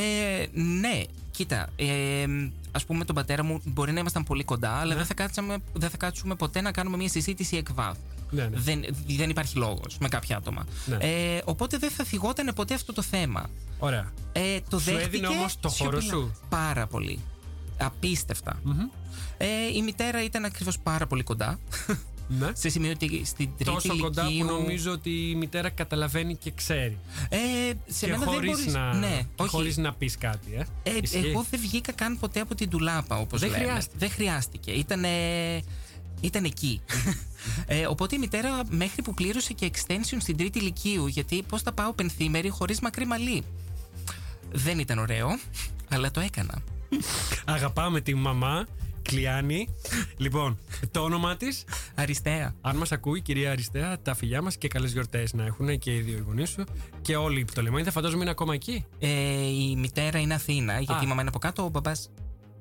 ναι, 0.53 1.03
κοίτα, 1.31 1.69
ε, 1.77 2.25
ας 2.73 2.85
πούμε 2.85 3.05
τον 3.05 3.15
πατέρα 3.15 3.45
μου 3.45 3.61
μπορεί 3.65 3.93
να 3.93 4.01
ήμασταν 4.01 4.25
πολύ 4.25 4.45
κοντά, 4.45 4.71
αλλά 4.71 4.95
δεν, 4.95 5.05
θα 5.05 5.15
κάτσαμε, 5.15 5.57
δεν 5.73 5.91
θα 5.91 5.97
κάτσουμε 5.97 6.35
ποτέ 6.35 6.61
να 6.61 6.73
κάνουμε 6.73 6.97
μια 6.97 7.09
συζήτηση 7.09 7.57
εκ 7.57 7.73
βάθ. 7.73 7.97
Ναι, 8.31 8.43
ναι. 8.43 8.49
Δεν, 8.59 8.85
δεν 9.07 9.31
υπάρχει 9.31 9.57
λόγος 9.59 9.97
με 10.01 10.09
κάποια 10.09 10.37
άτομα. 10.37 10.67
Ναι. 10.87 10.97
Ε, 11.01 11.41
οπότε 11.45 11.79
δεν 11.79 11.91
θα 11.91 12.05
θυγόταν 12.05 12.53
ποτέ 12.55 12.75
αυτό 12.75 12.93
το 12.93 13.03
θέμα. 13.03 13.51
Ωραία. 13.79 14.13
Ε, 14.33 14.59
το 14.71 14.79
Σου 14.79 14.85
δέχτηκε 14.85 15.07
έδινε 15.07 15.27
όμως 15.27 15.61
το 15.61 15.69
χώρο 15.69 16.01
σιωπηλά. 16.01 16.13
σου; 16.13 16.35
Πάρα 16.49 16.87
πολύ. 16.87 17.19
απίστευτα. 17.79 18.61
Ε, 19.39 19.47
η 19.77 19.83
μητέρα 19.83 20.25
ήταν 20.25 20.45
ακριβώς 20.45 20.79
πάρα 20.79 21.07
πολύ 21.07 21.23
κοντά. 21.23 21.59
Ναι. 22.29 22.51
σε 22.55 22.69
σημείο 22.69 22.91
ότι 22.91 23.23
στην 23.25 23.49
τρίτη 23.57 23.65
Τόσο 23.73 23.97
κοντά 23.99 24.23
που 24.25 24.29
λυκείου- 24.31 24.47
νομίζω 24.51 24.93
ότι 24.93 25.11
η 25.31 25.35
μητέρα 25.35 25.71
καταλαβαίνει 25.71 26.37
και 26.37 26.51
ξέρει. 26.51 26.99
Ε, 27.29 27.39
σε 27.87 28.07
και 28.07 28.13
μένα 28.13 28.25
δεν 28.25 28.35
χωρίς 28.35 28.51
μπορείς... 28.51 28.73
να, 28.73 28.95
Ναι, 28.95 29.17
και 29.19 29.43
όχι. 29.43 29.51
χωρίς 29.51 29.77
να 29.77 29.95
πεις 29.95 30.19
κάτι, 30.19 30.55
ε. 30.55 30.91
Ε, 30.91 30.99
Ισχύει. 31.03 31.17
εγώ 31.27 31.47
δεν 31.51 31.61
βγήκα 31.61 31.93
καν 31.93 32.19
ποτέ 32.19 32.41
από 32.41 32.55
την 32.55 32.69
τουλάπα, 32.71 33.17
όπως 33.19 33.41
Δεν 33.41 33.51
λέμε. 33.51 33.63
χρειάστηκε. 33.65 33.97
Δεν 33.99 34.11
χρειάστηκε. 34.11 34.71
Ήταν, 34.71 35.05
ήταν 36.21 36.45
εκεί. 36.45 36.81
ε, 37.67 37.87
οπότε 37.87 38.17
η 38.17 38.19
μητέρα 38.19 38.61
μέχρι 38.71 39.03
που 39.03 39.15
πλήρωσε 39.15 39.53
και 39.53 39.71
extension 39.75 40.17
στην 40.19 40.37
τρίτη 40.37 40.59
ηλικίου, 40.59 41.07
γιατί 41.07 41.43
πώς 41.49 41.63
θα 41.63 41.73
πάω 41.73 41.93
πενθήμερη 41.93 42.49
χωρίς 42.49 42.81
μακρύ 42.81 43.07
μαλλί. 43.07 43.43
Δεν 44.53 44.79
ήταν 44.79 44.99
ωραίο, 44.99 45.39
αλλά 45.89 46.11
το 46.11 46.21
έκανα. 46.21 46.63
Αγαπάμε 47.45 48.01
τη 48.01 48.15
μαμά, 48.15 48.67
Κλειάνη. 49.09 49.69
λοιπόν, 50.17 50.59
το 50.91 51.01
όνομά 51.01 51.37
της 51.37 51.65
Αριστεία. 51.95 52.55
Αν 52.61 52.77
μας 52.77 52.93
ακούει, 52.93 53.21
κυρία 53.21 53.51
Αριστεία, 53.51 53.99
τα 54.03 54.15
φιλιά 54.15 54.43
μας 54.43 54.57
και 54.57 54.69
καλές 54.69 54.93
γιορτές 54.93 55.33
να 55.33 55.45
έχουν 55.45 55.79
και 55.79 55.95
οι 55.95 56.01
δύο 56.01 56.23
γονείς 56.27 56.49
σου 56.49 56.65
και 57.03 57.17
όλοι 57.17 57.41
οι 57.41 57.45
Πτολεμόνοι. 57.45 57.83
Θα 57.83 57.91
φαντάζομαι 57.91 58.23
είναι 58.23 58.31
ακόμα 58.31 58.55
εκεί. 58.55 58.85
Ε, 58.99 59.09
η 59.47 59.77
μητέρα 59.77 60.19
είναι 60.19 60.35
Αθήνα, 60.35 60.79
γιατί 60.81 61.01
Α. 61.01 61.05
η 61.05 61.07
μαμά 61.07 61.21
είναι 61.21 61.31
από 61.31 61.39
κάτω, 61.39 61.65
ο 61.65 61.69
μπαμπάς. 61.69 62.11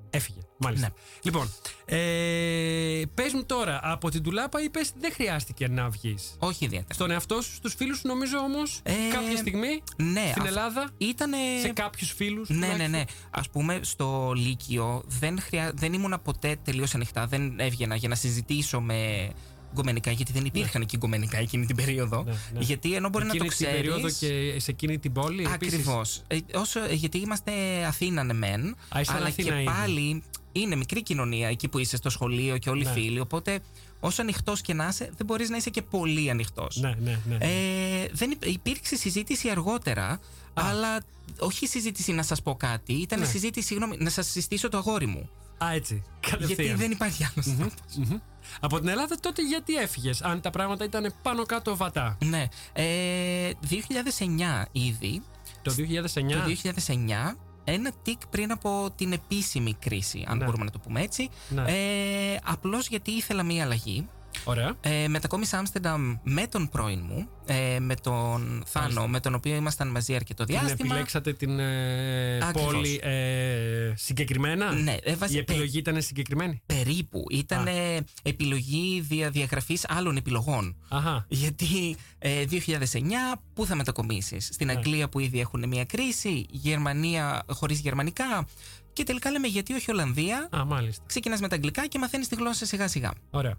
Έφυγε. 0.09 0.39
Μάλιστα. 0.59 0.87
Ναι. 0.87 0.93
Λοιπόν, 1.21 1.51
ε, 1.85 3.01
πες 3.13 3.33
μου 3.33 3.43
τώρα, 3.45 3.79
από 3.83 4.09
την 4.09 4.23
τουλάπα 4.23 4.61
είπες 4.63 4.91
δεν 4.99 5.11
χρειάστηκε 5.13 5.67
να 5.67 5.89
βγεις. 5.89 6.35
Όχι 6.39 6.65
ιδιαίτερα. 6.65 6.93
Στον 6.93 7.11
εαυτό 7.11 7.41
σου, 7.41 7.53
στους 7.53 7.73
φίλους 7.73 7.97
σου, 7.97 8.07
νομίζω 8.07 8.37
όμως 8.37 8.79
Ε, 8.83 8.93
κάποια 9.11 9.37
στιγμή 9.37 9.83
ναι, 9.97 10.27
στην 10.29 10.41
αυ- 10.41 10.47
Ελλάδα, 10.47 10.89
Ήτανε... 10.97 11.37
σε 11.61 11.69
κάποιους 11.69 12.11
φίλους. 12.11 12.49
Ναι, 12.49 12.67
ναι, 12.77 12.87
ναι. 12.87 13.03
Α 13.31 13.41
πούμε, 13.51 13.79
στο 13.83 14.33
Λύκειο 14.35 15.03
δεν, 15.07 15.39
χρειά... 15.41 15.71
δεν 15.75 15.93
ήμουνα 15.93 16.19
ποτέ 16.19 16.55
τελείως 16.63 16.95
ανοιχτά. 16.95 17.27
Δεν 17.27 17.59
έβγαινα 17.59 17.95
για 17.95 18.07
να 18.09 18.15
συζητήσω 18.15 18.81
με 18.81 19.29
γκομενικά, 19.73 20.11
γιατί 20.11 20.31
δεν 20.31 20.45
υπήρχαν 20.45 20.85
και 20.85 20.97
γκομενικά 20.97 21.37
εκείνη 21.37 21.65
την 21.65 21.75
περίοδο. 21.75 22.23
Ναι, 22.23 22.31
ναι. 22.53 22.59
Γιατί 22.59 22.93
ενώ 22.95 23.09
μπορεί 23.09 23.25
Εκείνη 23.25 23.39
να 23.43 23.45
το 23.49 23.55
την 23.55 23.65
ξέρει. 23.65 23.81
περίοδο 23.81 24.07
και 24.19 24.59
σε 24.59 24.71
εκείνη 24.71 24.99
την 24.99 25.11
πόλη. 25.11 25.47
επίσης; 25.53 25.73
Ακριβώς. 25.73 26.21
όσο, 26.53 26.79
ε, 26.83 26.93
γιατί 26.93 27.17
είμαστε 27.17 27.51
Αθήνα, 27.87 28.23
ναι, 28.23 28.33
μεν. 28.33 28.75
Α, 28.95 28.99
ήσταν 28.99 29.15
αλλά 29.15 29.25
Αθήνα 29.27 29.49
και 29.49 29.55
ήδη. 29.55 29.63
πάλι 29.63 30.23
είναι 30.59 30.75
μικρή 30.75 31.03
κοινωνία 31.03 31.47
εκεί 31.47 31.67
που 31.67 31.77
είσαι 31.79 31.95
στο 31.97 32.09
σχολείο 32.09 32.57
και 32.57 32.69
όλοι 32.69 32.83
Ναι. 32.83 32.91
φίλοι. 32.91 33.19
Οπότε, 33.19 33.59
όσο 33.99 34.21
ανοιχτός 34.21 34.61
και 34.61 34.73
να 34.73 34.87
είσαι, 34.87 35.11
δεν 35.17 35.25
μπορείς 35.25 35.49
να 35.49 35.57
είσαι 35.57 35.69
και 35.69 35.81
πολύ 35.81 36.29
ανοιχτός. 36.29 36.75
Ναι, 36.77 36.93
ναι, 37.03 37.19
ναι. 37.27 37.37
Ε, 37.39 38.07
δεν 38.11 38.31
υπ- 38.31 38.45
υπήρξε 38.45 38.95
συζήτηση 38.95 39.49
αργότερα, 39.49 40.19
αλλά 40.53 40.99
όχι 41.39 41.67
συζήτηση 41.67 42.11
να 42.11 42.23
σας 42.23 42.41
πω 42.41 42.55
κάτι. 42.55 42.93
Ήταν 42.93 43.19
Ναι. 43.19 43.25
συζήτηση, 43.25 43.67
συγγνώμη, 43.67 43.97
να 43.99 44.09
σας 44.09 44.27
συστήσω 44.27 44.69
το 44.69 44.77
αγόρι 44.77 45.05
μου. 45.05 45.29
Α, 45.63 45.71
έτσι. 45.73 46.03
Γιατί 46.27 46.43
Κατευθείαν. 46.45 46.77
δεν 46.77 46.91
υπάρχει 46.91 47.23
άλλος. 47.23 47.45
Μμμ. 47.45 48.17
Από 48.59 48.79
την 48.79 48.87
Ελλάδα 48.87 49.15
τότε 49.19 49.41
γιατί 49.41 49.75
έφυγες, 49.75 50.21
αν 50.21 50.41
τα 50.41 50.49
πράγματα 50.49 50.83
ήταν 50.85 51.13
πάνω 51.21 51.45
κάτω 51.45 51.75
βατά; 51.75 52.17
Ναι. 52.23 52.47
Ε, 52.73 53.51
2009 53.59 54.65
ήδη. 54.71 55.21
Το 55.61 55.71
2009. 55.71 56.33
Το 56.33 56.41
2009, 56.43 57.37
ένα 57.71 57.91
τικ 58.03 58.27
πριν 58.29 58.51
από 58.51 58.89
την 58.95 59.11
επίσημη 59.11 59.73
κρίση, 59.73 60.25
αν 60.27 60.37
Ναι. 60.37 60.45
μπορούμε 60.45 60.63
να 60.63 60.71
το 60.71 60.79
πούμε 60.79 61.01
έτσι. 61.01 61.29
Ναι. 61.49 61.61
Ε, 61.67 62.39
απλώς 62.43 62.87
γιατί 62.87 63.11
ήθελα 63.11 63.43
μία 63.43 63.63
αλλαγή. 63.63 64.07
Ωραία. 64.45 64.73
Ε, 64.81 65.07
μετακόμισα 65.07 65.57
Άμστερνταμ 65.57 66.15
με 66.23 66.47
τον 66.47 66.69
πρώην 66.69 66.99
μου, 67.07 67.27
ε, 67.45 67.79
με 67.79 67.95
τον 67.95 68.63
Θάνο, 68.65 69.07
με 69.07 69.19
τον 69.19 69.33
οποίο 69.35 69.55
ήμασταν 69.55 69.87
μαζί 69.87 70.15
αρκετό 70.15 70.43
Την 70.43 70.59
διάστημα. 70.59 70.87
επιλέξατε 70.89 71.33
την 71.33 71.59
ε, 71.59 72.37
Ακριβώς. 72.43 72.73
πόλη 72.73 72.99
ε, 73.03 73.93
συγκεκριμένα; 73.95 74.71
Ναι, 74.73 74.95
ε, 75.03 75.15
βασι- 75.15 75.33
Η 75.35 75.37
επιλογή 75.37 75.77
ήταν 75.77 76.01
συγκεκριμένη; 76.01 76.61
Περίπου. 76.65 77.23
Ήταν 77.29 77.67
ε, 77.67 77.97
επιλογή 78.23 79.01
δια 79.07 79.29
διαγραφής 79.29 79.85
άλλων 79.87 80.17
επιλογών. 80.17 80.75
Αχα. 80.87 81.25
Γιατί 81.29 81.95
ε, 82.19 82.43
2009 82.45 83.41
πού 83.53 83.65
θα 83.65 83.75
μετακομίσεις; 83.75 84.49
Στην 84.53 84.67
Ναι. 84.67 84.73
Αγγλία 84.73 85.09
που 85.09 85.19
ήδη 85.19 85.39
έχουν 85.39 85.67
μια 85.67 85.85
κρίση 85.85 86.45
Γερμανία 86.49 87.43
χωρίς 87.49 87.79
γερμανικά 87.79 88.45
Και 88.93 89.03
τελικά 89.03 89.31
λέμε 89.31 89.47
γιατί 89.47 89.73
όχι 89.73 89.91
Ολλανδία; 89.91 90.49
Α, 90.57 90.65
μάλιστα. 90.65 91.03
Ξεκινάς 91.07 91.39
με 91.41 91.47
τα 91.47 91.55
αγγλικά 91.55 91.87
και 91.87 91.99
μαθαίνεις 91.99 92.27
τη 92.27 92.35
γλώσσα 92.35 92.65
σιγά 92.65 92.87
σιγά 92.87 93.11
Ωραία. 93.29 93.57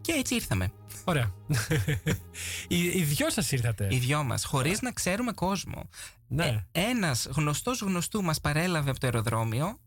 Και 0.00 0.12
έτσι 0.12 0.34
ήρθαμε 0.34 0.72
Ωραία. 1.04 1.32
οι, 2.68 2.84
οι 2.84 3.02
δυο 3.02 3.30
σας 3.30 3.52
ήρθατε. 3.52 3.88
Οι 3.90 3.98
δυο 3.98 4.22
μας 4.22 4.44
χωρίς 4.44 4.80
να 4.82 4.92
ξέρουμε 4.92 5.32
κόσμο 5.32 5.88
Ναι. 6.28 6.44
ε, 6.72 6.80
Ένας 6.80 7.28
γνωστός 7.30 7.80
γνωστού 7.80 8.22
μας 8.22 8.40
παρέλαβε 8.40 8.90
από 8.90 9.00
το 9.00 9.06
αεροδρόμιο 9.06 9.78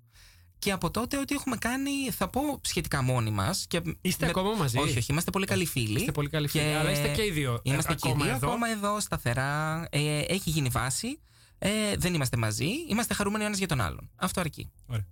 Και 0.59 0.71
από 0.71 0.91
τότε 0.91 1.17
ό,τι 1.17 1.35
έχουμε 1.35 1.55
κάνει 1.57 1.91
θα 2.11 2.27
πω 2.27 2.41
σχετικά 2.61 3.01
μόνοι 3.01 3.31
μας 3.31 3.65
και 3.67 3.81
Είστε 4.01 4.25
ακόμα 4.25 4.55
μαζί; 4.55 4.77
Όχι, 4.77 4.97
όχι, 4.97 5.11
είμαστε 5.11 5.31
πολύ 5.31 5.45
καλοί 5.45 5.65
φίλοι 5.65 5.99
Είστε 5.99 6.11
πολύ 6.11 6.29
καλοί 6.29 6.47
φίλοι, 6.47 6.73
αλλά 6.73 6.91
είστε 6.91 7.07
και 7.07 7.25
οι 7.25 7.31
δύο, 7.31 7.53
ε, 7.53 7.59
Είμαστε 7.63 7.93
και 7.93 8.07
οι 8.07 8.11
ακόμα 8.11 8.25
δύο 8.25 8.35
εδώ. 8.35 8.47
ακόμα 8.47 8.67
εδώ 8.69 8.99
σταθερά 8.99 9.87
ε, 9.91 10.19
Έχει 10.19 10.49
γίνει 10.49 10.69
βάση 10.69 11.19
ε, 11.57 11.69
Δεν 11.97 12.13
είμαστε 12.13 12.37
μαζί 12.37 12.69
Είμαστε 12.89 13.13
χαρούμενοι 13.13 13.43
ο 13.43 13.45
ένας 13.47 13.57
για 13.57 13.67
τον 13.67 13.81
άλλον 13.81 14.09
Αυτό 14.15 14.39
αρκεί 14.39 14.71
Ωραία. 14.85 15.05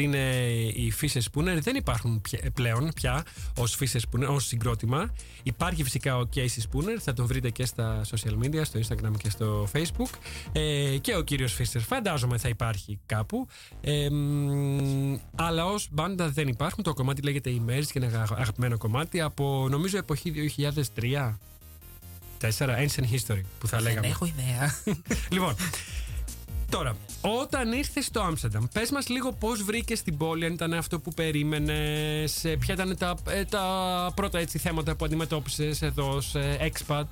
Ότι 0.00 0.16
είναι 0.16 0.46
οι 0.74 0.92
Fisher 1.00 1.20
Spooner 1.32 1.58
δεν 1.60 1.76
υπάρχουν 1.76 2.20
πια- 2.20 2.50
πλέον 2.54 2.90
πια 2.94 3.24
ως 3.56 3.78
Fisher 3.80 3.98
Spooner, 4.10 4.28
ως 4.28 4.46
συγκρότημα. 4.46 5.14
Υπάρχει 5.42 5.82
φυσικά 5.82 6.16
ο 6.16 6.28
Casey 6.34 6.40
Spooner, 6.70 6.96
θα 7.00 7.12
τον 7.12 7.26
βρείτε 7.26 7.50
και 7.50 7.64
στα 7.66 8.00
social 8.10 8.44
media, 8.44 8.60
στο 8.62 8.80
Instagram 8.80 9.12
και 9.22 9.30
στο 9.30 9.68
Facebook. 9.72 10.10
Ε, 10.52 10.96
και 11.00 11.16
ο 11.16 11.22
κύριος 11.22 11.56
Fisher 11.58 11.80
φαντάζομαι 11.86 12.38
θα 12.38 12.48
υπάρχει 12.48 12.98
κάπου. 13.06 13.46
Ε, 13.80 14.10
μ, 14.10 15.16
αλλά 15.34 15.64
ως 15.66 15.88
μπάντα 15.90 16.28
δεν 16.28 16.48
υπάρχουν. 16.48 16.84
Το 16.84 16.94
κομμάτι 16.94 17.22
λέγεται 17.22 17.50
Emerge 17.50 17.84
και 17.84 17.92
είναι 17.98 18.06
αγα- 18.06 18.36
αγαπημένο 18.38 18.78
κομμάτι 18.78 19.20
από 19.20 19.66
νομίζω 19.70 19.98
εποχή 19.98 20.30
2003. 20.30 21.38
4 22.40 22.48
Ancient 22.58 23.04
History 23.12 23.40
που 23.58 23.66
θα 23.68 23.76
Δεν 23.76 23.86
λέγαμε. 23.86 24.06
έχω 24.06 24.24
ιδέα. 24.26 24.74
Λοιπόν, 25.30 25.54
τώρα, 26.70 26.96
όταν 27.20 27.72
ήρθες 27.72 28.04
στο 28.04 28.20
Άμστερνταμ, 28.20 28.64
πες 28.72 28.90
μας 28.90 29.08
λίγο 29.08 29.32
πώς 29.32 29.62
βρήκες 29.62 30.02
την 30.02 30.16
πόλη, 30.16 30.44
αν 30.44 30.52
ήταν 30.52 30.72
αυτό 30.72 31.00
που 31.00 31.12
περίμενες, 31.14 32.40
ποια 32.58 32.74
ήταν 32.74 32.96
τα, 32.98 33.14
ε, 33.28 33.44
τα 33.44 34.12
πρώτα 34.14 34.38
έτσι, 34.38 34.58
θέματα 34.58 34.94
που 34.94 35.04
αντιμετώπισες 35.04 35.82
εδώ 35.82 36.14
ως 36.14 36.34
ε, 36.34 36.72
expat; 36.72 37.04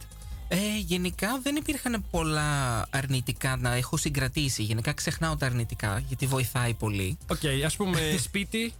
Ε, 0.48 0.56
γενικά 0.78 1.40
δεν 1.42 1.56
υπήρχαν 1.56 2.04
πολλά 2.10 2.86
αρνητικά 2.90 3.56
να 3.56 3.74
έχω 3.74 3.96
συγκρατήσει. 3.96 4.62
Γενικά 4.62 4.92
ξεχνάω 4.92 5.36
τα 5.36 5.46
αρνητικά 5.46 6.02
γιατί 6.08 6.26
βοηθάει 6.26 6.74
πολύ. 6.74 7.18
Οκ, 7.30 7.64
ας 7.64 7.76
πούμε 7.76 7.98
σπίτι. 8.26 8.72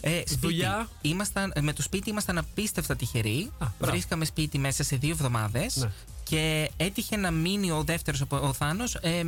Ε, 0.00 0.18
σπίτι. 0.18 0.36
Δουλειά. 0.40 0.88
Ήμασταν, 1.00 1.52
με 1.60 1.72
το 1.72 1.82
σπίτι 1.82 2.10
ήμασταν 2.10 2.38
απίστευτα 2.38 2.96
τυχεροί. 2.96 3.50
Α, 3.58 3.66
μπράβο. 3.78 3.92
Βρίσκαμε 3.92 4.24
σπίτι 4.24 4.58
μέσα 4.58 4.82
σε 4.82 4.96
δύο 4.96 5.10
εβδομάδες. 5.10 5.76
Ναι. 5.76 5.90
Και 6.24 6.70
έτυχε 6.76 7.16
να 7.16 7.30
μείνει 7.30 7.70
ο 7.70 7.82
δεύτερος, 7.84 8.24
ο 8.28 8.52
Θάνος, 8.52 8.94
ε, 8.94 9.22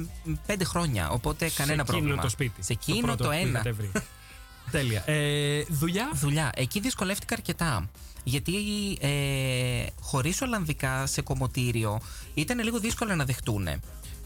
πέντε 0.46 0.64
χρόνια. 0.64 1.10
Οπότε 1.10 1.50
κανένα 1.50 1.84
σε 1.84 1.90
εκείνο 1.90 1.98
πρόβλημα. 1.98 2.22
το 2.22 2.28
σπίτι. 2.28 2.62
Σε 2.62 2.72
εκείνο 2.72 3.00
πρώτο 3.00 3.22
το, 3.22 3.28
που 3.28 3.34
ένα. 3.34 3.48
είχατε 3.48 3.72
βρει. 3.72 3.90
Τέλεια. 4.70 5.02
Ε, 5.06 5.64
δουλειά; 5.68 6.10
Δουλειά. 6.14 6.50
Εκεί 6.54 6.80
δυσκολεύτηκα 6.80 7.34
αρκετά. 7.34 7.88
Γιατί 8.24 8.54
ε, 9.00 9.86
χωρίς 10.00 10.42
Ολλανδικά 10.42 11.06
σε 11.06 11.22
κομμωτήριο 11.22 12.00
ήταν 12.34 12.58
λίγο 12.58 12.78
δύσκολο 12.78 13.14
να 13.14 13.24
δεχτούν. 13.24 13.68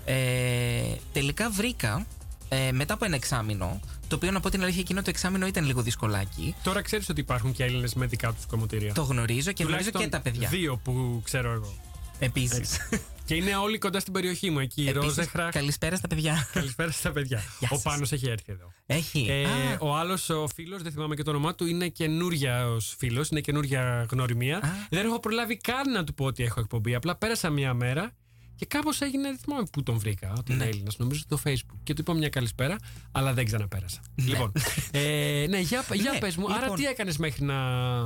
Ε, 0.04 0.94
τελικά 1.12 1.50
βρήκα 1.50 2.06
ε, 2.48 2.72
μετά 2.72 2.94
από 2.94 3.04
ένα 3.04 3.14
εξάμεινο, 3.14 3.80
το 4.09 4.16
οποίο 4.16 4.30
να 4.30 4.40
πω 4.40 4.50
την 4.50 4.62
αλήθεια 4.62 4.80
εκείνο 4.80 5.02
το 5.02 5.11
εξάμεινο 5.11 5.46
ήταν 5.46 5.64
λίγο 5.64 5.83
δυσκολάκι. 5.83 6.54
Τώρα 6.62 6.83
ξέρεις 6.83 7.09
ότι 7.09 7.20
υπάρχουν 7.20 7.52
και 7.52 7.64
Έλληνες 7.64 7.94
με 7.94 8.06
δικά 8.06 8.33
τους 8.33 8.46
κομμωτήρια. 8.46 8.92
Το 8.92 9.02
γνωρίζω 9.02 9.52
και 9.52 9.64
γνωρίζω 9.64 9.90
και 9.90 10.09
τα 10.09 10.20
παιδιά. 10.20 10.48
Δύο 10.48 10.76
που 10.76 11.20
ξέρω 11.24 11.52
εγώ. 11.52 11.74
Επίσης. 12.20 12.76
Και 13.24 13.35
είναι 13.35 13.56
όλοι 13.56 13.78
κοντά 13.78 14.00
στην 14.00 14.12
περιοχή 14.12 14.50
μου 14.50 14.59
εκεί. 14.59 14.83
Η 14.83 14.90
Ρόζεχρα. 14.90 15.48
καλησπέρα 15.50 15.96
στα 15.96 16.09
παιδιά. 16.09 16.48
Καλησπέρα 16.52 16.90
στα 16.90 17.12
παιδιά. 17.12 17.42
Γεια 17.59 17.68
Ο 17.72 17.74
σας. 17.74 17.83
Πάνος 17.83 18.12
έχει 18.12 18.28
έρθει 18.28 18.52
εδώ. 18.52 18.72
Έχει. 18.87 19.26
Ε, 19.30 19.44
Α, 19.44 19.76
ο 19.80 19.96
άλλος 19.96 20.28
ο 20.30 20.46
φίλος, 20.54 20.83
δεν 20.83 20.92
θυμάμαι 20.92 21.14
και 21.14 21.22
το 21.22 21.30
όνομά 21.30 21.54
του, 21.54 21.66
είναι 21.66 21.88
καινούρια 21.88 22.68
ω 22.68 22.80
φίλος, 22.80 23.28
είναι 23.28 23.40
καινούρια 23.40 24.06
γνωριμία. 24.11 24.61
Δεν 24.90 25.06
έχω 25.06 25.20
προλάβει 25.20 25.56
καν 25.56 25.90
να 25.90 26.04
του 26.04 26.14
πω 26.14 26.24
ότι 26.24 26.42
έχω 26.44 26.61
εκπομπή. 26.61 26.94
Απλά 26.94 27.16
πέρασα 27.16 27.50
μία 27.50 27.74
μέρα 27.74 28.12
και 28.61 28.66
κάπως 28.66 29.01
έγινε. 29.01 29.23
Δεν 29.29 29.38
θυμάμαι 29.38 29.66
πού 29.73 29.83
τον 29.83 29.99
βρήκα, 29.99 30.33
τον 30.46 30.57
Ναι. 30.57 30.64
Έλληνας, 30.64 30.96
νομίζω 30.99 31.20
στο 31.20 31.40
Facebook. 31.44 31.77
Και 31.83 31.94
του 31.94 32.01
είπα 32.01 32.14
μια 32.14 32.29
καλησπέρα, 32.29 32.77
αλλά 33.12 33.33
δεν 33.33 33.44
ξαναπέρασα. 33.44 34.01
Λοιπόν, 34.14 34.53
ε, 34.90 35.46
ναι, 35.49 35.59
για, 35.61 35.85
για 35.92 36.12
Ναι, 36.12 36.18
πες 36.18 36.37
μου, 36.37 36.53
άρα 36.53 36.61
λοιπόν, 36.61 36.77
τι 36.77 36.85
έκανες 36.85 37.16
μέχρι 37.16 37.44
να. 37.44 37.55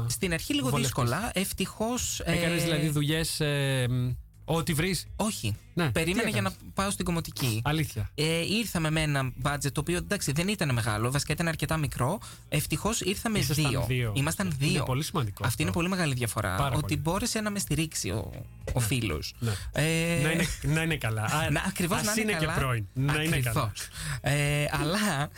Στην 0.08 0.32
αρχή 0.32 0.54
λίγο 0.54 0.68
βολευτείς; 0.68 0.94
δύσκολα. 0.94 1.30
Ευτυχώς. 1.34 2.20
Έκανες 2.20 2.62
δηλαδή 2.62 2.88
δουλειές. 2.88 3.40
Ε, 3.40 3.86
μ, 3.88 4.10
ό,τι 4.44 4.72
βρεις. 4.72 5.06
Όχι. 5.16 5.56
Ναι, 5.74 5.86
τι 5.86 5.92
Περίμενα 5.92 6.28
για 6.28 6.42
να 6.42 6.48
έκανες; 6.48 6.72
πάω 6.74 6.90
στην 6.90 7.04
κομμωτική. 7.04 7.60
Αλήθεια. 7.64 8.10
Ε, 8.14 8.40
ήρθαμε 8.40 8.90
με 8.90 9.00
ένα 9.02 9.32
budget 9.42 9.72
το 9.72 9.80
οποίο 9.80 9.96
εντάξει 9.96 10.32
δεν 10.32 10.48
ήταν 10.48 10.74
μεγάλο, 10.74 11.10
βασικά 11.10 11.32
ήταν 11.32 11.48
αρκετά 11.48 11.76
μικρό. 11.76 12.18
Ευτυχώς 12.48 13.00
ήρθαμε 13.00 13.38
Ήσασταν 13.38 13.70
δύο. 13.70 13.84
δύο. 13.88 14.12
Ήμασταν 14.16 14.46
Είναι 14.46 14.56
δύο. 14.58 14.82
πολύ 14.82 15.02
σημαντικό 15.04 15.36
Αυτή 15.36 15.48
αυτό. 15.48 15.62
είναι 15.62 15.72
πολύ 15.72 15.88
μεγάλη 15.88 16.14
διαφορά. 16.14 16.56
Πάρα 16.56 16.76
ότι 16.76 16.80
πολύ. 16.80 16.96
μπόρεσε 17.00 17.40
να 17.40 17.50
με 17.50 17.58
στηρίξει 17.58 18.10
ο, 18.10 18.30
ο 18.72 18.80
φίλος. 18.80 19.34
Ναι. 19.38 19.52
Ε, 19.72 20.20
Να, 20.22 20.30
είναι, 20.30 20.46
να 20.62 20.82
είναι 20.82 20.96
καλά. 20.96 21.22
Α, 21.22 21.50
να, 21.50 21.62
ακριβώς 21.66 21.98
ας 21.98 22.04
να 22.04 22.12
είναι, 22.12 22.20
είναι 22.20 22.32
καλά. 22.32 22.52
και 22.52 22.58
πρώην. 22.60 22.86
Να 22.94 23.22
είναι 23.22 23.38
καλά. 23.40 23.60
Ναι. 23.60 23.70
Ακριβώς. 23.70 23.88
Ε, 24.20 24.64
αλλά 24.70 25.30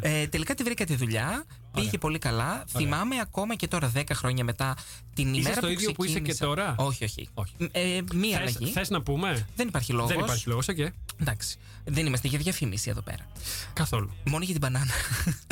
ε, 0.00 0.26
τελικά 0.26 0.54
τη 0.54 0.62
βρήκα 0.62 0.84
τη 0.84 0.94
δουλειά. 0.96 1.44
Πήγε 1.80 1.98
πολύ 1.98 2.18
καλά. 2.18 2.64
Θυμάμαι 2.68 3.20
ακόμα 3.20 3.54
και 3.54 3.68
τώρα, 3.68 3.92
10 3.94 4.02
χρόνια 4.14 4.44
μετά, 4.44 4.76
την 5.14 5.28
Είσαι 5.28 5.38
ημέρα 5.40 5.54
στο 5.56 5.66
που 5.66 5.72
ίδιο 5.72 5.92
που 5.92 6.04
είσαι 6.04 6.20
και 6.20 6.32
ξεκίνησα- 6.32 6.46
τώρα; 6.46 6.74
Όχι, 6.78 7.04
όχι. 7.04 7.28
Όχι. 7.34 7.52
Ε, 7.72 8.00
μία 8.14 8.38
Θες, 8.38 8.56
αλλαγή. 8.56 8.72
θες 8.72 8.90
να 8.90 9.02
πούμε; 9.02 9.46
Δεν 9.56 9.68
υπάρχει 9.68 9.92
λόγος. 9.92 10.10
Δεν 10.10 10.18
υπάρχει 10.18 10.48
λόγος, 10.48 10.68
οκ. 10.68 10.78
Εντάξει. 11.20 11.58
Δεν 11.90 12.06
είμαστε 12.06 12.28
για 12.28 12.38
διαφήμιση 12.38 12.90
εδώ 12.90 13.00
πέρα. 13.00 13.26
Καθόλου. 13.72 14.10
Μόνο 14.24 14.44
για 14.44 14.54
την 14.54 14.60
μπανάνα. 14.60 14.92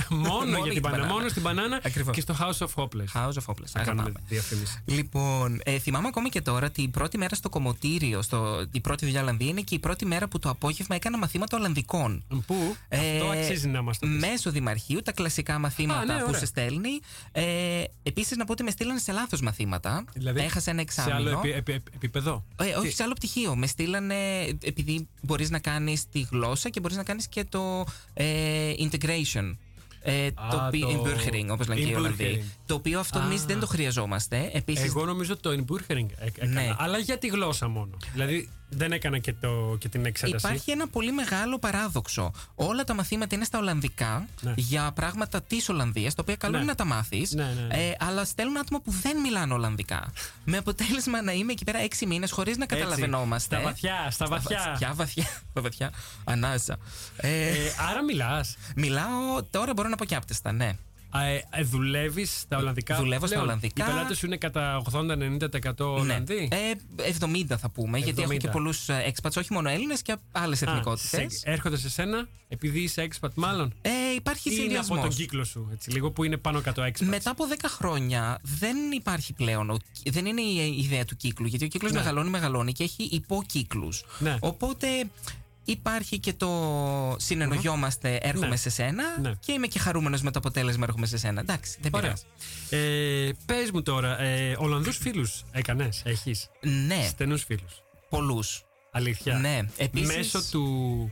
Μόνο 0.09 0.59
για 0.65 0.73
την 0.73 0.81
μπανάνα. 0.81 1.07
Μόνο 1.07 1.29
στην 1.29 1.43
μπανάνα 1.43 1.81
Ακριβώς. 1.85 2.15
και 2.15 2.21
στο 2.21 2.37
House 2.41 2.67
of 2.67 2.69
Hopelezz. 2.75 3.13
House 3.15 3.33
of 3.33 3.45
Hopelezz. 3.47 3.67
Θα 3.67 3.83
κάνουμε 3.83 4.03
Αγαπάμε. 4.03 4.21
διαφήμιση. 4.29 4.83
Λοιπόν, 4.85 5.61
ε, 5.65 5.79
θυμάμαι 5.79 6.09
ακόμη 6.09 6.29
και 6.29 6.41
τώρα 6.41 6.71
την 6.71 6.91
πρώτη 6.91 7.19
μέρα 7.19 7.35
στο 7.35 7.49
κομμωτήριο, 7.49 8.23
στο, 8.23 8.67
η 8.73 8.81
πρώτη 8.81 9.05
δουλειά 9.05 9.21
Ολλανδία, 9.21 9.49
είναι 9.49 9.61
και 9.61 9.75
η 9.75 9.79
πρώτη 9.79 10.07
μέρα 10.07 10.29
που 10.29 10.39
το 10.39 10.49
απόγευμα 10.51 10.95
έκανα 10.95 11.19
μαθήματα 11.19 11.57
Ολλανδικών. 11.57 12.25
Πού; 12.47 12.77
Ε, 12.89 12.99
Αυτό 13.13 13.31
αξίζει 13.31 13.69
να 13.69 13.83
μας 13.83 13.99
το 13.99 14.07
πεις. 14.07 14.17
Μέσω 14.19 14.51
δημαρχείου, 14.51 15.03
τα 15.03 15.13
κλασικά 15.13 15.59
μαθήματα 15.59 16.01
Α, 16.01 16.05
ναι, 16.05 16.19
που 16.19 16.25
ωραία. 16.29 16.39
σε 16.41 16.47
στέλνει. 16.47 17.01
Ε, 17.33 17.45
Επίσης, 18.03 18.37
να 18.37 18.45
πω 18.45 18.53
ότι 18.53 18.63
με 18.63 18.71
στείλανε 18.71 18.99
σε 18.99 19.13
λάθος 19.13 19.41
μαθήματα. 19.41 20.05
Έχασα 20.35 20.71
ένα 20.71 20.83
Δηλαδή, 20.83 20.91
Σε 20.91 21.01
άλλο 21.13 21.29
εξάμεινο. 21.29 21.39
επι- 21.39 21.55
επι- 21.57 21.69
επι- 21.77 21.95
επίπεδο. 21.95 22.45
Ε, 22.57 22.75
όχι 22.75 22.91
σε 22.93 23.03
άλλο 23.03 23.13
πτυχίο. 23.13 23.57
Με 23.57 23.67
στείλανε 23.67 24.15
επειδή 24.63 25.09
μπορείς 25.23 25.51
να 25.51 25.59
κάνεις 25.59 26.09
τη 26.09 26.26
γλώσσα 26.31 26.69
και 26.69 26.81
μπορείς 26.81 26.97
να 26.97 27.03
κάνεις 27.03 27.29
και 27.29 27.45
το 27.45 27.85
ε, 28.15 28.73
integration. 28.79 29.57
Ε, 30.01 30.27
Α, 30.27 30.31
το, 30.51 30.57
το 30.57 30.89
Inburgering, 30.89 31.47
όπως 31.51 31.69
λένε 31.69 31.81
και 31.81 31.91
οι 31.91 31.95
Ολλανδοί. 31.95 32.45
Inburgering. 32.67 32.69
Το 32.69 32.75
οποίο 32.75 33.01
αυτό 33.01 33.19
εμείς 33.19 33.43
Α. 33.43 33.45
δεν 33.47 33.61
το 33.61 33.67
χρειαζόμαστε. 33.67 34.51
Επίσης, 34.53 34.85
Εγώ 34.85 35.05
νομίζω 35.05 35.37
το 35.37 35.51
Inburgering 35.51 36.07
έκανα. 36.19 36.51
Ναι. 36.53 36.75
Αλλά 36.79 36.99
για 36.99 37.19
τη 37.19 37.27
γλώσσα 37.27 37.69
μόνο. 37.69 37.97
Δηλαδή 38.13 38.51
δεν 38.69 38.93
έκανα 38.93 39.19
και, 39.19 39.33
το, 39.33 39.77
και 39.79 39.89
την 39.89 40.05
εξέταση. 40.07 40.47
Υπάρχει 40.47 40.71
ένα 40.71 40.89
πολύ 40.89 41.13
μεγάλο 41.13 41.59
παράδοξο. 41.59 42.33
Όλα 42.55 42.85
τα 42.85 42.95
μαθήματα 42.95 43.35
είναι 43.35 43.45
στα 43.45 43.59
Ολλανδικά 43.59 44.27
Ναι. 44.41 44.53
για 44.57 44.93
πράγματα 44.95 45.43
της 45.43 45.69
Ολλανδίας, 45.69 46.15
τα 46.15 46.23
οποία 46.23 46.37
καλό 46.37 46.53
Ναι. 46.53 46.59
είναι 46.59 46.67
να 46.67 46.75
τα 46.75 46.85
μάθεις. 46.85 47.33
Ναι, 47.33 47.45
ναι, 47.45 47.67
ναι. 47.77 47.89
Ε, 47.89 47.93
αλλά 47.99 48.25
στέλνουν 48.25 48.59
άτομα 48.59 48.81
που 48.81 48.91
δεν 48.91 49.21
μιλάνε 49.21 49.53
Ολλανδικά. 49.55 50.13
με 50.45 50.57
αποτέλεσμα 50.57 51.23
να 51.23 51.33
είμαι 51.33 51.53
εκεί 51.53 51.65
πέρα 51.65 51.79
έξι 51.79 52.07
μήνες 52.07 52.31
χωρίς 52.31 52.57
να 52.57 52.65
Έτσι, 52.65 52.77
καταλαβαίνόμαστε. 52.77 53.55
Στα 53.57 53.65
βαθιά, 53.65 54.09
στα 54.11 54.27
βαθιά. 54.27 54.59
Βαθιά, 54.69 54.93
βαθιά. 54.95 55.25
στα 55.51 55.61
βαθιά. 55.61 55.91
Ανάσα. 56.25 56.77
Ε, 57.17 57.49
Ε, 57.49 57.55
άρα 57.91 58.03
μιλάς. 58.05 58.57
μιλάω 58.77 59.43
τώρα, 59.51 59.73
μπορώ 59.73 59.89
να 59.89 59.97
πω 59.97 60.05
και 60.05 60.15
άπτεστα, 60.15 60.53
ναι. 60.53 60.77
Ε, 61.15 61.61
ε, 61.61 61.63
Δουλεύεις 61.63 62.41
στα 62.41 62.57
Ολλανδικά; 62.59 62.97
Δουλεύω 62.97 63.19
στα 63.27 63.35
Πλέον, 63.35 63.43
Ολλανδικά. 63.49 63.85
Οι 63.85 63.89
πελάτες 63.89 64.19
σου 64.19 64.27
είναι 64.27 64.37
κατά 64.37 64.83
80-90% 64.93 65.73
Ολλανδοί. 65.79 66.49
Ναι. 66.51 66.57
Ε, 66.57 67.13
70 67.51 67.57
θα 67.59 67.69
πούμε, 67.71 67.99
γιατί 67.99 68.23
έχω 68.23 68.31
70. 68.33 68.39
και 68.39 68.49
πολλούς 68.49 68.87
expats, 68.89 69.37
όχι 69.39 69.53
μόνο 69.53 69.69
Έλληνες 69.69 70.03
και 70.03 70.17
άλλες 70.33 70.63
Α, 70.63 70.71
εθνικότητες. 70.71 71.09
σε- 71.39 71.51
έρχονται 71.51 71.77
σε 71.77 71.91
σένα 71.91 72.29
επειδή 72.49 72.81
είσαι 72.81 73.09
expat, 73.11 73.29
μάλλον; 73.35 73.75
Ε, 73.83 73.91
υπάρχει 74.17 74.49
Ή 74.49 74.53
είναι 74.55 74.63
από 74.63 74.73
συνδυασμός. 74.85 75.01
τον 75.01 75.11
κύκλο 75.17 75.45
σου, 75.45 75.69
έτσι, 75.73 75.91
λίγο 75.91 76.11
που 76.11 76.25
είναι 76.25 76.37
πάνω 76.37 76.61
κάτω 76.61 76.83
expat. 76.83 77.05
Μετά 77.07 77.31
από 77.31 77.45
10 77.47 77.69
χρόνια 77.69 78.39
δεν 78.43 78.77
υπάρχει 78.93 79.33
πλέον. 79.33 79.71
ο- 79.71 79.77
δεν 80.05 80.27
είναι 80.27 80.41
η 80.41 80.79
ιδέα 80.79 81.05
του 81.05 81.17
κύκλου. 81.17 81.47
Γιατί 81.47 81.65
ο 81.65 81.69
κύκλος 81.69 81.93
Ναι. 81.93 81.99
μεγαλώνει, 81.99 82.31
μεγαλώνει 82.31 82.73
και 82.73 82.83
έχει 82.85 83.03
υποκύκλους. 83.03 84.05
Ναι. 84.19 84.37
Οπότε 84.41 84.87
υπάρχει 85.69 86.19
και 86.19 86.33
το 86.33 86.51
συνεννοιόμαστε, 87.19 88.19
έρχομαι 88.23 88.47
Ναι. 88.49 88.57
σε 88.57 88.71
σένα 88.71 89.05
Ναι. 89.21 89.33
και 89.41 89.53
είμαι 89.53 89.67
και 89.67 89.79
χαρούμενος 89.79 90.23
με 90.23 90.31
το 90.31 90.39
αποτέλεσμα, 90.39 90.85
έρχομαι 90.87 91.07
σε 91.07 91.17
σένα. 91.19 91.41
Εντάξει, 91.41 91.79
δεν 91.81 91.91
Ωραία. 91.95 92.17
πειράζει. 92.71 92.89
Ε, 93.29 93.31
Πες 93.47 93.71
μου 93.71 93.83
τώρα, 93.83 94.21
ε, 94.21 94.57
Ολλανδούς 94.59 94.97
φίλους 94.97 95.45
έκανες, 95.53 96.03
έχεις; 96.05 96.51
Ναι, 96.87 97.05
Στενούς 97.09 97.45
φίλους. 97.45 97.83
πολλούς. 98.09 98.65
Αλήθεια. 98.91 99.39
Ναι, 99.39 99.61
επίσης- 99.77 100.17
Μέσω 100.17 100.43
του. 100.51 101.11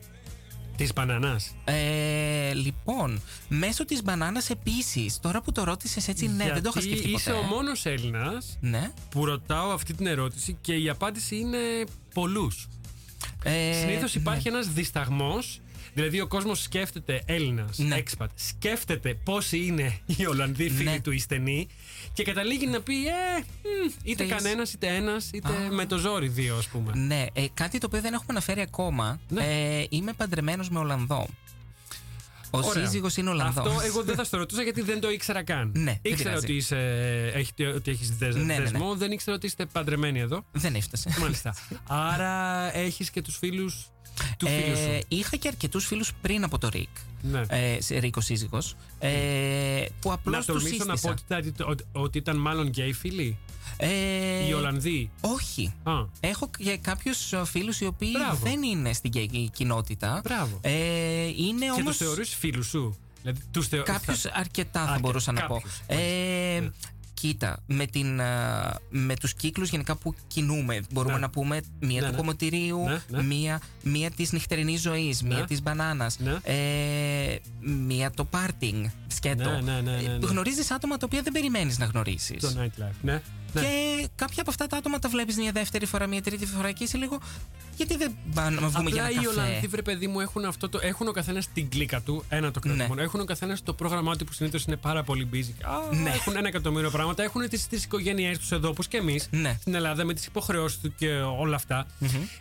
της 0.76 0.92
μπανανά. 0.92 1.40
Ε, 1.64 2.52
λοιπόν, 2.54 3.20
μέσω 3.48 3.84
της 3.84 4.02
μπανάνας 4.02 4.50
επίσης. 4.50 5.20
Τώρα 5.20 5.40
που 5.42 5.52
το 5.52 5.64
ρώτησες 5.64 6.08
έτσι, 6.08 6.26
ναι, 6.28 6.44
δεν 6.52 6.62
το 6.62 6.68
είχα 6.72 6.80
σκεφτεί 6.80 7.10
Είσαι 7.10 7.30
ποτέ. 7.30 7.42
ο 7.44 7.48
μόνος 7.48 7.86
Έλληνας 7.86 8.58
Ναι. 8.60 8.90
που 9.10 9.24
ρωτάω 9.24 9.70
αυτή 9.70 9.94
την 9.94 10.06
ερώτηση 10.06 10.56
και 10.60 10.74
η 10.74 10.88
απάντηση 10.88 11.36
είναι 11.36 11.58
πολλούς. 12.14 12.68
Ε, 13.44 13.72
Συνήθως 13.72 14.14
υπάρχει 14.14 14.50
ναι. 14.50 14.54
ένας 14.56 14.64
ένας 14.64 14.76
δισταγμός. 14.76 15.60
Δηλαδή, 15.94 16.20
ο 16.20 16.26
κόσμος 16.26 16.62
σκέφτεται 16.62 17.22
Έλληνας, 17.26 17.78
Ναι. 17.78 17.96
expat, 18.02 18.26
σκέφτεται 18.34 19.14
πόσοι 19.14 19.58
είναι 19.64 19.98
οι 20.06 20.26
Ολλανδοί 20.26 20.70
φίλοι 20.70 20.90
Ναι. 20.90 21.00
του 21.00 21.10
οι 21.10 21.18
στενοί 21.18 21.66
και 22.12 22.22
καταλήγει 22.22 22.66
να 22.66 22.80
πει, 22.80 23.06
ε, 23.06 23.12
μ, 23.38 23.92
είτε 24.04 24.24
Θες. 24.26 24.32
κανένας, 24.36 24.72
είτε 24.72 24.86
ένας, 24.86 25.30
είτε 25.34 25.48
Α. 25.48 25.72
με 25.72 25.86
το 25.86 25.98
ζόρι 25.98 26.28
δύο, 26.28 26.56
ας 26.56 26.66
πούμε. 26.68 26.92
Ναι, 26.94 27.24
ε, 27.32 27.44
κάτι 27.54 27.78
το 27.78 27.86
οποίο 27.86 28.00
δεν 28.00 28.12
έχουμε 28.12 28.26
αναφέρει 28.30 28.60
ακόμα. 28.60 29.20
Ναι. 29.28 29.42
Ε, 29.44 29.86
είμαι 29.88 30.12
παντρεμένος 30.12 30.68
με 30.70 30.78
Ολλανδό. 30.78 31.26
Ο 32.62 32.66
Ωραία. 32.68 32.84
σύζυγος 32.84 33.16
είναι 33.16 33.30
Ολλανδός. 33.30 33.66
Αυτό 33.66 33.80
εγώ 33.86 34.02
δεν 34.02 34.14
θα 34.14 34.24
στο 34.24 34.36
ρωτούσα 34.36 34.62
γιατί 34.62 34.80
δεν 34.82 35.00
το 35.00 35.10
ήξερα 35.10 35.42
καν. 35.42 35.72
Ναι, 35.74 35.82
δεν 35.84 35.98
ήξερα 36.02 36.28
πειράζει. 36.28 36.44
ότι, 36.44 36.54
είσαι, 36.56 36.76
έχετε- 37.34 37.66
ότι 37.66 37.90
έχεις 37.90 38.10
δεσ- 38.16 38.36
Ναι, 38.36 38.42
ναι, 38.42 38.54
ναι. 38.54 38.60
δεσμό, 38.62 38.94
δεν 38.94 39.10
ήξερα 39.12 39.36
ότι 39.36 39.46
είστε 39.46 39.66
παντρεμένοι 39.66 40.20
εδώ. 40.20 40.44
Δεν 40.52 40.74
έφτασε. 40.74 41.10
Μάλιστα. 41.20 41.54
Άρα 41.86 42.32
έχεις 42.76 43.10
και 43.10 43.22
τους 43.22 43.36
φίλους 43.36 43.86
του 44.38 44.46
φίλου 44.46 44.76
σου. 44.76 44.82
Ε, 44.90 44.98
είχα 45.08 45.36
και 45.36 45.48
αρκετούς 45.48 45.86
φίλους 45.86 46.12
πριν 46.20 46.44
από 46.44 46.58
το 46.58 46.68
Ρικ. 46.68 46.88
Ναι. 47.22 47.40
Ε, 47.48 47.80
σε 47.80 47.98
Ρίκος 47.98 48.24
σύζυγος. 48.24 48.74
Ε, 48.98 49.08
που 50.00 50.12
απλώς 50.12 50.46
να 50.46 50.54
τους 50.54 50.62
τολμήσω 50.62 50.84
να 50.84 50.96
πω 50.98 51.08
ότι 51.08 51.22
ήταν, 51.26 51.68
ότι- 51.68 51.84
ότι 51.92 52.18
ήταν 52.18 52.36
μάλλον 52.36 52.66
γκέι 52.66 52.92
φίλοι. 52.92 53.36
Ε, 53.76 54.46
Οι 54.48 54.52
Ολλανδοί. 54.52 55.10
όχι. 55.20 55.74
Α, 55.82 55.92
Έχω 56.20 56.50
και 56.58 56.76
κάποιους 56.76 57.32
φίλους 57.44 57.80
οι 57.80 57.86
οποίοι 57.86 58.12
Μπράβο. 58.18 58.38
δεν 58.44 58.62
είναι 58.62 58.92
στην 58.92 59.10
γκέι 59.10 59.50
κοινότητα. 59.54 60.20
Μπράβο. 60.24 60.58
Ε, 60.62 60.70
είναι 61.26 61.64
και 61.64 61.70
όμως. 61.70 61.84
τους 61.84 61.96
θεωρείς 61.96 62.34
φίλους 62.34 62.66
σου; 62.66 62.96
Δηλαδή, 63.22 63.40
τους 63.50 63.68
θεω... 63.68 63.82
Κάποιους 63.82 64.20
θα- 64.20 64.30
αρκετά 64.34 64.80
θα 64.80 64.86
Αρκε- 64.86 65.00
μπορούσα 65.00 65.32
να 65.32 65.46
πω. 65.46 65.54
κάποιους, 65.54 65.80
Ε, 65.86 66.58
Ναι. 66.60 66.70
Κοίτα, 67.14 67.62
με, 67.66 67.86
την, 67.86 68.20
α, 68.20 68.78
με 68.90 69.14
τους 69.16 69.34
κύκλους 69.34 69.68
γενικά 69.68 69.96
που 69.96 70.14
κινούμε 70.26 70.80
μπορούμε 70.92 71.14
Ναι. 71.14 71.20
να 71.20 71.30
πούμε 71.30 71.60
μία 71.80 72.00
Ναι, 72.00 72.06
του 72.06 72.12
ναι. 72.12 72.16
κομμωτηρίου, 72.18 72.84
Ναι, 72.84 73.02
ναι. 73.08 73.22
μία, 73.22 73.60
μία 73.82 74.10
της 74.10 74.32
νυχτερινής 74.32 74.80
ζωής, 74.80 75.22
μία 75.22 75.36
Ναι. 75.38 75.44
της 75.46 75.62
μπανάνας, 75.62 76.18
Ναι. 76.18 76.36
ε, 76.42 77.38
μία 77.60 78.10
το 78.10 78.24
πάρτινγκ, 78.24 78.84
σκέτο. 79.06 79.50
Ναι, 79.50 79.60
ναι, 79.60 79.72
ναι, 79.72 79.80
ναι, 79.80 79.96
ναι. 80.00 80.12
Ε, 80.12 80.26
Γνωρίζεις 80.26 80.70
άτομα 80.70 80.96
τα 80.96 81.06
οποία 81.06 81.22
δεν 81.22 81.32
περιμένεις 81.32 81.78
να 81.78 81.84
γνωρίσεις. 81.84 82.40
Το 82.40 82.52
nightlife. 82.58 82.94
Ναι. 83.02 83.22
Ναι. 83.54 83.60
Και 83.60 84.08
κάποια 84.14 84.40
από 84.42 84.50
αυτά 84.50 84.66
τα 84.66 84.76
άτομα 84.76 84.98
τα 84.98 85.08
βλέπεις 85.08 85.36
μια 85.36 85.52
δεύτερη 85.52 85.86
φορά, 85.86 86.06
μια 86.06 86.22
τρίτη 86.22 86.46
φορά 86.46 86.72
και 86.72 86.84
είσαι 86.84 86.96
λίγο 86.96 87.18
γιατί 87.76 87.96
δεν 87.96 88.14
πάμε 88.34 88.60
να 88.60 88.68
βγούμε 88.68 88.90
για 88.90 89.04
Απλά 89.04 89.12
ένα 89.14 89.20
οι 89.22 89.24
καφέ; 89.24 89.40
Ολλανδοί, 89.40 89.66
βρε 89.66 89.82
παιδί 89.82 90.06
μου, 90.06 90.20
έχουν, 90.20 90.44
αυτό 90.44 90.68
το, 90.68 90.78
έχουν 90.82 91.08
ο 91.08 91.12
καθένας 91.12 91.48
την 91.52 91.68
κλίκα 91.68 92.00
του. 92.00 92.24
Ένα 92.28 92.50
το 92.50 92.60
κρατούν 92.60 92.78
Ναι. 92.80 92.86
μόνο. 92.88 93.02
Έχουν 93.02 93.20
ο 93.20 93.24
καθένας 93.24 93.62
το 93.62 93.72
πρόγραμμά 93.74 94.16
του 94.16 94.24
που 94.24 94.32
συνήθως 94.32 94.64
είναι 94.64 94.76
πάρα 94.76 95.02
πολύ 95.02 95.28
busy. 95.32 95.64
Α, 95.64 95.94
Ναι. 95.96 96.10
Έχουν 96.10 96.36
ένα 96.36 96.48
εκατομμύριο 96.48 96.90
πράγματα. 96.90 97.22
Έχουν 97.22 97.48
τι 97.48 97.66
τις 97.68 97.84
οικογένειές 97.84 98.38
τους 98.38 98.52
εδώ, 98.52 98.68
όπως 98.68 98.88
και 98.88 98.96
εμείς 98.96 99.28
Ναι. 99.30 99.56
στην 99.60 99.74
Ελλάδα, 99.74 100.04
με 100.04 100.14
τις 100.14 100.26
υποχρεώσεις 100.26 100.78
του 100.80 100.94
και 100.94 101.08
όλα 101.14 101.56
αυτά. 101.56 101.86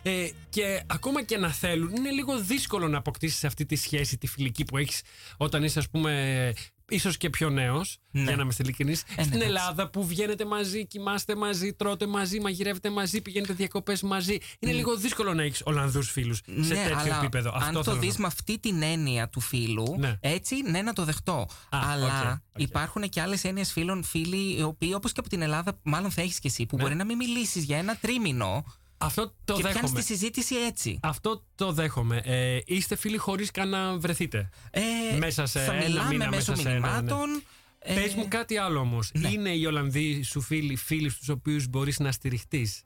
Ε, 0.02 0.28
και 0.50 0.82
ακόμα 0.86 1.22
και 1.22 1.36
να 1.38 1.48
θέλουν, 1.48 1.94
είναι 1.96 2.10
λίγο 2.10 2.38
δύσκολο 2.40 2.88
να 2.88 2.98
αποκτήσεις 2.98 3.44
αυτή 3.44 3.66
τη 3.66 3.76
σχέση, 3.76 4.18
τη 4.18 4.26
φιλική 4.26 4.64
που 4.64 4.76
έχεις 4.76 5.02
όταν 5.36 5.62
είσαι, 5.62 5.78
ας 5.78 5.88
πούμε, 5.88 6.52
ίσως 6.88 7.16
και 7.16 7.30
πιο 7.30 7.50
νέος. 7.50 7.98
Ναι. 8.10 8.22
Για 8.22 8.36
να 8.36 8.42
είμαστε 8.42 8.62
ειλικρινείς. 8.62 9.02
ναι, 9.16 9.22
στην 9.22 9.34
εντάξει. 9.34 9.46
Ελλάδα 9.48 9.90
που 9.90 10.06
βγαίνετε 10.06 10.44
μαζί, 10.44 10.86
κοιμάστε 10.86 11.34
μαζί, 11.36 11.72
τρώτε 11.72 12.06
μαζί, 12.06 12.40
μαγειρεύετε 12.40 12.90
μαζί, 12.90 13.20
πηγαίνετε 13.22 13.52
διακοπές 13.52 14.02
μαζί. 14.02 14.38
Είναι 14.58 14.72
λίγο 14.72 14.96
δύσκολο 14.96 15.34
να 15.34 15.42
έχεις 15.42 15.62
Ολλανδούς 15.64 16.10
φίλους 16.10 16.36
σε 16.44 16.74
ναι, 16.74 16.82
τέτοιο 16.82 16.96
αλλά 16.98 17.18
επίπεδο. 17.18 17.50
αν 17.50 17.62
Αυτό 17.62 17.72
το 17.72 17.82
θέλω 17.82 17.96
να 17.96 18.00
δεις 18.02 18.14
πω. 18.14 18.20
με 18.20 18.26
αυτή 18.26 18.58
την 18.58 18.82
έννοια 18.82 19.28
του 19.28 19.40
φίλου, 19.40 19.94
Ναι. 19.98 20.16
έτσι 20.20 20.54
ναι 20.70 20.82
να 20.82 20.92
το 20.92 21.04
δεχτώ. 21.04 21.48
Α, 21.68 21.78
αλλά 21.90 22.06
OK, 22.32 22.38
OK. 22.52 22.62
υπάρχουν 22.62 23.08
και 23.08 23.20
άλλες 23.20 23.44
έννοιες 23.44 23.72
φίλων, 23.72 24.02
φίλοι, 24.04 24.58
οι 24.58 24.62
οποίοι 24.62 24.92
όπως 24.94 25.12
και 25.12 25.20
από 25.20 25.28
την 25.28 25.42
Ελλάδα, 25.42 25.78
μάλλον 25.82 26.10
θα 26.10 26.22
έχεις 26.22 26.38
και 26.38 26.48
εσύ, 26.48 26.66
που 26.66 26.76
Ναι. 26.76 26.82
μπορεί 26.82 26.94
να 26.94 27.04
μην 27.04 27.16
μιλήσεις 27.16 27.64
για 27.64 27.78
ένα 27.78 27.96
τρίμηνο 27.96 28.64
Αυτό 29.04 29.34
το 29.44 29.54
και 29.54 29.60
πιάνεις 29.60 29.80
δέχομαι. 29.80 30.00
τη 30.00 30.06
συζήτηση 30.06 30.54
έτσι. 30.54 30.98
Αυτό 31.02 31.44
το 31.54 31.72
δέχομαι. 31.72 32.20
Ε, 32.24 32.58
είστε 32.64 32.96
φίλοι 32.96 33.16
χωρίς 33.16 33.50
καν 33.50 33.68
να 33.68 33.98
βρεθείτε. 33.98 34.48
Ε, 34.70 34.80
Μέσα 35.18 35.46
σε 35.46 35.60
θα 35.64 35.72
ένα 35.72 35.84
μιλάμε 35.88 36.08
μήνα, 36.08 36.28
μέσω 36.28 36.50
μέσα 36.50 36.62
σε 36.62 36.68
ένα, 36.74 36.86
ναι. 36.90 36.94
μηνυμάτων. 37.02 37.42
ε, 37.78 37.94
Πες 37.94 38.14
μου 38.14 38.28
κάτι 38.28 38.56
άλλο 38.56 38.80
όμως. 38.80 39.10
ναι. 39.14 39.28
Είναι 39.28 39.50
οι 39.50 39.64
Ολλανδοί 39.66 40.22
σου 40.22 40.40
φίλοι, 40.40 40.76
φίλοι 40.76 41.08
στους 41.08 41.28
οποίους 41.28 41.66
μπορείς 41.68 41.98
να 41.98 42.12
στηριχτείς 42.12 42.82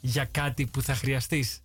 για 0.00 0.24
κάτι 0.24 0.66
που 0.66 0.82
θα 0.82 0.94
χρειαστείς; 0.94 1.60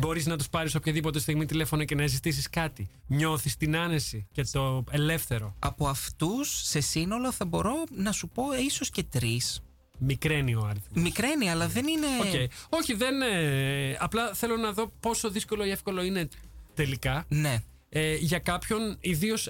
Μπορείς 0.00 0.26
να 0.26 0.36
τους 0.36 0.48
πάρεις 0.48 0.74
οποιαδήποτε 0.74 1.18
στιγμή 1.18 1.46
τηλέφωνο 1.46 1.84
και 1.84 1.94
να 1.94 2.06
ζητήσεις 2.06 2.50
κάτι; 2.50 2.88
Νιώθεις 3.06 3.56
την 3.56 3.76
άνεση 3.76 4.26
και 4.32 4.42
το 4.52 4.84
ελεύθερο; 4.90 5.56
Από 5.58 5.88
αυτούς 5.88 6.60
σε 6.62 6.80
σύνολο 6.80 7.32
θα 7.32 7.44
μπορώ 7.44 7.74
να 7.90 8.12
σου 8.12 8.28
πω 8.28 8.52
ε, 8.52 8.60
ίσως 8.60 8.90
και 8.90 9.02
τρεις. 9.02 9.62
Μικραίνει 10.02 10.54
ο 10.54 10.60
αριθμός. 10.70 11.02
Μικραίνει, 11.04 11.50
αλλά 11.50 11.68
δεν 11.68 11.86
είναι. 11.86 12.06
Οκ. 12.20 12.50
Όχι, 12.80 12.94
δεν. 12.94 13.22
ε, 13.22 13.96
απλά 14.00 14.34
θέλω 14.34 14.56
να 14.56 14.72
δω 14.72 14.92
πόσο 15.00 15.30
δύσκολο 15.30 15.64
ή 15.64 15.70
εύκολο 15.70 16.02
είναι 16.02 16.28
τελικά 16.74 17.24
Ναι. 17.28 17.62
ε, 17.88 18.14
για 18.14 18.38
κάποιον 18.38 18.96
ιδίως 19.00 19.48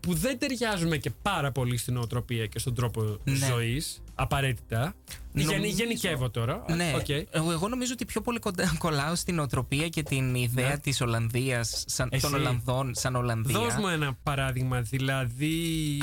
που 0.00 0.14
δεν 0.14 0.38
ταιριάζουμε 0.38 0.96
και 0.96 1.10
πάρα 1.22 1.52
πολύ 1.52 1.76
στη 1.76 1.96
νοοτροπία 1.96 2.46
και 2.46 2.58
στον 2.58 2.74
τρόπο 2.74 3.18
Ναι. 3.24 3.34
ζωής 3.34 4.02
απαραίτητα. 4.14 4.94
Νομίζω- 5.36 5.52
Γενι, 5.54 5.68
γενικεύω 5.68 6.30
τώρα. 6.30 6.64
Ναι, 6.68 6.92
Οκ. 6.96 7.08
εγώ, 7.08 7.52
εγώ 7.52 7.68
νομίζω 7.68 7.92
ότι 7.92 8.04
πιο 8.04 8.20
πολύ 8.20 8.38
κοντά, 8.38 8.74
κολλάω 8.78 9.14
στην 9.14 9.38
οτροπία 9.38 9.88
και 9.88 10.02
την 10.02 10.34
ιδέα 10.34 10.68
Ναι. 10.68 10.78
της 10.78 11.00
Ολλανδίας, 11.00 11.84
σαν, 11.86 12.08
Εσύ. 12.12 12.22
των 12.22 12.34
Ολλανδών 12.34 12.94
σαν 12.94 13.16
Ολλανδία. 13.16 13.58
Δώσ' 13.58 13.74
μου 13.76 13.88
ένα 13.88 14.16
παράδειγμα, 14.22 14.80
δηλαδή. 14.80 15.54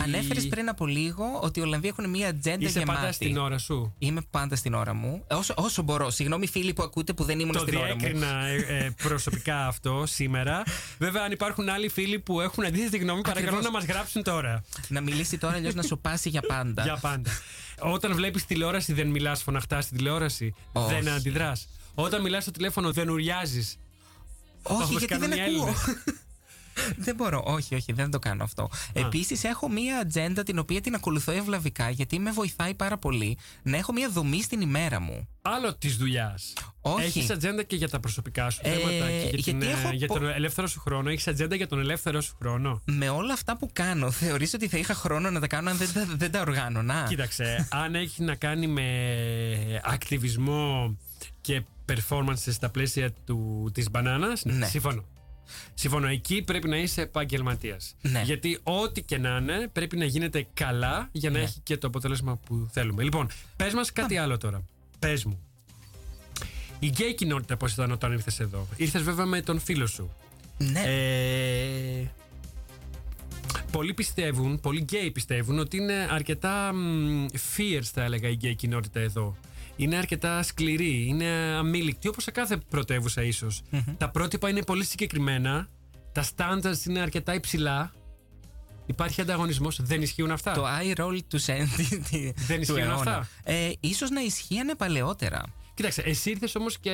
Ανέφερες 0.03 0.47
πριν 0.47 0.69
από 0.69 0.85
λίγο 0.85 1.23
ότι 1.41 1.59
οι 1.59 1.63
Ολλανδοί 1.63 1.87
έχουν 1.87 2.09
μία 2.09 2.27
ατζέντα 2.29 2.65
Είσαι 2.65 2.79
γεμάτη. 2.79 2.99
πάντα 2.99 3.11
στην 3.11 3.37
ώρα 3.37 3.57
σου. 3.57 3.95
Είμαι 3.99 4.21
πάντα 4.31 4.55
στην 4.55 4.73
ώρα 4.73 4.93
μου. 4.93 5.23
Ε, 5.27 5.33
Όσο, 5.35 5.53
όσο 5.57 5.81
μπορώ. 5.81 6.09
Συγγνώμη, 6.09 6.47
φίλοι 6.47 6.73
που 6.73 6.83
ακούτε 6.83 7.13
που 7.13 7.23
δεν 7.23 7.39
ήμουν 7.39 7.53
Το 7.53 7.59
στην 7.59 7.77
ώρα 7.77 7.87
μου. 7.87 7.99
διέκρινα 7.99 8.45
ε, 8.45 8.55
ε, 8.77 8.89
προσωπικά 9.03 9.65
αυτό 9.71 10.03
σήμερα. 10.07 10.63
Βέβαια, 10.99 11.23
αν 11.23 11.31
υπάρχουν 11.31 11.69
άλλοι 11.69 11.89
φίλοι 11.89 12.19
που 12.19 12.41
έχουν 12.41 12.65
αντίθετη 12.65 12.97
γνώμη, 12.97 13.21
παρακαλώ 13.21 13.47
Ακριβώς. 13.47 13.65
να 13.65 13.71
μας 13.71 13.85
γράψουν 13.85 14.23
τώρα. 14.23 14.63
Να 14.87 15.01
μιλήσει 15.01 15.37
τώρα, 15.37 15.53
αλλιώς 15.55 15.73
να 15.73 15.81
σου 15.83 15.99
πάσει 15.99 16.29
για 16.29 16.41
πάντα. 16.41 16.83
Για 16.83 16.97
πάντα. 17.01 17.31
Όταν 17.81 18.13
βλέπεις 18.13 18.45
τηλεόραση, 18.45 18.93
δεν 18.93 19.07
μιλάς 19.07 19.43
φωναχτά 19.43 19.81
στην 19.81 19.97
τηλεόραση. 19.97 20.53
Όχι. 20.71 20.93
Δεν 20.93 21.09
αντιδράς. 21.09 21.67
Όταν 21.95 22.21
μιλάς 22.21 22.41
στο 22.43 22.51
τηλέφωνο, 22.51 22.91
δεν 22.91 23.09
ουριάζεις. 23.09 23.77
Όχι, 24.63 24.75
Όπως 24.75 24.89
γιατί 24.89 25.05
κάνουν 25.05 25.29
δεν 25.29 25.37
οι 25.37 25.41
ακούω. 25.41 25.73
Έλληνες. 26.75 27.05
δεν 27.05 27.15
μπορώ. 27.15 27.43
Όχι, 27.45 27.75
όχι, 27.75 27.93
δεν 27.93 28.11
το 28.11 28.19
κάνω 28.19 28.43
αυτό. 28.43 28.69
Επίσης, 28.93 29.43
έχω 29.43 29.69
μία 29.69 29.97
ατζέντα 29.99 30.43
την 30.43 30.59
οποία 30.59 30.81
την 30.81 30.95
ακολουθώ 30.95 31.31
ευλαβικά 31.31 31.89
γιατί 31.89 32.19
με 32.19 32.31
βοηθάει 32.31 32.73
πάρα 32.73 32.97
πολύ 32.97 33.37
να 33.63 33.77
έχω 33.77 33.93
μία 33.93 34.09
δομή 34.09 34.41
στην 34.41 34.61
ημέρα 34.61 34.99
μου. 34.99 35.27
Άλλο 35.41 35.75
της 35.75 35.97
δουλειάς. 35.97 36.53
Όχι. 36.81 37.05
Έχεις 37.05 37.29
ατζέντα 37.29 37.63
και 37.63 37.75
για 37.75 37.89
τα 37.89 37.99
προσωπικά 37.99 38.49
σου 38.49 38.59
Ε, 38.63 38.69
θέματα 38.69 38.89
και 38.89 38.95
για, 39.11 39.19
γιατί 39.29 39.41
την, 39.43 39.61
ε, 39.61 39.65
έχω 39.65 39.91
για 39.93 40.07
πο- 40.07 40.13
τον 40.13 40.27
ελεύθερο 40.29 40.67
σου 40.67 40.79
χρόνο. 40.79 41.09
Έχεις 41.09 41.27
ατζέντα 41.27 41.55
για 41.55 41.67
τον 41.67 41.79
ελεύθερο 41.79 42.21
σου 42.21 42.35
χρόνο; 42.39 42.81
Με 42.85 43.09
όλα 43.09 43.33
αυτά 43.33 43.57
που 43.57 43.69
κάνω, 43.73 44.11
θεωρείς 44.21 44.53
ότι 44.53 44.67
θα 44.67 44.77
είχα 44.77 44.93
χρόνο 44.93 45.29
να 45.31 45.39
τα 45.39 45.47
κάνω 45.47 45.69
αν 45.69 45.77
δεν, 45.77 45.93
τα- 45.93 46.07
δεν 46.15 46.31
τα 46.31 46.41
οργάνωνα. 46.41 47.05
Κοίταξε, 47.09 47.67
αν 47.71 47.95
έχει 47.95 48.23
να 48.23 48.35
κάνει 48.35 48.67
με 48.67 48.85
ακτιβισμό 49.83 50.97
και 51.41 51.61
performance 51.91 52.33
στα 52.51 52.69
πλαίσια 52.69 53.11
του, 53.25 53.69
της 53.73 53.89
μπανάνας, 53.91 54.43
ναι, 54.45 54.53
Ναι. 54.53 54.67
Συμφωνώ. 55.45 55.71
Συμφωνώ, 55.73 56.07
εκεί 56.07 56.41
πρέπει 56.41 56.67
να 56.69 56.77
είσαι 56.77 57.01
επαγγελματίας. 57.01 57.95
Ναι. 58.01 58.21
Γιατί 58.25 58.59
ό,τι 58.63 59.01
και 59.01 59.17
να 59.17 59.37
είναι 59.37 59.69
πρέπει 59.73 59.97
να 59.97 60.05
γίνεται 60.05 60.47
καλά 60.53 61.09
για 61.11 61.29
να 61.29 61.37
Ναι. 61.37 61.43
έχει 61.43 61.59
και 61.63 61.77
το 61.77 61.87
αποτέλεσμα 61.87 62.35
που 62.45 62.67
θέλουμε. 62.71 63.03
Λοιπόν, 63.03 63.27
πες 63.55 63.73
μας 63.73 63.91
κάτι 63.91 64.17
άλλο 64.17 64.37
τώρα. 64.37 64.63
Πες 64.99 65.25
μου. 65.25 65.39
Η 66.79 66.87
γκέι 66.87 67.15
κοινότητα 67.15 67.57
πώς 67.57 67.73
ήταν 67.73 67.91
όταν 67.91 68.11
ήρθες 68.11 68.39
εδώ; 68.39 68.67
Ήρθες 68.75 69.01
βέβαια 69.03 69.25
με 69.25 69.41
τον 69.41 69.59
φίλο 69.59 69.87
σου. 69.87 70.11
Ναι. 70.57 70.81
Ε, 70.85 72.07
πολλοί 73.71 73.93
πιστεύουν, 73.93 74.59
πολλοί 74.59 74.79
γκέι 74.81 75.11
πιστεύουν 75.11 75.59
ότι 75.59 75.77
είναι 75.77 76.07
αρκετά 76.11 76.73
μ, 76.73 77.25
fierce 77.57 77.89
θα 77.93 78.03
έλεγα 78.03 78.29
η 78.29 78.33
γκέι 78.33 78.55
κοινότητα 78.55 78.99
εδώ. 78.99 79.35
Είναι 79.81 79.97
αρκετά 79.97 80.43
σκληρή, 80.43 81.05
είναι 81.07 81.25
αμείλικτη 81.57 82.07
όπως 82.07 82.23
σε 82.23 82.31
κάθε 82.31 82.57
πρωτεύουσα 82.69 83.23
ίσως. 83.23 83.61
Τα 83.97 84.09
πρότυπα 84.09 84.49
είναι 84.49 84.63
πολύ 84.63 84.85
συγκεκριμένα, 84.85 85.67
τα 86.11 86.25
standards 86.35 86.85
είναι 86.87 86.99
αρκετά 86.99 87.33
υψηλά. 87.33 87.93
Υπάρχει 88.85 89.21
ανταγωνισμός, 89.21 89.79
δεν 89.81 90.01
ισχύουν 90.01 90.31
αυτά; 90.31 90.51
το 90.53 90.65
eye 90.81 90.99
roll 91.01 91.17
του 91.27 91.37
Σέντι. 91.39 91.87
Δεν 92.47 92.55
του 92.55 92.61
ισχύουν 92.61 92.77
αιώνα. 92.77 92.93
αυτά; 92.93 93.27
Ε, 93.43 93.69
ίσως 93.79 94.09
να 94.09 94.21
ισχύανε 94.21 94.75
παλαιότερα. 94.75 95.43
Κοίταξε, 95.73 96.01
εσύ 96.01 96.29
ήρθες 96.29 96.55
όμως 96.55 96.77
και 96.79 96.91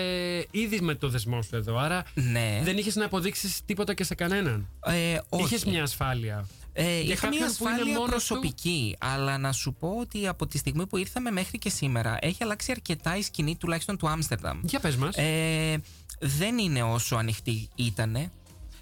ήδη 0.52 0.82
με 0.82 0.96
το 0.96 1.10
δεσμό 1.10 1.42
σου 1.42 1.56
εδώ, 1.56 1.78
άρα 1.78 2.04
Ναι. 2.14 2.60
δεν 2.64 2.78
είχες 2.78 2.96
να 2.96 3.06
αποδείξεις 3.06 3.62
τίποτα 3.66 3.94
και 3.94 4.04
σε 4.04 4.16
κανέναν. 4.16 4.70
Ε, 4.86 5.18
όχι. 5.30 5.44
Είχες 5.44 5.66
μια 5.66 5.84
ασφάλεια. 5.84 6.48
Ε, 6.80 7.02
Για 7.02 7.14
είχα 7.14 7.28
μια 7.28 7.40
κάποιον 7.40 7.56
που 7.58 7.64
είναι 7.64 7.74
ασφάλεια 7.74 7.94
μόνος 7.94 8.10
προσωπική, 8.10 8.96
αλλά 9.00 9.38
να 9.38 9.52
σου 9.52 9.74
πω 9.74 9.96
ότι 10.00 10.28
από 10.28 10.48
τη 10.48 10.58
στιγμή 10.58 10.88
που 10.88 10.98
ήρθαμε 10.98 11.32
μέχρι 11.32 11.58
και 11.58 11.70
σήμερα 11.70 12.18
έχει 12.22 12.44
αλλάξει 12.44 12.72
αρκετά 12.72 13.18
η 13.18 13.22
σκηνή 13.22 13.56
τουλάχιστον 13.56 13.98
του 13.98 14.10
Άμστερνταμ. 14.10 14.60
Για 14.64 14.80
πες 14.80 14.96
μας. 14.96 15.16
Ε, 15.16 15.82
δεν 16.20 16.58
είναι 16.58 16.84
όσο 16.84 17.16
ανοιχτή 17.16 17.70
ήτανε. 17.76 18.32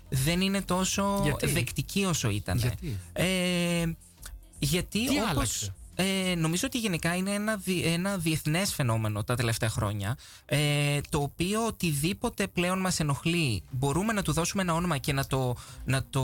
Δεν 0.09 0.41
είναι 0.41 0.61
τόσο 0.61 1.19
Γιατί; 1.23 1.47
δεκτική 1.47 2.05
όσο 2.05 2.29
ήταν. 2.29 2.57
Γιατί; 2.57 2.99
Ε, 3.13 3.85
γιατί 4.59 5.05
Τι 5.07 5.19
όπως, 5.19 5.29
άλλαξε; 5.29 5.73
Ε, 5.95 6.35
νομίζω 6.35 6.63
ότι 6.67 6.77
γενικά 6.79 7.15
είναι 7.15 7.31
ένα, 7.31 7.55
δι- 7.55 7.85
ένα 7.85 8.17
διεθνές 8.17 8.73
φαινόμενο 8.73 9.23
τα 9.23 9.35
τελευταία 9.35 9.69
χρόνια 9.69 10.17
ε, 10.45 10.99
το 11.09 11.21
οποίο 11.21 11.65
οτιδήποτε 11.65 12.47
πλέον 12.47 12.79
μας 12.79 12.99
ενοχλεί 12.99 13.63
μπορούμε 13.71 14.13
να 14.13 14.21
του 14.21 14.33
δώσουμε 14.33 14.61
ένα 14.61 14.73
όνομα 14.73 14.97
και 14.97 15.13
να 15.13 15.25
το, 15.27 15.55
να 15.85 16.03
το 16.09 16.23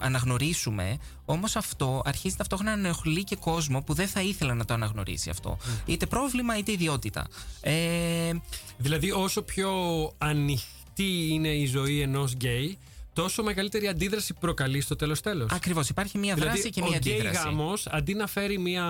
αναγνωρίσουμε 0.00 0.98
όμως 1.24 1.56
αυτό 1.56 2.02
αρχίζει 2.04 2.36
ταυτόχρονα 2.36 2.76
να 2.76 2.86
ενοχλεί 2.86 3.24
και 3.24 3.36
κόσμο 3.36 3.82
που 3.82 3.94
δεν 3.94 4.08
θα 4.08 4.20
ήθελε 4.22 4.54
να 4.54 4.64
το 4.64 4.74
αναγνωρίσει 4.74 5.30
αυτό. 5.30 5.58
Είτε 5.86 6.06
πρόβλημα 6.06 6.58
είτε 6.58 6.72
ιδιότητα. 6.72 7.26
Ε, 7.60 8.32
Δηλαδή, 8.78 9.10
όσο 9.10 9.42
πιο 9.42 9.72
ανοιχτή 10.18 11.28
είναι 11.30 11.48
η 11.48 11.66
ζωή 11.66 12.00
ενός 12.00 12.32
γκέι, 12.32 12.78
τόσο 13.14 13.42
μεγαλύτερη 13.42 13.88
αντίδραση 13.88 14.34
προκαλεί 14.34 14.80
στο 14.80 14.96
τέλος 14.96 15.20
τέλος. 15.20 15.50
ακριβώς 15.52 15.88
υπάρχει 15.88 16.18
μια 16.18 16.34
δράση 16.34 16.50
Δηλαδή, 16.50 16.70
και 16.70 16.80
ο 16.82 16.88
μια 16.88 16.98
γκέι 16.98 17.12
αντίδραση 17.12 17.42
γάμος, 17.44 17.86
αντί 17.86 18.14
να 18.14 18.26
φέρει 18.26 18.58
μια 18.58 18.84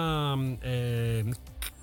ε, 0.61 1.23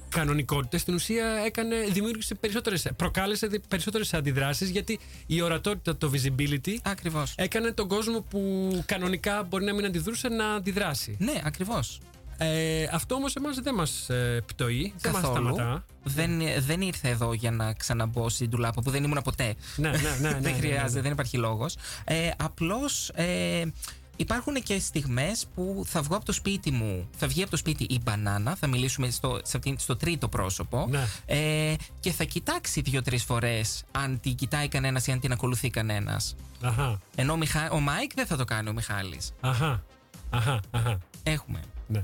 κανονικότητα 0.09 0.77
στην 0.77 0.93
ουσία 0.93 1.25
έκανε, 1.45 1.75
δημιούργησε 1.91 2.35
περισσότερες, 2.35 2.87
προκάλεσε 2.95 3.47
δι- 3.47 3.67
περισσότερες 3.67 4.13
αντιδράσεις 4.13 4.69
γιατί 4.69 4.99
η 5.27 5.41
ορατότητα, 5.41 5.97
το 5.97 6.11
visibility 6.13 6.75
Ακριβώς. 6.83 7.33
έκανε 7.37 7.71
τον 7.71 7.87
κόσμο 7.87 8.21
που 8.21 8.69
κανονικά 8.85 9.43
μπορεί 9.43 9.65
να 9.65 9.73
μην 9.73 9.85
αντιδρούσε 9.85 10.27
να 10.27 10.53
αντιδράσει. 10.53 11.15
Ναι, 11.19 11.41
ακριβώς. 11.45 11.99
Ε, 12.43 12.89
αυτό 12.91 13.15
όμως 13.15 13.35
εμάς 13.35 13.59
δεν 13.59 13.73
μας 13.73 14.09
ε, 14.09 14.43
πτοεί, 14.45 14.93
δεν 14.97 15.11
μας 15.11 15.21
Καθόλου. 15.21 15.53
σταματά. 15.53 15.85
Δεν, 16.03 16.41
δεν 16.59 16.81
ήρθα 16.81 17.09
εδώ 17.09 17.33
για 17.33 17.51
να 17.51 17.73
ξαναμπώ 17.73 18.29
στην 18.29 18.49
ντουλάπα 18.49 18.81
που 18.81 18.89
δεν 18.89 19.03
ήμουν 19.03 19.21
ποτέ. 19.23 19.53
Ναι, 19.75 19.89
ναι, 19.89 19.97
ναι, 19.97 20.09
ναι, 20.21 20.29
ναι, 20.29 20.39
δεν 20.39 20.55
χρειάζεται, 20.55 20.95
ναι. 20.95 21.01
δεν 21.01 21.11
υπάρχει 21.11 21.37
λόγος. 21.37 21.75
Ε, 22.03 22.29
Απλώς 22.37 23.09
ε, 23.09 23.63
υπάρχουν 24.15 24.53
και 24.63 24.79
στιγμές 24.79 25.45
που 25.55 25.83
θα 25.87 26.01
βγω 26.01 26.15
από 26.15 26.25
το 26.25 26.31
σπίτι 26.31 26.71
μου, 26.71 27.09
θα 27.17 27.27
βγει 27.27 27.41
από 27.41 27.51
το 27.51 27.57
σπίτι 27.57 27.83
η 27.83 27.99
μπανάνα, 28.03 28.55
θα 28.55 28.67
μιλήσουμε 28.67 29.09
στο, 29.09 29.39
σε 29.43 29.57
αυτήν- 29.57 29.79
στο 29.79 29.95
τρίτο 29.95 30.27
πρόσωπο. 30.27 30.87
Ναι. 30.89 31.07
Ε, 31.25 31.73
και 31.99 32.11
θα 32.11 32.23
κοιτάξει 32.23 32.81
δύο-τρεις 32.81 33.23
φορές 33.23 33.83
αν 33.91 34.19
την 34.19 34.35
κοιτάει 34.35 34.67
κανένας 34.67 35.07
ή 35.07 35.11
αν 35.11 35.19
την 35.19 35.31
ακολουθεί 35.31 35.69
κανένας. 35.69 36.35
Αχα, 36.61 36.99
Ενώ 37.15 37.33
ο, 37.33 37.37
Μιχα... 37.37 37.69
ο 37.71 37.79
Μάικ 37.79 38.11
δεν 38.15 38.25
θα 38.25 38.37
το 38.37 38.45
κάνει 38.45 38.69
ο 38.69 38.73
Μιχάλης. 38.73 39.31
αχα, 39.41 39.83
αχα, 40.29 40.59
αχα. 40.71 40.97
Έχουμε. 41.23 41.59
Ναι. 41.87 42.03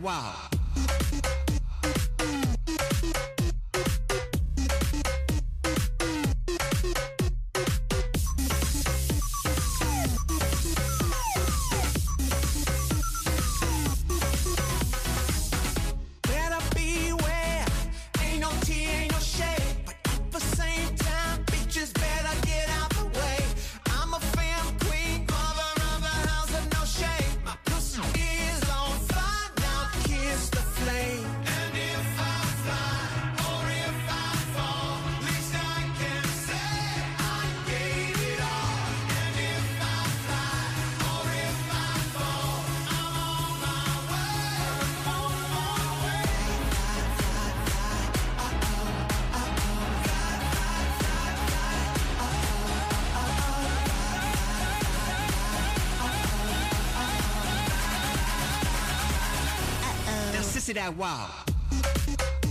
Wow. 0.00 0.51
Now, 60.74 60.78
sissy 60.78 60.96
that 60.96 60.96
wow. 60.96 62.42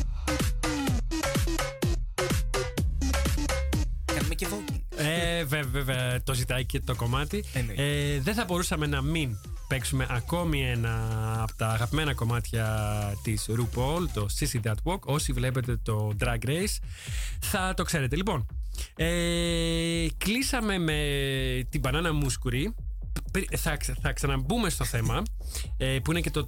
Κάνουμε 4.05 4.36
και 4.36 4.47
voting. 4.51 4.80
Ε, 4.95 5.43
βέβαια, 5.43 5.84
βέβαια, 5.84 6.24
το 6.24 6.34
ζητάει 6.34 6.65
και 6.65 6.80
το 6.80 6.95
κομμάτι. 6.95 7.43
Εννοείται. 7.53 7.84
Ε, 8.13 8.19
δεν 8.19 8.34
θα 8.34 8.45
μπορούσαμε 8.45 8.86
να 8.88 9.01
μην 9.01 9.38
παίξουμε 9.67 10.07
ακόμη 10.09 10.61
ένα 10.69 10.93
από 11.41 11.55
τα 11.55 11.67
αγαπημένα 11.67 12.13
κομμάτια 12.13 12.65
της 13.24 13.49
RuPaul, 13.49 14.05
το 14.13 14.28
Sissy 14.39 14.59
That 14.67 14.76
Walk. 14.84 14.99
Όσοι 14.99 15.34
βλέπετε 15.34 15.78
το 15.84 16.11
Drag 16.19 16.45
Race, 16.47 16.78
θα 17.39 17.74
το 17.74 17.84
ξέρετε. 17.84 18.15
Λοιπόν, 18.15 18.45
ε, 18.95 20.05
κλείσαμε 20.17 20.78
με 20.78 20.97
την 21.69 21.80
μπανάνα 21.80 22.13
μουσκουρί. 22.13 22.74
Πρι- 23.32 23.57
Θα, 23.57 23.78
ξα- 23.78 23.95
θα 24.01 24.11
ξαναμπούμε 24.13 24.69
στο 24.69 24.86
θέμα, 24.86 25.22
ε, 25.78 25.97
που 26.03 26.11
είναι 26.11 26.22
και 26.22 26.30
το, 26.32 26.47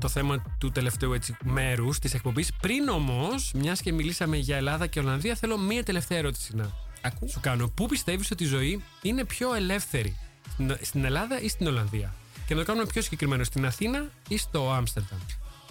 το 0.00 0.08
θέμα 0.08 0.42
του 0.58 0.70
τελευταίου 0.70 1.12
έτσι, 1.12 1.36
μέρους 1.44 1.98
της 1.98 2.14
εκπομπής. 2.14 2.52
Πριν 2.60 2.88
όμως, 2.88 3.50
μιας 3.54 3.80
και 3.80 3.92
μιλήσαμε 3.92 4.36
για 4.36 4.56
Ελλάδα 4.56 4.86
και 4.86 5.00
Ολλανδία, 5.00 5.34
θέλω 5.34 5.58
μία 5.58 5.82
τελευταία 5.82 6.18
ερώτηση 6.18 6.56
να, 6.56 6.70
Ακού. 7.00 7.28
σου 7.28 7.40
κάνω. 7.40 7.68
Πού 7.68 7.86
πιστεύεις 7.86 8.30
ότι 8.30 8.44
η 8.44 8.46
ζωή 8.46 8.82
είναι 9.02 9.24
πιο 9.24 9.54
ελεύθερη, 9.54 10.16
στην- 10.52 10.76
στην 10.80 11.04
Ελλάδα 11.04 11.40
ή 11.40 11.48
στην 11.48 11.66
Ολλανδία; 11.66 12.14
Και 12.46 12.54
να 12.54 12.60
το 12.60 12.66
κάνουμε 12.66 12.86
πιο 12.86 13.02
συγκεκριμένο, 13.02 13.44
στην 13.44 13.66
Αθήνα 13.66 14.08
ή 14.28 14.36
στο 14.36 14.72
Άμστερνταμ; 14.72 15.18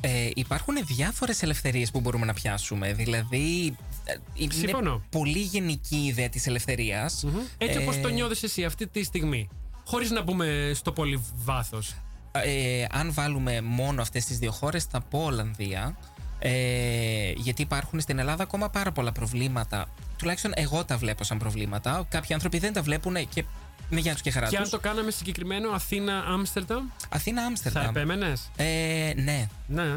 Ε, 0.04 0.30
υπάρχουν 0.36 0.76
διάφορες 0.86 1.44
ελευθερίες 1.44 1.92
που 1.92 2.00
μπορούμε 2.00 2.26
να 2.26 2.34
πιάσουμε. 2.34 2.94
Δηλαδή, 2.94 3.76
ε, 4.04 4.14
είναι 4.34 4.54
Συμφωνώ. 4.54 5.04
πολύ 5.10 5.40
γενική 5.40 5.96
η 5.96 6.06
ιδέα 6.06 6.30
της 6.30 6.48
ελευθερίας. 6.48 7.26
Έτσι 7.58 7.78
Ε, 7.80 7.82
όπως 7.82 8.00
το 8.02 8.08
νιώθεις 8.10 8.44
εσύ 8.44 8.64
αυτή 8.66 8.88
τη 8.88 9.04
στιγμή. 9.04 9.50
Χωρίς 9.86 10.12
να 10.12 10.22
μπούμε 10.22 10.72
στο 10.76 10.92
πολύ 10.92 11.24
βάθος. 11.44 11.94
Ε, 12.32 12.86
αν 12.92 13.14
βάλουμε 13.14 13.62
μόνο 13.62 14.02
αυτές 14.02 14.26
τις 14.26 14.38
δύο 14.38 14.52
χώρες, 14.52 14.84
θα 14.84 15.02
πω 15.02 15.24
Ολλανδία. 15.24 15.98
Ε, 16.44 17.32
γιατί 17.36 17.62
υπάρχουν 17.62 18.00
στην 18.00 18.20
Ελλάδα 18.20 18.44
ακόμα 18.44 18.70
πάρα 18.70 18.92
πολλά 18.92 19.12
προβλήματα. 19.12 19.86
Τουλάχιστον 20.18 20.52
εγώ 20.56 20.86
τα 20.86 20.98
βλέπω 20.98 21.24
σαν 21.24 21.38
προβλήματα. 21.38 22.06
Κάποιοι 22.10 22.34
άνθρωποι 22.34 22.60
δεν 22.60 22.74
τα 22.74 22.82
βλέπουν 22.82 23.30
και 23.30 23.44
με 23.90 24.00
γεια 24.00 24.12
τους 24.14 24.22
και 24.22 24.32
χαρά 24.32 24.48
Και 24.48 24.56
αν 24.56 24.62
τους. 24.62 24.72
το 24.72 24.80
κάναμε 24.80 25.12
συγκεκριμένο 25.12 25.70
Αθήνα-Άμστερνταμ, 25.72 26.86
Αθήνα, 27.10 27.42
θα 27.42 27.48
Άμστερνταμ. 27.48 27.86
επέμενες; 27.86 28.52
Ε, 28.56 29.12
ναι. 29.16 29.48
Ναι. 29.68 29.96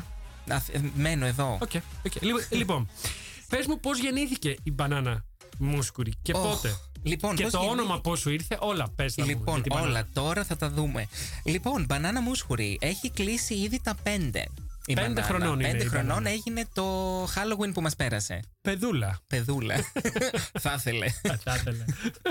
Αθ- 0.51 0.75
ε, 0.75 0.81
μένω 0.95 1.27
εδώ. 1.27 1.59
OK. 1.63 1.71
OK. 2.07 2.23
Λοιπόν, 2.23 2.43
Λοιπόν, 2.51 2.89
πες 3.49 3.67
μου 3.67 3.81
πώς 3.81 3.99
γεννήθηκε 3.99 4.57
η 4.63 4.71
μπανάνα 4.71 5.25
μουσκουρί 5.59 6.13
και 6.23 6.33
Οχ. 6.33 6.43
πότε; 6.43 6.75
Λοιπόν, 7.05 7.37
και 7.37 7.43
πώς 7.43 7.53
το 7.53 7.59
γεννή- 7.59 7.79
όνομα 7.79 8.01
πώς 8.01 8.19
σου 8.21 8.31
ήρθε, 8.31 8.57
όλα 8.61 8.89
πες 8.97 9.15
τα 9.15 9.23
μου 9.23 9.29
Λοιπόν, 9.29 9.55
για 9.55 9.63
την 9.63 9.73
μπανάνα. 9.75 9.91
όλα 9.91 10.09
τώρα 10.13 10.45
θα 10.45 10.57
τα 10.57 10.71
δούμε. 10.71 11.07
Λοιπόν, 11.45 11.85
μπανάνα 11.85 12.21
μουσχουρί 12.23 12.79
έχει 12.81 13.11
κλείσει 13.11 13.55
ήδη 13.55 13.81
τα 13.83 13.95
πέντε. 14.03 14.45
Η 14.87 14.95
Πέντε 14.95 15.09
μπανάνα. 15.09 15.27
χρονών 15.27 15.61
είναι 15.61 15.71
Πέντε 15.71 15.85
η 15.85 15.87
χρονών 15.87 16.07
μπανάνα. 16.07 16.31
έγινε 16.31 16.65
το 16.75 17.23
Halloween 17.25 17.71
που 17.75 17.81
μας 17.81 17.97
πέρασε. 17.97 18.41
Παιδούλα. 18.61 19.19
Παιδούλα. 19.27 19.75
θα 20.61 20.75
ήθελε. 20.79 21.07
Θα 21.45 21.55
ήθελα. 21.55 21.85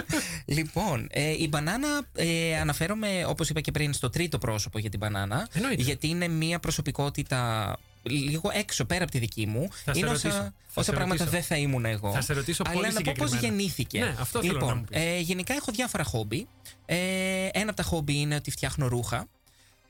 λοιπόν, 0.57 1.07
ε, 1.11 1.29
η 1.31 1.47
μπανάνα 1.49 1.87
ε, 2.15 2.57
αναφέρομαι, 2.59 3.25
όπως 3.27 3.49
είπα 3.49 3.61
και 3.61 3.71
πριν, 3.71 3.93
στο 3.93 4.09
τρίτο 4.09 4.37
πρόσωπο 4.37 4.79
για 4.79 4.89
την 4.89 4.99
μπανάνα. 4.99 5.47
Εννοείται. 5.53 5.81
Γιατί 5.81 6.07
είναι 6.07 6.27
μια 6.27 6.59
προσωπικότητα 6.59 7.75
λίγο 8.03 8.49
έξω 8.53 8.85
πέρα 8.85 9.03
από 9.03 9.11
τη 9.11 9.19
δική 9.19 9.45
μου. 9.45 9.67
Θα 9.85 9.93
σε 9.93 9.99
είναι 9.99 10.07
ρωτήσω. 10.07 10.27
όσα, 10.27 10.37
Θα 10.41 10.53
όσα 10.73 10.83
σε 10.83 10.91
πράγματα 10.91 11.23
ρωτήσω. 11.23 11.29
δεν 11.41 11.47
θα 11.47 11.55
ήμουν 11.55 11.85
εγώ. 11.85 12.11
Θα 12.13 12.21
σε 12.21 12.33
ρωτήσω 12.33 12.63
Αλλά 12.65 12.75
πολύ 12.75 12.93
να 12.93 13.01
πω 13.01 13.11
πώς 13.17 13.29
συγκεκριμένα. 13.29 13.47
γεννήθηκε. 13.63 13.99
Ναι, 13.99 14.15
αυτό 14.19 14.39
θέλω 14.39 14.51
λοιπόν, 14.53 14.69
να 14.69 14.75
μου 14.75 14.83
πεις. 14.89 15.01
ε, 15.01 15.19
γενικά 15.19 15.53
έχω 15.53 15.71
διάφορα 15.71 16.03
χόμπι. 16.03 16.47
Ε, 16.85 16.97
ένα 17.51 17.67
από 17.67 17.75
τα 17.75 17.83
χόμπι 17.83 18.19
είναι 18.19 18.35
ότι 18.35 18.51
φτιάχνω 18.51 18.87
ρούχα. 18.87 19.27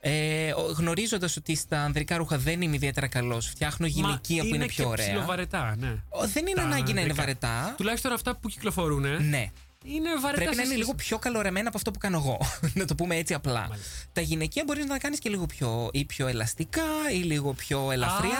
Ε, 0.06 0.52
Γνωρίζοντας 0.78 1.38
ότι 1.38 1.56
στα 1.56 1.82
ανδρικά 1.84 2.18
ρούχα 2.18 2.38
δεν 2.38 2.62
είμαι 2.62 2.76
ιδιαίτερα 2.76 3.08
καλός, 3.08 3.48
φτιάχνω 3.48 3.88
γυναικεία 3.88 4.44
που 4.44 4.56
είναι 4.56 4.66
πιο 4.66 4.84
και 4.84 4.90
ωραία. 4.90 5.06
ψιλοβαρετά, 5.06 5.76
ναι. 5.80 5.96
Ο, 6.10 6.28
Δεν 6.28 6.48
είναι 6.48 6.56
Τα 6.56 6.62
ανάγκη 6.62 6.82
να 6.84 6.90
είναι 6.90 7.00
ανδρικά. 7.00 7.16
βαρετά. 7.22 7.74
Τουλάχιστον 7.78 8.12
αυτά 8.12 8.36
που 8.36 8.50
κυκλοφορούν. 8.50 9.02
Ναι. 9.30 9.52
Είναι 9.84 10.10
βαρετά. 10.10 10.32
Πρέπει 10.32 10.40
σε 10.40 10.46
να 10.46 10.52
είναι 10.52 10.62
σχέση- 10.64 10.78
λίγο 10.78 10.94
πιο 10.94 11.18
καλορεμένα 11.20 11.68
από 11.68 11.78
αυτό 11.78 11.92
που 11.92 12.00
κάνω 12.00 12.18
εγώ. 12.18 12.38
να 12.80 12.86
το 12.86 12.96
πούμε 12.96 13.16
έτσι 13.16 13.34
απλά. 13.34 13.66
Μάλιστα. 13.70 13.90
Τα 14.14 14.22
γυναικεία 14.22 14.64
μπορείς 14.66 14.84
να 14.86 14.90
τα 14.90 14.98
κάνεις 14.98 15.20
και 15.20 15.30
λίγο 15.30 15.46
πιο, 15.46 15.90
ή 15.94 16.06
πιο 16.06 16.28
ελαστικά 16.28 16.82
ή 17.14 17.18
λίγο 17.18 17.54
πιο 17.54 17.92
ελαφριά. 17.92 18.40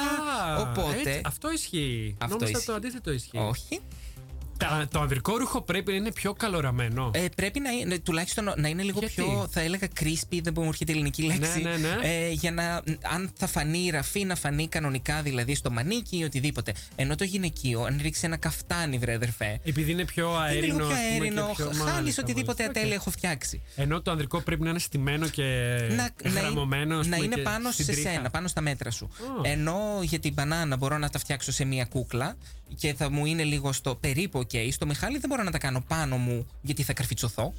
Α, 0.50 0.62
Οπότε. 0.62 1.00
έτσι, 1.10 1.22
αυτό 1.26 1.52
ισχύει. 1.52 2.16
Αυτό 2.18 2.36
Νόμιζα 2.36 2.52
ισχύει. 2.58 2.66
το 2.70 2.74
αντίθετο 2.74 3.12
ισχύει. 3.12 3.38
Όχι. 3.38 3.80
Τα- 4.70 4.88
το 4.92 5.00
ανδρικό 5.00 5.38
ρούχο 5.38 5.62
πρέπει 5.62 5.92
να 5.92 5.98
είναι 5.98 6.12
πιο 6.12 6.34
καλοραμμένο. 6.34 7.12
Ε, 7.14 7.26
πρέπει 7.36 7.60
να 7.60 7.70
είναι, 7.72 8.00
τουλάχιστον 8.00 8.54
να 8.58 8.68
είναι 8.68 8.84
λίγο 8.84 9.00
Γιατί; 9.00 9.14
πιο, 9.16 9.48
θα 9.52 9.60
έλεγα, 9.62 9.88
crispy, 10.00 10.40
δεν 10.44 10.54
μου 10.58 10.64
έρχεται 10.68 10.92
η 10.92 10.96
ελληνική 10.96 11.22
λέξη. 11.24 11.62
Ναι, 11.62 11.70
ναι, 11.70 11.78
ναι. 11.78 12.08
Ε, 12.08 12.30
για 12.32 12.52
να, 12.52 12.82
αν 13.14 13.32
θα 13.38 13.48
φανεί 13.48 13.80
η 13.86 13.90
ραφή, 13.90 14.24
να 14.26 14.36
φανεί 14.36 14.68
κανονικά 14.68 15.22
δηλαδή 15.22 15.56
στο 15.56 15.72
μανίκι 15.72 16.18
ή 16.18 16.24
οτιδήποτε. 16.24 16.74
Ενώ 16.96 17.16
το 17.16 17.24
γυναικείο, 17.24 17.82
αν 17.84 18.00
ρίξει 18.02 18.22
ένα 18.26 18.38
καφτάνι, 18.38 18.98
βρε 18.98 19.14
αδερφέ. 19.14 19.60
Επειδή 19.64 19.92
είναι 19.92 20.06
πιο 20.06 20.28
είναι 20.30 20.38
αέρινο. 20.40 20.66
λίγο 20.66 20.78
πιο 20.78 20.96
ας 20.96 21.02
πούμε, 21.02 21.14
αέρινο, 21.14 21.48
και 21.48 21.54
πιο- 21.56 21.66
χάνει 21.66 21.92
μάλιστα, 21.92 22.22
οτιδήποτε 22.22 22.62
μάλιστα. 22.64 22.80
ατέλεια 22.80 22.96
Οκ. 22.96 23.02
έχω 23.02 23.12
φτιάξει. 23.12 23.62
Ενώ 23.76 24.02
το 24.02 24.12
ανδρικό 24.12 24.42
πρέπει 24.42 24.62
να 24.64 24.70
είναι 24.70 24.80
στημένο 24.80 25.28
και 25.28 25.44
να, 25.96 26.30
γραμμωμένο. 26.30 26.98
ας 27.00 27.08
να 27.08 27.14
πούμε, 27.16 27.26
είναι 27.26 27.36
και 27.36 27.42
πάνω 27.42 27.72
στην 27.72 27.86
σε 27.86 27.92
τρίχα. 27.92 28.10
σένα, 28.12 28.30
πάνω 28.30 28.48
στα 28.48 28.62
μέτρα 28.62 28.92
σου. 28.92 29.06
Α. 29.46 29.50
Ενώ 29.50 30.00
για 30.02 30.20
την 30.20 30.34
μπανάνα 30.34 30.78
μπορώ 30.78 30.98
να 30.98 31.10
τα 31.10 31.20
φτιάξω 31.20 31.52
σε 31.52 31.66
μία 31.66 31.86
κούκλα 31.86 32.36
και 32.76 32.94
θα 32.94 33.10
μου 33.12 33.26
είναι 33.26 33.44
λίγο 33.44 33.72
στο 33.72 33.96
περίπου 33.96 34.40
ok. 34.40 34.72
Στο 34.72 34.86
Μιχάλη 34.86 35.18
δεν 35.18 35.30
μπορώ 35.30 35.44
να 35.44 35.52
τα 35.52 35.58
κάνω 35.58 35.84
πάνω 35.88 36.18
μου 36.18 36.48
γιατί 36.62 36.84
θα 36.84 36.94
καρφιτσωθώ. 36.94 37.54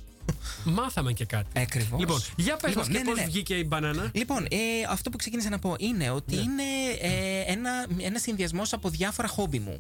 Μάθαμε 0.65 1.13
και 1.13 1.25
κάτι. 1.25 1.61
Ακριβώς. 1.61 2.01
Λοιπόν, 2.01 2.23
για 2.37 2.57
πες 2.57 2.69
Λοιπόν, 2.69 2.85
μας 2.85 2.87
και 2.87 2.93
ναι, 2.93 2.99
ναι, 2.99 3.11
πώς 3.11 3.19
ναι. 3.19 3.25
βγήκε 3.25 3.55
η 3.55 3.65
μπανάνα. 3.67 4.11
Λοιπόν, 4.15 4.45
ε, 4.51 4.57
αυτό 4.91 5.11
που 5.11 5.17
ξεκίνησα 5.17 5.49
να 5.49 5.59
πω 5.59 5.75
είναι 5.79 6.11
ότι 6.11 6.35
Ναι. 6.35 6.41
είναι 6.41 6.63
ε, 7.01 7.53
ένα, 7.53 7.87
ένα 7.99 8.19
συνδυασμός 8.19 8.73
από 8.73 8.89
διάφορα 8.89 9.29
χόμπι 9.29 9.59
μου. 9.59 9.79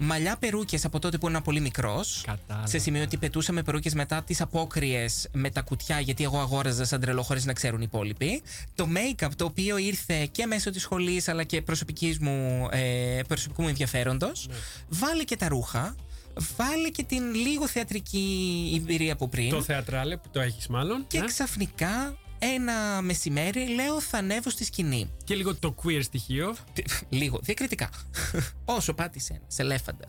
Μαλλιά 0.00 0.36
περούκες 0.36 0.84
από 0.84 0.98
τότε 0.98 1.18
που 1.18 1.28
ήμουν 1.28 1.42
πολύ 1.42 1.60
μικρός. 1.60 2.22
Κατάλαβα. 2.26 2.66
Σε 2.66 2.78
σημείο 2.78 3.02
ότι 3.02 3.16
πετούσα 3.16 3.52
με 3.52 3.62
περούκες 3.62 3.94
μετά 3.94 4.22
τις 4.22 4.40
απόκριες 4.40 5.28
με 5.32 5.50
τα 5.50 5.60
κουτιά, 5.60 6.00
γιατί 6.00 6.24
εγώ 6.24 6.38
αγόραζα 6.38 6.84
σαν 6.84 7.00
τρελό 7.00 7.22
χωρίς 7.22 7.44
να 7.44 7.52
ξέρουν 7.52 7.80
οι 7.80 7.84
υπόλοιποι. 7.86 8.42
Το 8.74 8.88
make-up 8.94 9.28
το 9.36 9.44
οποίο 9.44 9.76
ήρθε 9.76 10.26
και 10.32 10.46
μέσω 10.46 10.70
της 10.70 10.82
σχολής 10.82 11.28
αλλά 11.28 11.44
και 11.44 11.62
προσωπικής 11.62 12.18
μου, 12.18 12.68
ε, 12.70 13.20
προσωπικού 13.28 13.62
μου 13.62 13.68
ενδιαφέροντος. 13.68 14.46
Ναι. 14.48 14.54
Βάλε 14.88 15.24
και 15.24 15.36
τα 15.36 15.48
ρούχα. 15.48 15.94
Βάλε 16.56 16.88
και 16.88 17.02
την 17.02 17.34
λίγο 17.34 17.68
θεατρική 17.68 18.72
εμπειρία 18.80 19.12
από 19.12 19.28
πριν. 19.28 19.50
Το 19.50 19.62
θεατράλε 19.62 20.16
που 20.16 20.28
το 20.32 20.40
έχεις 20.40 20.66
μάλλον. 20.66 21.04
Και 21.06 21.18
ε; 21.18 21.24
ξαφνικά 21.24 22.16
ένα 22.38 23.02
μεσημέρι 23.02 23.68
λέω 23.74 24.00
θα 24.00 24.18
ανέβω 24.18 24.50
στη 24.50 24.64
σκηνή. 24.64 25.10
Και 25.24 25.34
λίγο 25.34 25.54
το 25.54 25.74
queer 25.84 26.00
στοιχείο. 26.02 26.54
Λίγο, 27.08 27.38
διακριτικά. 27.42 27.88
Όσο 28.64 28.94
πάτησε 28.94 29.32
ένα 29.32 29.42
ελέφαντα. 29.56 30.06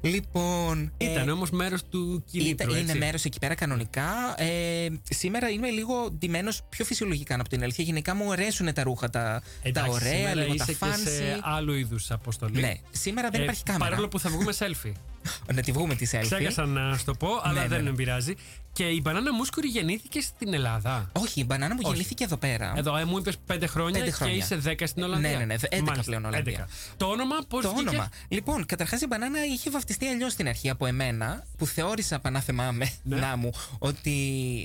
Λοιπόν. 0.00 0.92
ε, 0.96 1.10
Ήταν 1.12 1.28
όμως 1.28 1.50
μέρος 1.50 1.82
του 1.88 2.24
κινήτρου, 2.30 2.68
ήταν- 2.68 2.68
είναι 2.80 2.80
έτσι. 2.90 2.98
μέρος 2.98 3.24
εκεί 3.24 3.38
πέρα 3.38 3.54
κανονικά. 3.54 4.34
Ε, 4.42 4.88
σήμερα 5.10 5.48
είμαι 5.48 5.68
λίγο 5.70 6.10
ντυμένος 6.10 6.60
πιο 6.68 6.84
φυσιολογικά 6.84 7.34
από 7.34 7.48
την 7.48 7.62
αλήθεια. 7.62 7.84
Γενικά 7.84 8.14
μου 8.14 8.32
αρέσουν 8.32 8.72
τα 8.72 8.82
ρούχα, 8.82 9.10
τα, 9.10 9.20
τα 9.22 9.42
Εντάξει, 9.62 9.90
ωραία, 9.90 10.12
σήμερα 10.16 10.34
λίγο 10.34 10.54
τα 10.54 10.64
είσαι 10.68 10.72
και 10.72 11.08
σε 11.10 11.36
fancy. 11.36 11.40
άλλου 11.42 11.72
είδους 11.72 12.10
αποστολή. 12.10 12.60
Ναι, 12.60 12.72
σήμερα 12.90 13.28
δεν 13.30 13.40
Ε, 13.40 13.42
υπάρχει 13.42 13.62
κάμερα. 13.62 13.84
Παρόλο 13.90 14.08
που 14.08 14.18
θα 14.18 14.30
βγούμε 14.30 14.52
selfie. 14.58 14.92
Να 15.54 15.62
τη 15.62 15.72
βγούμε 15.72 15.94
τη 15.94 16.06
selfie. 16.12 16.20
Ξέχασα 16.24 16.66
να 16.66 16.96
σου 16.96 17.04
το 17.04 17.14
πω, 17.14 17.28
αλλά 17.42 17.52
Ναι, 17.54 17.60
ναι, 17.60 17.66
δεν 17.68 17.84
ναι. 17.84 17.90
με 17.90 17.96
πειράζει. 17.96 18.34
Και 18.76 18.84
η 18.84 19.00
μπανάνα 19.02 19.32
μουσκουρη 19.34 19.68
γεννήθηκε 19.68 20.20
στην 20.20 20.54
Ελλάδα. 20.54 21.10
Όχι, 21.12 21.40
η 21.40 21.44
μπανάνα 21.46 21.74
μου 21.74 21.80
Όχι. 21.82 21.92
γεννήθηκε 21.92 22.24
εδώ 22.24 22.36
πέρα. 22.36 22.72
Εδώ, 22.76 22.96
ε, 22.96 23.04
μου 23.04 23.18
είπες 23.18 23.36
πέντε 23.46 23.66
χρόνια, 23.66 23.98
Πέντε 24.00 24.10
χρόνια. 24.10 24.34
και 24.34 24.40
είσαι 24.40 24.56
δέκα 24.56 24.86
στην 24.86 25.02
Ολλανδία. 25.02 25.30
Ναι, 25.30 25.36
ναι, 25.36 25.44
ναι, 25.44 25.54
11 25.54 25.82
Μάλιστα, 25.82 26.02
πλέον 26.04 26.24
Ολλανδία. 26.24 26.66
11. 26.66 26.94
Το 26.96 27.06
όνομα, 27.06 27.36
πώς 27.48 27.62
το 27.62 27.72
όνομα. 27.76 28.08
Λοιπόν, 28.28 28.66
καταρχάς 28.66 29.00
η 29.00 29.06
μπανάνα 29.06 29.44
είχε 29.44 29.70
βαφτιστεί 29.70 30.06
αλλιώς 30.06 30.32
στην 30.32 30.48
αρχή 30.48 30.70
από 30.70 30.86
εμένα, 30.86 31.44
που 31.58 31.66
θεώρησα 31.66 32.18
πανάθεμά 32.18 32.70
με 32.72 32.92
Ναι. 33.02 33.16
να 33.16 33.36
μου 33.36 33.50
ότι 33.78 34.10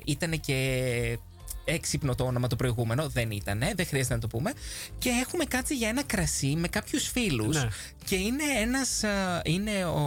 ήταν 0.06 0.40
και 0.40 1.18
έξυπνο 1.66 2.16
το 2.16 2.24
όνομα 2.24 2.48
το 2.48 2.56
προηγούμενο. 2.56 3.10
Δεν 3.10 3.32
ήταν, 3.32 3.64
δεν 3.76 3.86
χρειάζεται 3.86 4.14
να 4.14 4.20
το 4.20 4.28
πούμε. 4.28 4.54
Και 4.98 5.10
έχουμε 5.10 5.44
κάτσει 5.46 5.76
για 5.76 5.90
ένα 5.90 6.04
κρασί 6.04 6.56
με 6.58 6.68
κάποιους 6.68 7.08
φίλους. 7.08 7.56
Ναι. 7.56 7.68
Και 8.06 8.16
είναι 8.16 8.44
ένας. 8.62 9.02
Είναι 9.44 9.86
ο, 9.86 10.02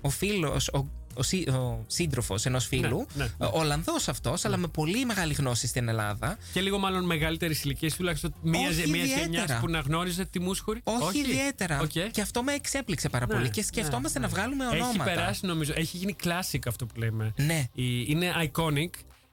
ο 0.00 0.08
φίλος. 0.10 0.68
Ο, 0.68 0.86
ο, 1.20 1.22
σύ- 1.22 1.48
ο 1.48 1.84
σύντροφος 1.86 2.46
ενός 2.46 2.66
φίλου, 2.66 3.06
ναι, 3.14 3.24
ναι. 3.38 3.48
Ολλανδός 3.52 4.08
αυτός, 4.08 4.44
αλλά 4.44 4.56
με 4.56 4.66
πολύ 4.66 5.04
μεγάλη 5.04 5.32
γνώση 5.34 5.66
στην 5.66 5.88
Ελλάδα. 5.88 6.38
Και 6.52 6.60
λίγο 6.60 6.78
μάλλον 6.78 7.04
μεγαλύτερη 7.04 7.60
ηλικία, 7.64 7.90
τουλάχιστον 7.90 8.34
μία, 8.42 8.68
Όχι 8.68 8.88
μία 8.90 9.02
ιδιαίτερα. 9.02 9.26
γενιά 9.30 9.58
που 9.60 9.68
να 9.68 9.78
γνώριζε 9.80 10.24
τη 10.24 10.40
Μούσχουρη. 10.40 10.80
Όχι, 10.84 11.18
ιδιαίτερα. 11.18 11.80
Οκ. 11.80 11.90
Και 12.10 12.20
αυτό 12.20 12.42
με 12.42 12.52
εξέπληξε 12.52 13.08
πάρα 13.08 13.26
Ναι, 13.26 13.34
πολύ. 13.34 13.50
Και 13.50 13.62
σκεφτόμαστε 13.62 14.18
ναι, 14.18 14.26
να 14.26 14.32
ναι. 14.32 14.38
βγάλουμε 14.38 14.64
Έχει 14.64 14.74
ονόματα. 14.82 15.04
περάσει 15.04 15.46
νομίζω, 15.46 15.72
έχει 15.76 15.96
γίνει 15.96 16.16
classic 16.24 16.58
αυτό 16.66 16.86
που 16.86 16.98
λέμε. 16.98 17.32
Ναι. 17.36 17.64
Η- 17.74 18.04
Είναι 18.06 18.32
iconic. 18.52 18.90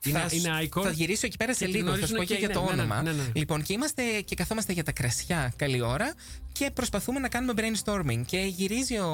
Είναι, 0.09 0.19
θα, 0.19 0.27
είναι 0.35 0.49
icon. 0.71 0.81
θα 0.83 0.91
γυρίσω 0.91 1.25
εκεί 1.25 1.37
πέρα 1.37 1.53
σε 1.53 1.65
και 1.65 1.71
τη 1.71 1.77
λίγο, 1.77 1.89
θα 1.89 1.93
σου 1.93 2.13
γνωρίζουν 2.13 2.17
πω 2.17 2.23
και, 2.23 2.33
και 2.33 2.39
για 2.39 2.49
το 2.49 2.59
ναι, 2.61 2.65
ναι, 2.75 2.81
όνομα. 2.81 3.01
ναι, 3.01 3.11
ναι, 3.11 3.17
ναι. 3.17 3.29
Λοιπόν, 3.33 3.63
και 3.63 3.73
είμαστε 3.73 4.03
και 4.25 4.35
καθόμαστε 4.35 4.73
για 4.73 4.83
τα 4.83 4.91
κρασιά 4.91 5.53
καλή 5.55 5.81
ώρα 5.81 6.13
και 6.51 6.71
προσπαθούμε 6.73 7.19
να 7.19 7.27
κάνουμε 7.29 7.53
brainstorming. 7.55 8.21
Και 8.25 8.37
γυρίζει 8.37 8.97
ο, 8.97 9.07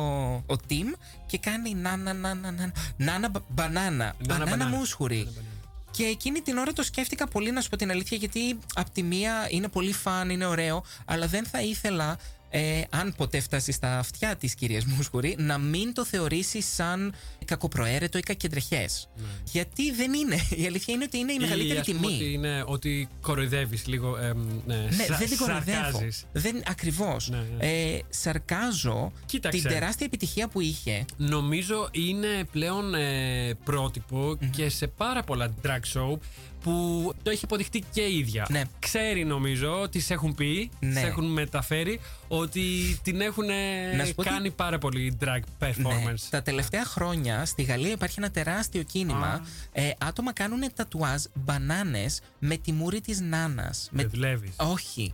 ο 0.47 0.55
Tim 0.69 0.97
και 1.25 1.37
κάνει 1.37 1.73
νάνα, 1.73 2.13
νάνα, 2.13 2.51
νάνα, 2.51 2.73
νάνα 2.97 3.29
μπα- 3.29 3.41
μπανάνα. 3.49 4.15
Μπανάνα 4.25 4.49
μπανάνα. 4.49 4.77
μούσχουρη. 4.77 5.17
Νάνα 5.17 5.29
μπανάνα. 5.31 5.47
Και 5.91 6.03
εκείνη 6.03 6.39
την 6.41 6.57
ώρα 6.57 6.73
το 6.73 6.83
σκέφτηκα 6.83 7.27
πολύ, 7.27 7.51
να 7.51 7.61
σου 7.61 7.69
πω 7.69 7.75
την 7.77 7.91
αλήθεια, 7.91 8.17
γιατί 8.17 8.59
απ' 8.73 8.89
τη 8.89 9.03
μία 9.03 9.47
είναι 9.49 9.67
πολύ 9.67 9.93
φαν, 9.93 10.29
είναι 10.29 10.45
ωραίο, 10.45 10.83
αλλά 11.05 11.27
δεν 11.27 11.45
θα 11.45 11.61
ήθελα, 11.61 12.17
ε, 12.49 12.81
αν 12.89 13.13
ποτέ 13.17 13.39
φτάσει 13.39 13.71
στα 13.71 13.97
αυτιά 13.99 14.35
της 14.35 14.55
κυρίας 14.55 14.85
Μούσχουρη, 14.85 15.35
να 15.39 15.57
μην 15.57 15.93
το 15.93 16.05
θεωρήσει 16.05 16.61
σαν 16.61 17.13
κακοπροαίρετο 17.43 18.17
ή 18.17 18.21
κακεντρεχές. 18.21 19.09
Γιατί 19.51 19.91
δεν 19.91 20.13
είναι. 20.13 20.35
Η 20.63 20.65
αλήθεια 20.65 20.93
είναι 20.93 21.03
ότι 21.03 21.17
είναι 21.17 21.31
η 21.31 21.37
Ναι. 21.37 21.43
Ή, 21.43 21.47
μεγαλύτερη 21.47 21.79
ας 21.79 21.85
πούμε, 21.87 21.99
τιμή. 22.07 22.13
Ότι, 22.15 22.33
είναι, 22.33 22.63
ότι 22.67 23.07
κοροϊδεύεις 23.21 23.87
λίγο. 23.87 24.17
εμ, 24.17 24.37
ναι, 24.65 24.75
Ναι, 24.75 25.03
σα- 25.07 25.17
δεν 25.17 25.27
την 25.27 25.37
κοροϊδεύω. 25.37 25.81
σαρκάζεις. 25.81 26.25
Δεν, 26.31 26.61
ακριβώς. 26.67 27.29
Ναι, 27.29 27.37
ναι. 27.57 27.65
Ε, 27.67 27.99
σαρκάζω 28.09 29.11
Κοίταξε. 29.25 29.59
την 29.61 29.69
τεράστια 29.69 30.05
επιτυχία 30.05 30.47
που 30.47 30.61
είχε. 30.61 31.05
Νομίζω 31.17 31.87
είναι 31.91 32.27
πλέον 32.51 32.93
ε, 32.95 33.53
πρότυπο 33.63 34.37
και 34.55 34.69
σε 34.69 34.87
πάρα 34.87 35.23
πολλά 35.23 35.53
drag 35.65 35.97
show 35.97 36.17
που 36.63 37.11
το 37.23 37.29
έχει 37.29 37.41
αποδειχτεί 37.45 37.83
και 37.93 38.01
η 38.01 38.17
ίδια. 38.17 38.47
Ναι. 38.49 38.61
Ξέρει 38.79 39.25
νομίζω, 39.25 39.87
τις 39.91 40.09
έχουν 40.09 40.35
πει, 40.35 40.69
Ναι. 40.79 40.93
τις 40.93 41.03
έχουν 41.03 41.25
μεταφέρει 41.25 41.99
ότι 42.27 42.61
την 43.03 43.21
έχουν 43.21 43.49
ε, 43.49 43.95
Να 43.95 44.05
σου 44.05 44.13
πω 44.15 44.21
ότι- 44.21 44.29
κάνει 44.29 44.51
πάρα 44.51 44.77
πολύ 44.77 45.17
drag 45.23 45.39
performance. 45.65 46.03
Ναι. 46.05 46.13
Τα 46.29 46.41
τελευταία 46.41 46.85
χρόνια 46.85 47.32
στη 47.45 47.63
Γαλλία 47.63 47.91
υπάρχει 47.91 48.15
ένα 48.19 48.31
τεράστιο 48.31 48.83
κίνημα. 48.83 49.45
Ε, 49.71 49.89
άτομα 49.97 50.33
κάνουν 50.33 50.63
τατουάζ 50.75 51.23
μπανάνες 51.33 52.21
με 52.39 52.57
τη 52.57 52.71
μούρη 52.71 53.01
της 53.01 53.19
νάνας. 53.21 53.87
Με... 53.91 54.01
Δεν 54.01 54.11
δουλεύεις. 54.11 54.51
Όχι. 54.57 55.13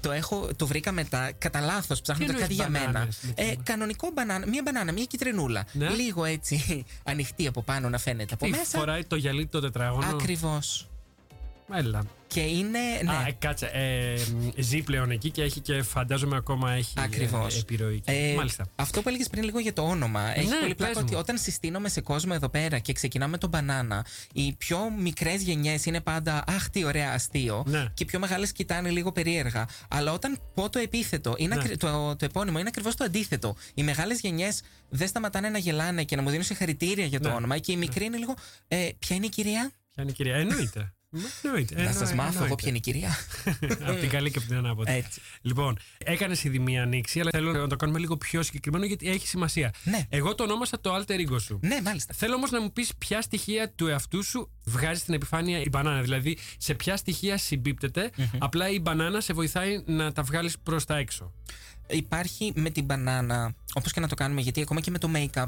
Το, 0.00 0.12
έχω, 0.12 0.48
το 0.56 0.66
βρήκα 0.66 0.92
μετά, 0.92 1.32
κατά 1.38 1.60
λάθος, 1.60 2.00
ψάχνοντα 2.00 2.32
Τι 2.34 2.38
κάτι 2.40 2.54
για 2.54 2.64
εννοείς 2.64 2.80
μένα. 2.84 2.92
μπανάνες 2.98 3.18
με 3.22 3.32
τη 3.32 3.42
Ε, 3.42 3.44
μούρη; 3.46 3.56
κανονικό 3.62 4.10
μπανάνα, 4.14 4.46
μία 4.46 4.62
μπανάνα, 4.64 4.92
μία 4.92 5.04
κυτρινούλα. 5.04 5.64
Ναι. 5.72 5.88
Λίγο 5.88 6.24
έτσι 6.24 6.84
ανοιχτή 7.04 7.46
από 7.46 7.62
πάνω 7.62 7.88
να 7.88 7.98
φαίνεται 7.98 8.34
από 8.34 8.44
Τι 8.44 8.50
μέσα. 8.50 8.78
φοράει 8.78 9.04
το 9.04 9.16
γυαλί 9.16 9.46
το 9.46 9.60
τετράγωνο; 9.60 10.06
Ακριβώς. 10.06 10.88
Έλα. 11.72 12.02
Και 12.26 12.40
είναι. 12.40 12.78
Ναι. 13.04 13.12
Α, 13.12 13.26
ε, 13.26 13.32
κάτσε. 13.38 13.66
Ε, 13.72 14.14
μ, 14.34 14.48
ζει 14.58 14.82
πλέον 14.82 15.10
εκεί 15.10 15.30
και 15.30 15.42
έχει 15.42 15.60
και 15.60 15.82
φαντάζομαι 15.82 16.36
ακόμα 16.36 16.72
έχει 16.72 16.92
Ακριβώς. 16.96 17.56
ε, 17.56 17.58
επιρροή. 17.58 18.02
εκεί. 18.06 18.34
Μάλιστα. 18.36 18.66
Αυτό 18.76 19.02
που 19.02 19.08
έλεγες 19.08 19.28
πριν 19.28 19.42
λίγο 19.44 19.58
για 19.58 19.72
το 19.72 19.82
όνομα. 19.82 20.36
Έχει 20.38 20.46
Ναι, 20.48 20.58
πολύ 20.60 20.74
πλάκα 20.74 20.92
πες 20.92 21.02
μου. 21.02 21.08
ότι 21.10 21.18
όταν 21.20 21.38
συστήνομαι 21.38 21.88
σε 21.88 22.00
κόσμο 22.00 22.32
εδώ 22.34 22.48
πέρα 22.48 22.78
και 22.78 22.92
ξεκινάμε 22.92 23.30
με 23.30 23.38
τον 23.38 23.48
μπανάνα, 23.48 24.06
οι 24.32 24.54
πιο 24.58 24.78
μικρές 24.98 25.42
γενιές 25.42 25.84
είναι 25.86 26.00
πάντα 26.00 26.44
Αχ, 26.46 26.68
τι 26.70 26.84
ωραία, 26.84 27.12
αστείο. 27.12 27.64
Ναι. 27.66 27.84
Και 27.94 28.02
οι 28.02 28.06
πιο 28.06 28.18
μεγάλες 28.18 28.52
κοιτάνε 28.52 28.90
λίγο 28.90 29.12
περίεργα. 29.12 29.68
Αλλά 29.88 30.12
όταν 30.12 30.38
πω 30.54 30.70
το 30.70 30.78
επίθετο, 30.78 31.34
είναι 31.36 31.54
Ναι. 31.54 31.60
ακρι- 31.60 31.78
το, 31.80 32.16
το 32.16 32.24
επώνυμο 32.24 32.58
είναι 32.58 32.68
ακριβώς 32.68 32.94
το 32.94 33.04
αντίθετο. 33.04 33.56
Οι 33.74 33.82
μεγάλες 33.82 34.20
γενιές 34.20 34.62
δεν 34.88 35.08
σταματάνε 35.08 35.48
να 35.48 35.58
γελάνε 35.58 36.04
και 36.04 36.16
να 36.16 36.22
μου 36.22 36.28
δίνουν 36.30 36.44
συγχαρητήρια 36.44 37.06
για 37.06 37.20
το 37.20 37.28
Ναι. 37.28 37.34
όνομα. 37.34 37.58
Και 37.58 37.72
οι 37.72 37.76
μικροί 37.76 38.04
είναι 38.04 38.16
λίγο. 38.16 38.34
Ε, 38.68 38.88
ποια 38.98 39.16
είναι 39.16 39.26
η 39.26 39.28
κυρία; 39.28 39.70
Ποια 39.94 40.02
είναι 40.02 40.10
η 40.10 40.14
κυρία; 40.14 40.34
Εννοείται. 40.36 40.92
Μ, 41.16 41.46
Εννοείται. 41.46 41.74
να 41.74 41.80
Εννοεί- 41.82 42.06
σα 42.06 42.14
μάθω 42.14 42.44
εγώ 42.44 42.54
εννοείται. 42.54 42.54
ποια 42.54 42.68
είναι 42.68 42.76
η 42.76 42.80
κυρία. 42.80 43.16
από 43.88 44.00
την 44.00 44.08
καλή 44.08 44.30
και 44.30 44.38
από 44.38 44.46
την 44.46 44.56
ανάποδη. 44.56 44.92
Έτσι. 44.92 45.20
Λοιπόν, 45.42 45.78
έκανες 45.98 46.44
ήδη 46.44 46.58
μία 46.58 46.82
ανοίξη, 46.82 47.20
αλλά 47.20 47.30
θέλω 47.32 47.52
να 47.52 47.66
το 47.68 47.76
κάνουμε 47.76 47.98
λίγο 47.98 48.16
πιο 48.16 48.42
συγκεκριμένο 48.42 48.84
γιατί 48.84 49.08
έχει 49.08 49.26
σημασία. 49.26 49.72
Ναι. 49.84 50.06
Εγώ 50.08 50.34
το 50.34 50.42
ονόμασα 50.42 50.80
το 50.80 50.94
alter 50.96 51.28
ego 51.30 51.40
σου. 51.40 51.58
ναι, 51.62 51.80
μάλιστα. 51.82 52.14
Θέλω 52.16 52.34
όμως 52.34 52.50
να 52.50 52.60
μου 52.60 52.72
πεις 52.72 52.92
ποια 52.98 53.22
στοιχεία 53.22 53.70
του 53.70 53.86
εαυτού 53.86 54.22
σου 54.24 54.50
βγάζει 54.64 55.00
στην 55.00 55.14
επιφάνεια 55.14 55.58
η 55.60 55.68
μπανάνα. 55.70 56.00
Δηλαδή, 56.02 56.38
σε 56.58 56.74
ποια 56.74 56.96
στοιχεία 56.96 57.36
συμπίπτεται, 57.38 58.10
απλά 58.38 58.68
η 58.70 58.80
μπανάνα 58.80 59.20
σε 59.20 59.32
βοηθάει 59.32 59.82
να 59.86 60.12
τα 60.12 60.22
βγάλεις 60.22 60.58
προς 60.58 60.84
τα 60.84 60.96
έξω. 60.96 61.32
υπάρχει 61.88 62.52
με 62.54 62.70
την 62.70 62.84
μπανάνα, 62.84 63.54
όπως 63.74 63.92
και 63.92 64.00
να 64.00 64.08
το 64.08 64.14
κάνουμε, 64.14 64.40
γιατί 64.40 64.60
ακόμα 64.60 64.80
και 64.80 64.90
με 64.90 64.98
το 64.98 65.10
make-up, 65.14 65.46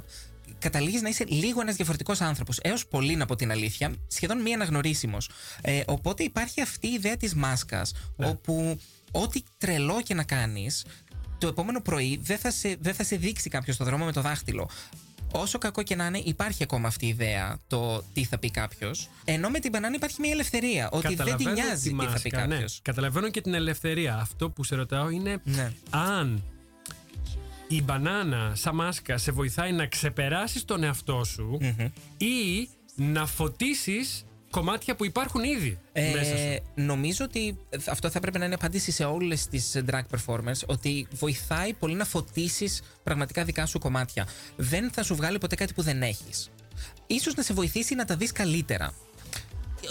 καταλήγεις 0.59 1.03
να 1.03 1.09
είσαι 1.09 1.25
λίγο 1.29 1.61
ένας 1.61 1.75
διαφορετικός 1.77 2.21
άνθρωπος. 2.21 2.59
Έως 2.63 2.87
πολύ, 2.87 3.17
να 3.17 3.27
πω 3.27 3.37
την 3.37 3.51
αλήθεια, 3.51 3.95
σχεδόν 4.09 4.41
μη 4.41 4.55
αναγνωρίσιμος. 4.55 5.31
Ε, 5.61 5.83
οπότε 5.87 6.23
υπάρχει 6.23 6.61
αυτή 6.61 6.87
η 6.87 6.93
ιδέα 6.93 7.17
της 7.17 7.35
μάσκας, 7.35 7.93
όπου 8.17 8.81
ό,τι 9.11 9.43
τρελό 9.59 10.03
και 10.03 10.15
να 10.15 10.25
κάνεις, 10.25 10.85
το 11.39 11.47
επόμενο 11.47 11.81
πρωί 11.81 12.21
δεν 12.23 12.39
θα 12.39 12.51
σε, 12.51 12.77
δεν 12.81 12.95
θα 12.95 13.05
σε 13.05 13.17
δείξει 13.17 13.51
κάποιος 13.51 13.75
στο 13.75 13.85
δρόμο 13.85 14.05
με 14.05 14.13
το 14.13 14.21
δάχτυλο. 14.21 14.71
Όσο 15.33 15.59
κακό 15.59 15.83
και 15.83 15.97
να 15.97 16.07
είναι, 16.07 16.23
υπάρχει 16.25 16.63
ακόμα 16.63 16.89
αυτή 16.89 17.07
η 17.07 17.09
ιδέα 17.09 17.59
το 17.67 18.05
τι 18.13 18.25
θα 18.25 18.39
πει 18.39 18.51
κάποιος. 18.51 19.09
Ενώ 19.25 19.49
με 19.49 19.59
την 19.59 19.71
μπανάνα 19.71 19.95
υπάρχει 19.95 20.21
μια 20.21 20.31
ελευθερία. 20.31 20.89
Ότι 20.93 21.15
δεν 21.15 21.37
την 21.37 21.51
νοιάζει 21.51 21.91
τι 21.91 21.97
θα 21.97 22.05
πει 22.05 22.11
μάσκα, 22.11 22.47
ναι. 22.47 22.55
κάποιος. 22.55 22.81
Καταλαβαίνω 22.83 23.31
και 23.31 23.41
την 23.41 23.55
ελευθερία. 23.55 24.17
Αυτό 24.17 24.51
που 24.51 24.65
σε 24.65 24.75
ρωτάω 24.75 25.09
είναι 25.09 25.41
Ναι. 25.45 25.73
αν 25.91 26.43
η 27.69 27.83
μπανάνα 27.83 28.53
σαν 28.55 28.75
μάσκα 28.75 29.19
σε 29.19 29.33
βοηθάει 29.33 29.73
να 29.73 29.87
ξεπεράσεις 29.87 30.65
τον 30.65 30.83
εαυτό 30.83 31.25
σου 31.25 31.59
ή 32.17 32.69
να 32.95 33.27
φωτίσεις 33.27 34.25
κομμάτια 34.51 34.97
που 34.97 35.05
υπάρχουν 35.05 35.43
ήδη 35.43 35.79
μέσα 35.93 36.37
σου. 36.37 36.45
Ε, 36.45 36.63
νομίζω 36.75 37.25
ότι 37.25 37.57
αυτό 37.89 38.11
θα 38.11 38.21
πρέπει 38.21 38.39
να 38.39 38.45
είναι 38.45 38.55
απάντηση 38.55 38.91
σε 38.91 39.05
όλες 39.05 39.47
τις 39.47 39.83
drag 39.87 40.03
performers 40.17 40.61
ότι 40.67 41.07
βοηθάει 41.11 41.73
πολύ 41.73 41.95
να 41.95 42.05
φωτίσεις 42.05 42.83
πραγματικά 43.03 43.45
δικά 43.45 43.67
σου 43.67 43.79
κομμάτια. 43.79 44.27
Δεν 44.57 44.91
θα 44.91 45.03
σου 45.03 45.15
βγάλει 45.15 45.39
ποτέ 45.39 45.55
κάτι 45.55 45.75
που 45.75 45.83
δεν 45.83 46.03
έχεις. 46.03 46.51
Ίσως 47.07 47.35
να 47.35 47.43
σε 47.43 47.55
βοηθήσει 47.55 47.95
να 47.95 48.05
τα 48.05 48.17
δεις 48.17 48.33
καλύτερα. 48.33 48.95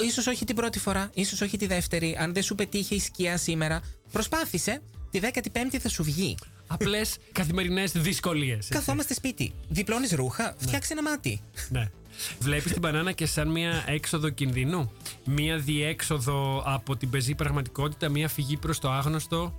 Ίσως 0.08 0.28
όχι 0.28 0.46
την 0.46 0.56
πρώτη 0.56 0.80
φορά, 0.80 1.10
ίσως 1.14 1.42
όχι 1.42 1.58
τη 1.58 1.68
δεύτερη. 1.68 2.18
Αν 2.20 2.34
δεν 2.34 2.44
σου 2.44 2.56
πετύχει 2.56 2.96
η 2.96 3.00
σκιά 3.00 3.38
σήμερα, 3.38 3.82
προσπάθησε. 4.12 4.82
Τη 5.12 5.20
15η 5.24 5.78
θα 5.78 5.90
σου 5.90 6.04
βγει. 6.04 6.38
Απλές 6.68 7.18
καθημερινές 7.32 7.92
δυσκολίες. 7.92 8.68
Καθόμαστε 8.70 9.14
σπίτι. 9.14 9.54
Διπλώνεις 9.70 10.12
ρούχα, 10.12 10.56
φτιάξε 10.58 10.94
ένα 10.94 11.02
μάτι. 11.04 11.42
Ναι. 11.70 11.90
Βλέπεις 12.40 12.72
την 12.72 12.82
μπανάνα 12.82 13.12
και 13.12 13.26
σαν 13.26 13.48
μια 13.48 13.84
έξοδο 13.88 14.30
κινδύνου; 14.30 14.92
Μια 15.26 15.58
διέξοδο 15.58 16.64
από 16.66 16.96
την 16.96 17.10
πεζή 17.10 17.36
πραγματικότητα, 17.36 18.10
μια 18.10 18.28
φυγή 18.28 18.58
προς 18.58 18.80
το 18.80 18.92
άγνωστο; 18.92 19.54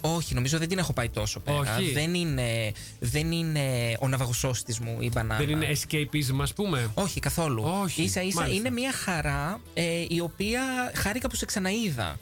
Όχι, 0.00 0.34
νομίζω 0.34 0.58
δεν 0.58 0.68
την 0.68 0.78
έχω 0.78 0.92
πάει 0.92 1.08
τόσο 1.08 1.40
πέρα. 1.40 1.76
Όχι. 1.76 1.92
Δεν 1.92 2.14
είναι, 2.14 2.72
δεν 3.00 3.32
είναι 3.32 3.96
ο 4.00 4.08
ναυαγοσώστη 4.08 4.82
μου 4.82 4.96
η 5.00 5.10
μπανάνα. 5.12 5.44
Δεν 5.44 5.48
είναι 5.48 5.72
escapism, 5.72 6.36
ας 6.40 6.52
πούμε; 6.52 6.90
Όχι, 6.94 7.20
καθόλου. 7.20 7.62
Όχι, 7.82 8.02
Ίσα 8.02 8.22
ίσα 8.22 8.40
μάλιστα. 8.40 8.58
είναι 8.60 8.70
μια 8.70 8.92
χαρά 8.92 9.60
ε, 9.74 10.04
η 10.08 10.20
οποία 10.20 10.92
χάρηκα 10.94 11.28
που 11.28 11.36
σε 11.36 11.44
ξαναείδα. 11.44 12.18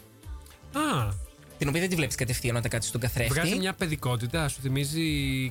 Α, 0.72 1.12
Την 1.60 1.68
οποία 1.68 1.80
δεν 1.80 1.90
τη 1.90 1.96
βλέπεις 1.96 2.14
κατευθείαν 2.16 2.56
όταν 2.56 2.70
κάτσει 2.70 2.88
στον 2.88 3.00
καθρέφτη. 3.00 3.32
βγάζει 3.32 3.56
μια 3.56 3.72
παιδικότητα, 3.72 4.48
σου 4.48 4.60
θυμίζει 4.62 5.02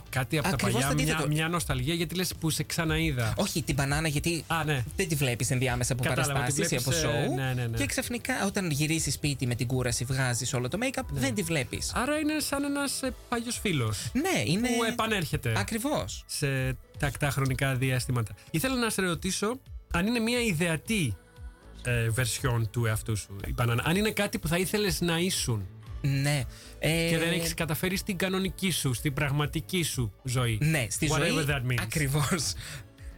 κάτι 0.10 0.38
από 0.38 0.47
Ακριβώς 0.47 0.74
τα 0.74 0.80
το 0.80 0.93
παλιά, 0.95 1.03
μια, 1.05 1.14
αντίθετο. 1.14 1.28
μια 1.36 1.47
νοσταλγία, 1.47 1.93
γιατί 1.93 2.16
λες 2.16 2.34
που 2.39 2.49
σε 2.49 2.64
ξαναείδα. 2.64 3.34
Όχι, 3.38 3.64
την 3.64 3.76
μπανάνα 3.76 4.07
γιατί 4.07 4.43
Α, 4.47 4.64
ναι. 4.64 4.84
δεν 4.95 5.07
τη 5.07 5.16
βλέπεις 5.16 5.51
ενδιάμεσα 5.51 5.93
από 5.93 6.03
Κατάλαβα, 6.03 6.34
παραστάσεις 6.34 6.68
τη 6.68 6.76
ή 6.76 6.78
από 6.78 6.91
βλέπεις, 6.91 7.10
ε, 7.10 7.28
show. 7.32 7.36
ναι, 7.36 7.53
ναι, 7.53 7.68
ναι. 7.68 7.78
Και 7.78 7.86
ξαφνικά 7.86 8.45
όταν 8.45 8.72
γυρίσεις 8.72 9.14
σπίτι 9.14 9.47
με 9.47 9.55
την 9.55 9.68
κούραση, 9.68 10.05
βγάζεις 10.05 10.53
όλο 10.53 10.68
το 10.68 10.78
make-up, 10.82 11.03
δεν 11.12 11.34
τη 11.34 11.41
βλέπεις. 11.41 11.91
Άρα 11.95 12.18
είναι 12.20 12.39
σαν 12.39 12.64
ένας 12.64 12.99
παλιό 13.30 13.51
φίλος 13.51 14.10
Ναι, 14.14 14.43
είναι. 14.45 14.68
που 14.68 14.84
επανέρχεται 14.84 15.53
Ακριβώς. 15.57 16.24
σε 16.28 16.78
τακτά 16.99 17.30
χρονικά 17.30 17.76
διαστήματα. 17.76 18.34
Ήθελα 18.51 18.76
να 18.76 18.89
σε 18.89 19.01
ρωτήσω 19.01 19.60
αν 19.93 20.07
είναι 20.07 20.20
μια 20.20 20.41
ιδεατή 20.41 21.18
ε, 21.84 22.07
version 22.16 22.62
του 22.72 22.86
εαυτού 22.86 23.16
σου 23.18 23.36
η 23.47 23.53
μπανάνα. 23.53 23.84
Αν 23.86 23.95
είναι 23.95 24.12
κάτι 24.12 24.39
που 24.39 24.47
θα 24.47 24.57
ήθελες 24.57 25.01
να 25.01 25.18
ήσουν 25.20 25.68
Ναι. 26.02 26.41
Ε, 26.80 27.08
και 27.10 27.18
δεν 27.18 27.32
έχεις 27.32 27.54
καταφέρει 27.54 27.95
στην 27.97 28.18
κανονική 28.18 28.72
σου, 28.72 28.93
στην 28.93 29.14
πραγματική 29.14 29.84
σου 29.84 30.14
ζωή. 30.24 30.58
Ναι, 30.62 30.88
στη 30.89 31.08
Whatever 31.12 31.20
ζωή. 31.34 31.45
that 31.47 31.72
means. 31.72 31.78
Ακριβώς. 31.82 32.54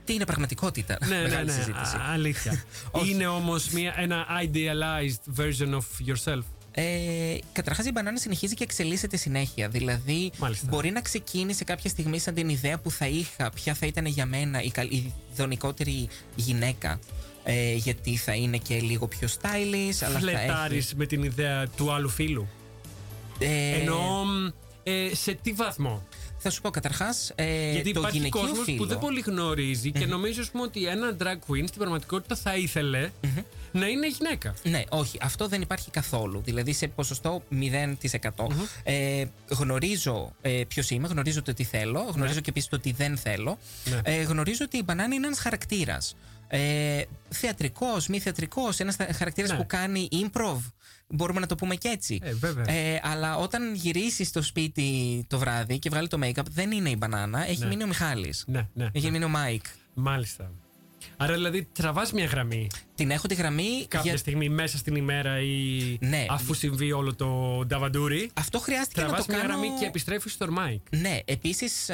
Τι 0.06 0.14
είναι 0.14 0.26
πραγματικότητα. 0.26 0.98
Ναι, 1.08 1.16
ναι, 1.16 1.22
Μεγάλη 1.22 1.46
ναι. 1.46 1.52
συζήτηση. 1.52 1.96
Α, 1.96 2.02
αλήθεια. 2.12 2.64
Όχι. 2.92 3.10
είναι 3.12 3.28
όμως 3.28 3.70
μια, 3.70 3.94
ένα 3.98 4.26
idealized 4.44 5.42
version 5.42 5.74
of 5.74 6.10
yourself. 6.14 6.42
Ε, 6.74 7.38
Καταρχάς, 7.52 7.86
η 7.86 7.92
μπανάνα 7.92 8.18
συνεχίζει 8.18 8.54
και 8.54 8.64
εξελίσσεται 8.64 9.18
συνέχεια. 9.18 9.68
Δηλαδή, 9.70 10.32
Μάλιστα. 10.38 10.68
μπορεί 10.70 10.92
να 10.92 11.02
ξεκίνησε 11.02 11.64
κάποια 11.64 11.90
στιγμή 11.90 12.20
σαν 12.20 12.34
την 12.34 12.50
ιδέα 12.50 12.78
που 12.80 12.92
θα 12.92 13.08
είχα, 13.08 13.50
ποια 13.50 13.74
θα 13.74 13.86
ήταν 13.86 14.06
για 14.06 14.26
μένα 14.26 14.62
η, 14.62 14.72
καλ- 14.72 14.92
η 14.92 15.14
δονικότερη 15.36 16.08
γυναίκα. 16.36 17.00
Ε, 17.44 17.74
γιατί 17.74 18.16
θα 18.18 18.34
είναι 18.36 18.58
και 18.58 18.80
λίγο 18.80 19.08
πιο 19.08 19.28
stylish, 19.28 19.96
αλλά 20.06 20.14
θα 20.14 20.20
Φλετάρεις 20.20 20.94
με 20.96 21.06
την 21.06 21.24
ιδέα 21.24 21.68
του 21.68 21.92
άλλου 21.92 22.10
φίλου. 22.10 22.48
Έχει. 23.46 23.54
Ε, 23.54 23.82
Ενώ 23.82 24.26
ε, 24.84 25.10
σε 25.16 25.34
τι 25.34 25.52
βαθμό; 25.54 26.08
Θα 26.38 26.50
σου 26.50 26.62
πω 26.62 26.70
καταρχάς. 26.70 27.32
Ε, 27.36 27.72
Γιατί 27.72 27.92
το 27.92 28.00
υπάρχει 28.00 28.18
γυναικείο 28.18 28.42
κόσμος 28.42 28.64
φύλλο. 28.64 28.78
που 28.78 28.86
δεν 28.86 29.00
πολύ 29.00 29.20
γνωρίζει 29.20 29.92
και 29.92 30.06
νομίζω 30.06 30.42
ας 30.42 30.50
πούμε, 30.50 30.64
ότι 30.64 30.86
ένα 30.86 31.16
drag 31.20 31.52
queen 31.52 31.64
στην 31.66 31.78
πραγματικότητα 31.78 32.36
θα 32.36 32.56
ήθελε 32.56 33.12
να 33.72 33.88
είναι 33.88 34.08
γυναίκα. 34.08 34.54
Ναι, 34.64 34.84
όχι, 34.90 35.18
αυτό 35.22 35.48
δεν 35.48 35.62
υπάρχει 35.62 35.92
καθόλου. 35.92 36.42
Δηλαδή 36.46 36.74
σε 36.74 36.88
ποσοστό 36.88 37.44
0%. 37.52 38.48
Ε, 38.84 39.26
γνωρίζω 39.48 40.32
ε, 40.42 40.64
ποιος 40.68 40.90
είμαι, 40.90 41.08
γνωρίζω 41.08 41.42
το 41.42 41.54
τι 41.54 41.64
θέλω, 41.64 42.00
γνωρίζω 42.14 42.40
και 42.40 42.50
επίσης 42.50 42.70
το 42.70 42.80
τι 42.80 42.92
δεν 42.92 43.18
θέλω. 43.18 43.58
Ναι. 43.86 44.00
Ε, 44.04 44.22
γνωρίζω 44.22 44.66
ότι 44.66 44.78
η 44.78 44.82
μπανάνα 44.86 45.16
είναι 45.16 45.26
ένας 45.28 45.40
χαρακτήρας. 45.40 46.16
Ε, 46.48 47.02
θεατρικός, 47.30 48.08
μη 48.08 48.20
θεατρικός, 48.20 48.80
ένας 48.80 48.96
χαρακτήρας 49.16 49.52
Ναι. 49.52 49.58
που 49.58 49.66
κάνει 49.68 50.08
improv. 50.12 50.58
Μπορούμε 51.14 51.40
να 51.40 51.46
το 51.46 51.56
πούμε 51.56 51.76
και 51.76 51.88
έτσι. 51.88 52.20
Ε, 52.24 52.34
βέβαια. 52.34 52.70
Ε, 52.70 53.00
αλλά 53.04 53.38
όταν 53.38 53.74
γυρίσει 53.76 54.24
στο 54.24 54.42
σπίτι 54.42 55.24
το 55.30 55.38
βράδυ 55.38 55.80
και 55.80 55.90
βγάλει 55.90 56.08
το 56.08 56.18
make-up, 56.24 56.46
δεν 56.50 56.72
είναι 56.72 56.90
η 56.90 56.96
μπανάνα, 56.98 57.48
έχει 57.50 57.60
Ναι. 57.60 57.68
μείνει 57.68 57.84
ο 57.84 57.88
Μιχάλης. 57.88 58.44
Ναι, 58.48 58.68
ναι. 58.74 58.90
Έχει 58.94 59.06
ναι. 59.06 59.12
μείνει 59.12 59.24
ο 59.24 59.30
Μάικ. 59.30 59.66
Μάλιστα. 59.94 60.52
Άρα 61.18 61.34
δηλαδή 61.34 61.68
τραβάς 61.72 62.12
μια 62.12 62.26
γραμμή 62.26 62.68
Την 63.02 63.12
έχω 63.12 63.28
τη 63.28 63.36
γραμμή. 63.36 63.86
κάποια 63.88 64.10
για- 64.12 64.18
στιγμή 64.20 64.50
μέσα 64.50 64.78
στην 64.78 64.96
ημέρα 64.96 65.40
ή 65.42 65.98
Ναι. 66.00 66.26
αφού 66.30 66.54
συμβεί 66.54 66.92
όλο 66.92 67.16
το 67.16 67.62
νταβαντούρι. 67.68 68.30
Αυτό 68.34 68.60
χρειάστηκε 68.60 69.00
να 69.02 69.06
Τραβάς 69.08 69.26
το 69.26 69.32
μια 69.34 69.42
κάνω. 69.42 69.54
γραμμή 69.60 69.80
και 69.80 69.86
επιστρέφεις 69.86 70.32
στο 70.34 70.52
Μάικ. 70.52 70.82
Ναι, 70.90 71.20
επίσης. 71.26 71.90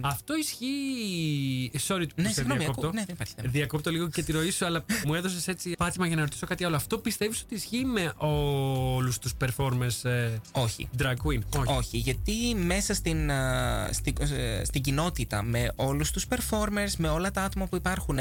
Αυτό 0.00 0.34
ισχύει. 0.36 1.70
Sorry 1.86 2.04
που 2.14 2.22
Ναι, 2.22 2.28
σε 2.28 2.34
συγγνώμη, 2.34 2.58
διακόπτω. 2.58 2.86
ακού- 2.86 2.94
ναι, 2.98 3.04
δεν 3.04 3.14
υπάρχει 3.14 3.32
θέμα. 3.36 3.48
Διακόπτω 3.50 3.90
λίγο 3.90 4.08
και 4.08 4.22
τη 4.22 4.32
ροή 4.32 4.50
σου, 4.50 4.64
αλλά 4.64 4.84
μου 5.06 5.14
έδωσες 5.14 5.48
έτσι 5.48 5.74
πάτημα 5.78 6.06
για 6.06 6.16
να 6.16 6.22
ρωτήσω 6.22 6.46
κάτι 6.46 6.64
άλλο. 6.64 6.76
Αυτό 6.76 6.98
πιστεύεις 6.98 7.40
ότι 7.42 7.54
ισχύει 7.54 7.84
με 7.84 8.12
όλους 8.16 9.18
τους 9.18 9.32
performers 9.44 10.04
ε, 10.10 10.30
όχι. 10.52 10.88
drag 10.98 11.14
queen; 11.26 11.64
Όχι. 11.64 11.96
γιατί 11.98 12.54
μέσα 12.64 12.94
στην, 12.94 13.30
α, 13.30 13.88
στη- 13.92 14.14
ε, 14.20 14.64
στην 14.64 14.82
κοινότητα 14.82 15.42
με 15.42 15.72
όλους 15.76 16.10
τους 16.10 16.26
performers, 16.28 16.92
με 16.98 17.08
όλα 17.08 17.30
τα 17.30 17.42
άτομα 17.42 17.66
που 17.66 17.76
υπάρχουν 17.76 18.18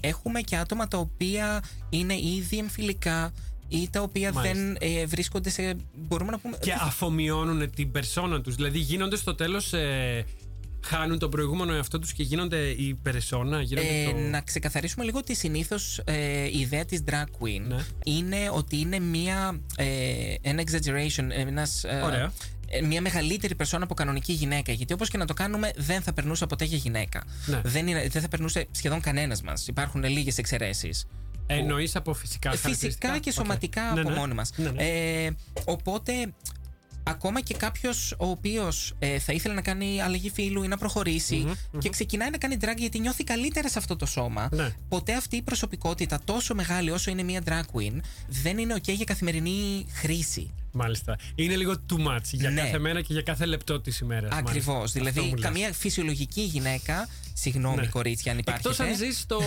έχουμε 0.00 0.40
και 0.40 0.56
άτομα 0.56 0.88
τα 0.88 0.98
οποία 0.98 1.62
είναι 1.90 2.14
ήδη 2.14 2.58
εμφυλικά 2.58 3.32
ή 3.68 3.88
τα 3.90 4.00
οποία 4.02 4.32
Μάλιστα. 4.32 4.58
δεν 4.58 4.76
ε, 4.80 5.06
βρίσκονται 5.06 5.50
σε... 5.50 5.76
μπορούμε 5.94 6.30
να 6.30 6.38
πούμε... 6.38 6.56
Και 6.60 6.72
αφομοιώνουν 6.72 7.70
την 7.70 7.92
περσόνα 7.92 8.40
τους. 8.40 8.54
Δηλαδή 8.54 8.78
γίνονται 8.78 9.16
στο 9.16 9.34
τέλος. 9.34 9.72
χάνουν 10.84 11.18
τον 11.18 11.30
προηγούμενο 11.30 11.74
εαυτό 11.74 11.98
τους 11.98 12.12
και 12.12 12.22
γίνονται 12.22 12.58
η 12.68 12.94
περσόνα. 13.02 13.62
Γίνονται 13.62 13.88
Ε, 14.02 14.10
το... 14.10 14.18
Να 14.18 14.40
ξεκαθαρίσουμε 14.40 15.04
λίγο 15.04 15.18
ότι 15.18 15.34
συνήθως 15.34 16.00
η 16.52 16.58
ιδέα 16.58 16.84
της 16.84 17.04
drag 17.10 17.24
queen 17.24 17.60
Ναι. 17.68 17.84
είναι 18.04 18.36
ότι 18.52 18.78
είναι 18.78 18.98
μια, 18.98 19.60
ε, 19.76 19.86
ένα 20.40 20.62
exaggeration, 20.66 21.26
ένας, 21.30 21.84
ε, 21.84 22.00
Ωραία. 22.04 22.32
ε, 22.68 22.80
μια 22.82 23.00
μεγαλύτερη 23.00 23.54
περσόνα 23.54 23.84
από 23.84 23.94
κανονική 23.94 24.32
γυναίκα. 24.32 24.72
Γιατί 24.72 24.92
όπως 24.92 25.10
και 25.10 25.18
να 25.18 25.26
το 25.26 25.34
κάνουμε 25.34 25.70
δεν 25.76 26.02
θα 26.02 26.12
περνούσε 26.12 26.46
ποτέ 26.46 26.64
για 26.64 26.78
γυναίκα. 26.78 27.24
Ναι. 27.46 27.60
Δεν, 27.64 27.86
είναι, 27.86 28.08
δεν 28.08 28.22
θα 28.22 28.28
περνούσε 28.28 28.66
σχεδόν 28.70 29.00
κανένας 29.00 29.42
μας. 29.42 29.66
Υπάρχουν 29.66 30.04
λίγες 30.04 30.38
εξαιρέσεις. 30.38 31.04
Εννοείς 31.46 31.96
από 31.96 32.14
φυσικά 32.14 32.48
Ε, 32.52 32.56
χαρακτηριστικά. 32.56 33.08
Φυσικά 33.08 33.18
και 33.18 33.28
Οκ. 33.28 33.34
σωματικά 33.34 33.92
Ναι, 33.94 34.00
από 34.00 34.10
ναι. 34.10 34.16
μόνοι 34.16 34.34
μας. 34.34 34.50
Ναι, 34.56 34.70
ναι. 34.70 34.82
Ε, 34.84 35.30
οπότε, 35.64 36.34
ακόμα 37.06 37.40
και 37.40 37.54
κάποιος 37.54 38.12
ο 38.18 38.26
οποίος 38.26 38.94
θα 39.18 39.32
ήθελε 39.32 39.54
να 39.54 39.60
κάνει 39.62 40.00
αλλαγή 40.02 40.30
φύλου 40.30 40.62
ή 40.62 40.68
να 40.68 40.76
προχωρησει 40.78 41.46
και 41.78 41.88
ξεκινάει 41.88 42.30
να 42.30 42.38
κάνει 42.38 42.56
drag 42.60 42.76
γιατί 42.76 42.98
νιώθει 43.00 43.24
καλύτερα 43.24 43.68
σε 43.68 43.78
αυτό 43.78 43.96
το 43.96 44.06
σώμα, 44.06 44.48
Ναι. 44.52 44.68
ποτέ 44.88 45.14
αυτή 45.14 45.36
η 45.36 45.42
προσωπικότητα 45.42 46.20
τόσο 46.24 46.54
μεγάλη 46.54 46.90
όσο 46.90 47.10
είναι 47.10 47.22
μια 47.22 47.42
drag 47.46 47.60
queen 47.78 48.00
δεν 48.28 48.58
είναι 48.58 48.74
ok 48.78 48.88
για 48.92 49.04
καθημερινή 49.04 49.86
χρήση. 49.92 50.54
Μάλιστα. 50.76 51.16
Είναι 51.34 51.56
λίγο 51.56 51.74
too 51.92 52.06
much 52.08 52.20
για 52.32 52.50
Ναι. 52.50 52.60
κάθε 52.60 52.78
μέρα 52.78 53.00
και 53.02 53.12
για 53.12 53.22
κάθε 53.22 53.46
λεπτό 53.46 53.80
της 53.80 53.98
ημέρας. 53.98 54.32
Ακριβώς. 54.32 54.92
Δηλαδή, 54.92 55.34
καμία 55.40 55.72
φυσιολογική 55.72 56.40
γυναίκα. 56.40 57.08
Συγγνώμη, 57.36 57.76
Ναι. 57.76 57.86
κορίτσια, 57.86 58.32
αν 58.32 58.38
υπάρχει. 58.38 58.68
Εκτό 58.68 58.82
αν 58.82 58.96
ζεις 58.96 59.18
στο. 59.18 59.40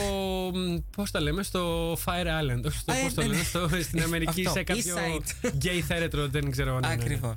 Πώς 0.95 1.11
τα 1.11 1.19
λέμε, 1.21 1.43
στο 1.43 1.93
Fire 1.93 2.25
Island. 2.25 2.63
Όχι 2.65 2.77
στο. 2.79 2.91
Α, 2.91 2.95
ε, 2.97 3.01
Πώς 3.03 3.13
το 3.13 3.21
ναι, 3.21 3.27
λένε, 3.27 3.39
ναι. 3.39 3.43
στο, 3.45 3.69
στην 3.81 4.01
Αμερική, 4.03 4.39
Αυτό, 4.47 4.51
σε 4.51 4.63
κάποιο. 4.63 4.95
East 4.97 5.49
Γκέι 5.55 5.81
θέρετρο, 5.81 6.27
δεν 6.27 6.51
ξέρω. 6.51 6.79
ναι, 6.79 6.87
ναι, 6.87 6.95
ναι. 6.95 7.01
Ακριβώ. 7.03 7.33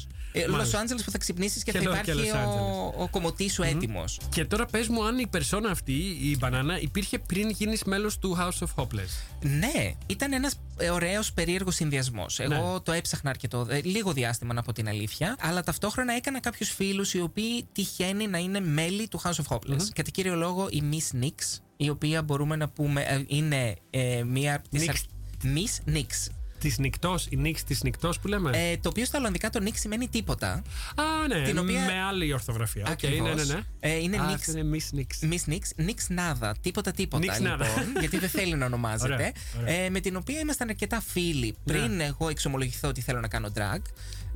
Λο 0.47 0.53
Μάλιστα. 0.53 0.79
Άντζελε 0.81 1.03
που 1.03 1.11
θα 1.11 1.19
ξυπνήσεις 1.19 1.63
και, 1.63 1.73
Και 1.73 1.79
θα 1.79 1.85
εδώ 1.85 2.01
και 2.03 2.11
υπάρχει 2.11 2.31
Los 2.33 2.95
ο, 2.97 3.03
ο 3.03 3.09
κομμωτής 3.09 3.53
σου 3.53 3.63
έτοιμος. 3.63 4.21
Και 4.29 4.45
τώρα 4.45 4.67
πες 4.67 4.89
μου 4.89 5.05
αν 5.05 5.19
η 5.19 5.27
περσόνα 5.27 5.71
αυτή, 5.71 5.93
η 6.23 6.37
μπανάνα, 6.39 6.81
υπήρχε 6.81 7.19
πριν 7.19 7.51
γίνεις 7.51 7.83
μέλος 7.85 8.19
του 8.19 8.37
House 8.41 8.67
of 8.67 8.83
Hopeless. 8.83 9.11
Ναι, 9.41 9.95
ήταν 10.07 10.33
ένας 10.33 10.55
ωραίος 10.93 11.33
περίεργος 11.33 11.75
συνδυασμός. 11.75 12.39
Εγώ 12.41 12.73
Ναι. 12.73 12.81
το 12.83 12.93
έψαχνα 12.93 13.31
αρκετό, 13.31 13.67
ε, 13.71 13.81
λίγο 13.83 14.13
διάστημα 14.13 14.55
να 14.55 14.63
πω 14.63 14.73
την 14.73 14.89
αλήθεια, 14.89 15.37
αλλά 15.41 15.63
ταυτόχρονα 15.63 16.13
έκανα 16.17 16.41
κάποιους 16.41 16.71
φίλους 16.71 17.15
οι 17.15 17.21
οποίοι 17.21 17.67
τυχαίνει 17.73 18.27
να 18.27 18.39
είναι 18.39 18.61
μέλη 18.61 19.09
του 19.09 19.21
House 19.25 19.29
of 19.45 19.57
Hopeless. 19.57 19.83
Κατά 19.95 20.11
κύριο 20.11 20.35
λόγο 20.41 20.69
η 20.71 20.83
Miss 20.93 21.23
Nix, 21.25 21.59
η 21.77 21.89
οποία 21.89 22.23
μπορούμε 22.23 22.57
να 22.57 22.69
πούμε 22.69 23.03
ε, 23.03 23.23
είναι 23.27 23.77
ε, 23.91 24.23
μία 24.27 24.55
από 24.57 24.69
τις 24.69 24.83
Nix. 24.85 24.89
αρ- 24.89 25.55
Miss 25.57 25.97
Nix. 25.97 26.31
Της 26.59 26.79
νυχτό, 26.79 27.19
η 27.29 27.37
νύχη 27.37 27.65
της 27.65 27.83
νυχτό 27.83 28.13
που 28.23 28.29
λέμε; 28.29 28.51
Ε, 28.55 28.77
το 28.77 28.89
οποίο 28.89 29.05
στα 29.05 29.19
Ολλανδικά 29.19 29.51
το 29.51 29.61
Nix 29.65 29.71
σημαίνει 29.75 30.09
τίποτα. 30.09 30.51
Α, 30.95 31.27
ναι, 31.29 31.43
την 31.43 31.59
οποία- 31.59 31.85
με 31.85 32.01
άλλη 32.03 32.33
ορθογραφία. 32.33 32.83
Οκ, 32.83 32.91
Ακριβώς. 32.91 33.29
ναι, 33.29 33.35
ναι, 33.45 33.55
ναι. 33.55 33.61
Ε, 33.81 33.97
είναι 33.97 34.17
Α, 34.17 34.29
Nix. 34.31 34.35
αυτό 34.35 34.59
είναι 34.59 34.77
Miss 34.79 34.97
Nix. 34.99 35.33
Miss 35.33 35.53
Nix, 35.53 35.89
Nix 35.89 36.19
Nada, 36.19 36.53
τίποτα 36.61 36.91
τίποτα 36.93 37.35
Nix 37.37 37.41
λοιπόν, 37.41 37.59
Nada. 37.61 37.67
γιατί 38.01 38.19
δεν 38.19 38.29
θέλει 38.29 38.55
να 38.55 38.67
ονομάζεται. 38.67 39.13
Ωραία, 39.15 39.33
ωραία. 39.61 39.75
Ε, 39.75 39.91
με 39.91 40.01
την 40.01 40.17
οποία 40.17 40.39
ήμασταν 40.39 40.69
αρκετά 40.69 41.01
φίλοι 41.01 41.55
πριν 41.65 41.91
Ναι. 41.97 42.05
εγώ 42.05 42.29
εξομολογηθώ 42.29 42.89
ότι 42.89 43.01
θέλω 43.01 43.21
να 43.21 43.29
κάνω 43.29 43.49
drag. 43.57 43.81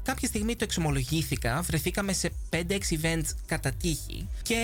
κάποια 0.02 0.28
στιγμή 0.28 0.56
το 0.56 0.64
εξομολογήθηκα. 0.64 1.60
Βρεθήκαμε 1.62 2.12
σε 2.12 2.30
5-6 2.50 2.98
events 3.02 3.28
κατά 3.46 3.70
τύχη. 3.72 4.28
Και 4.42 4.56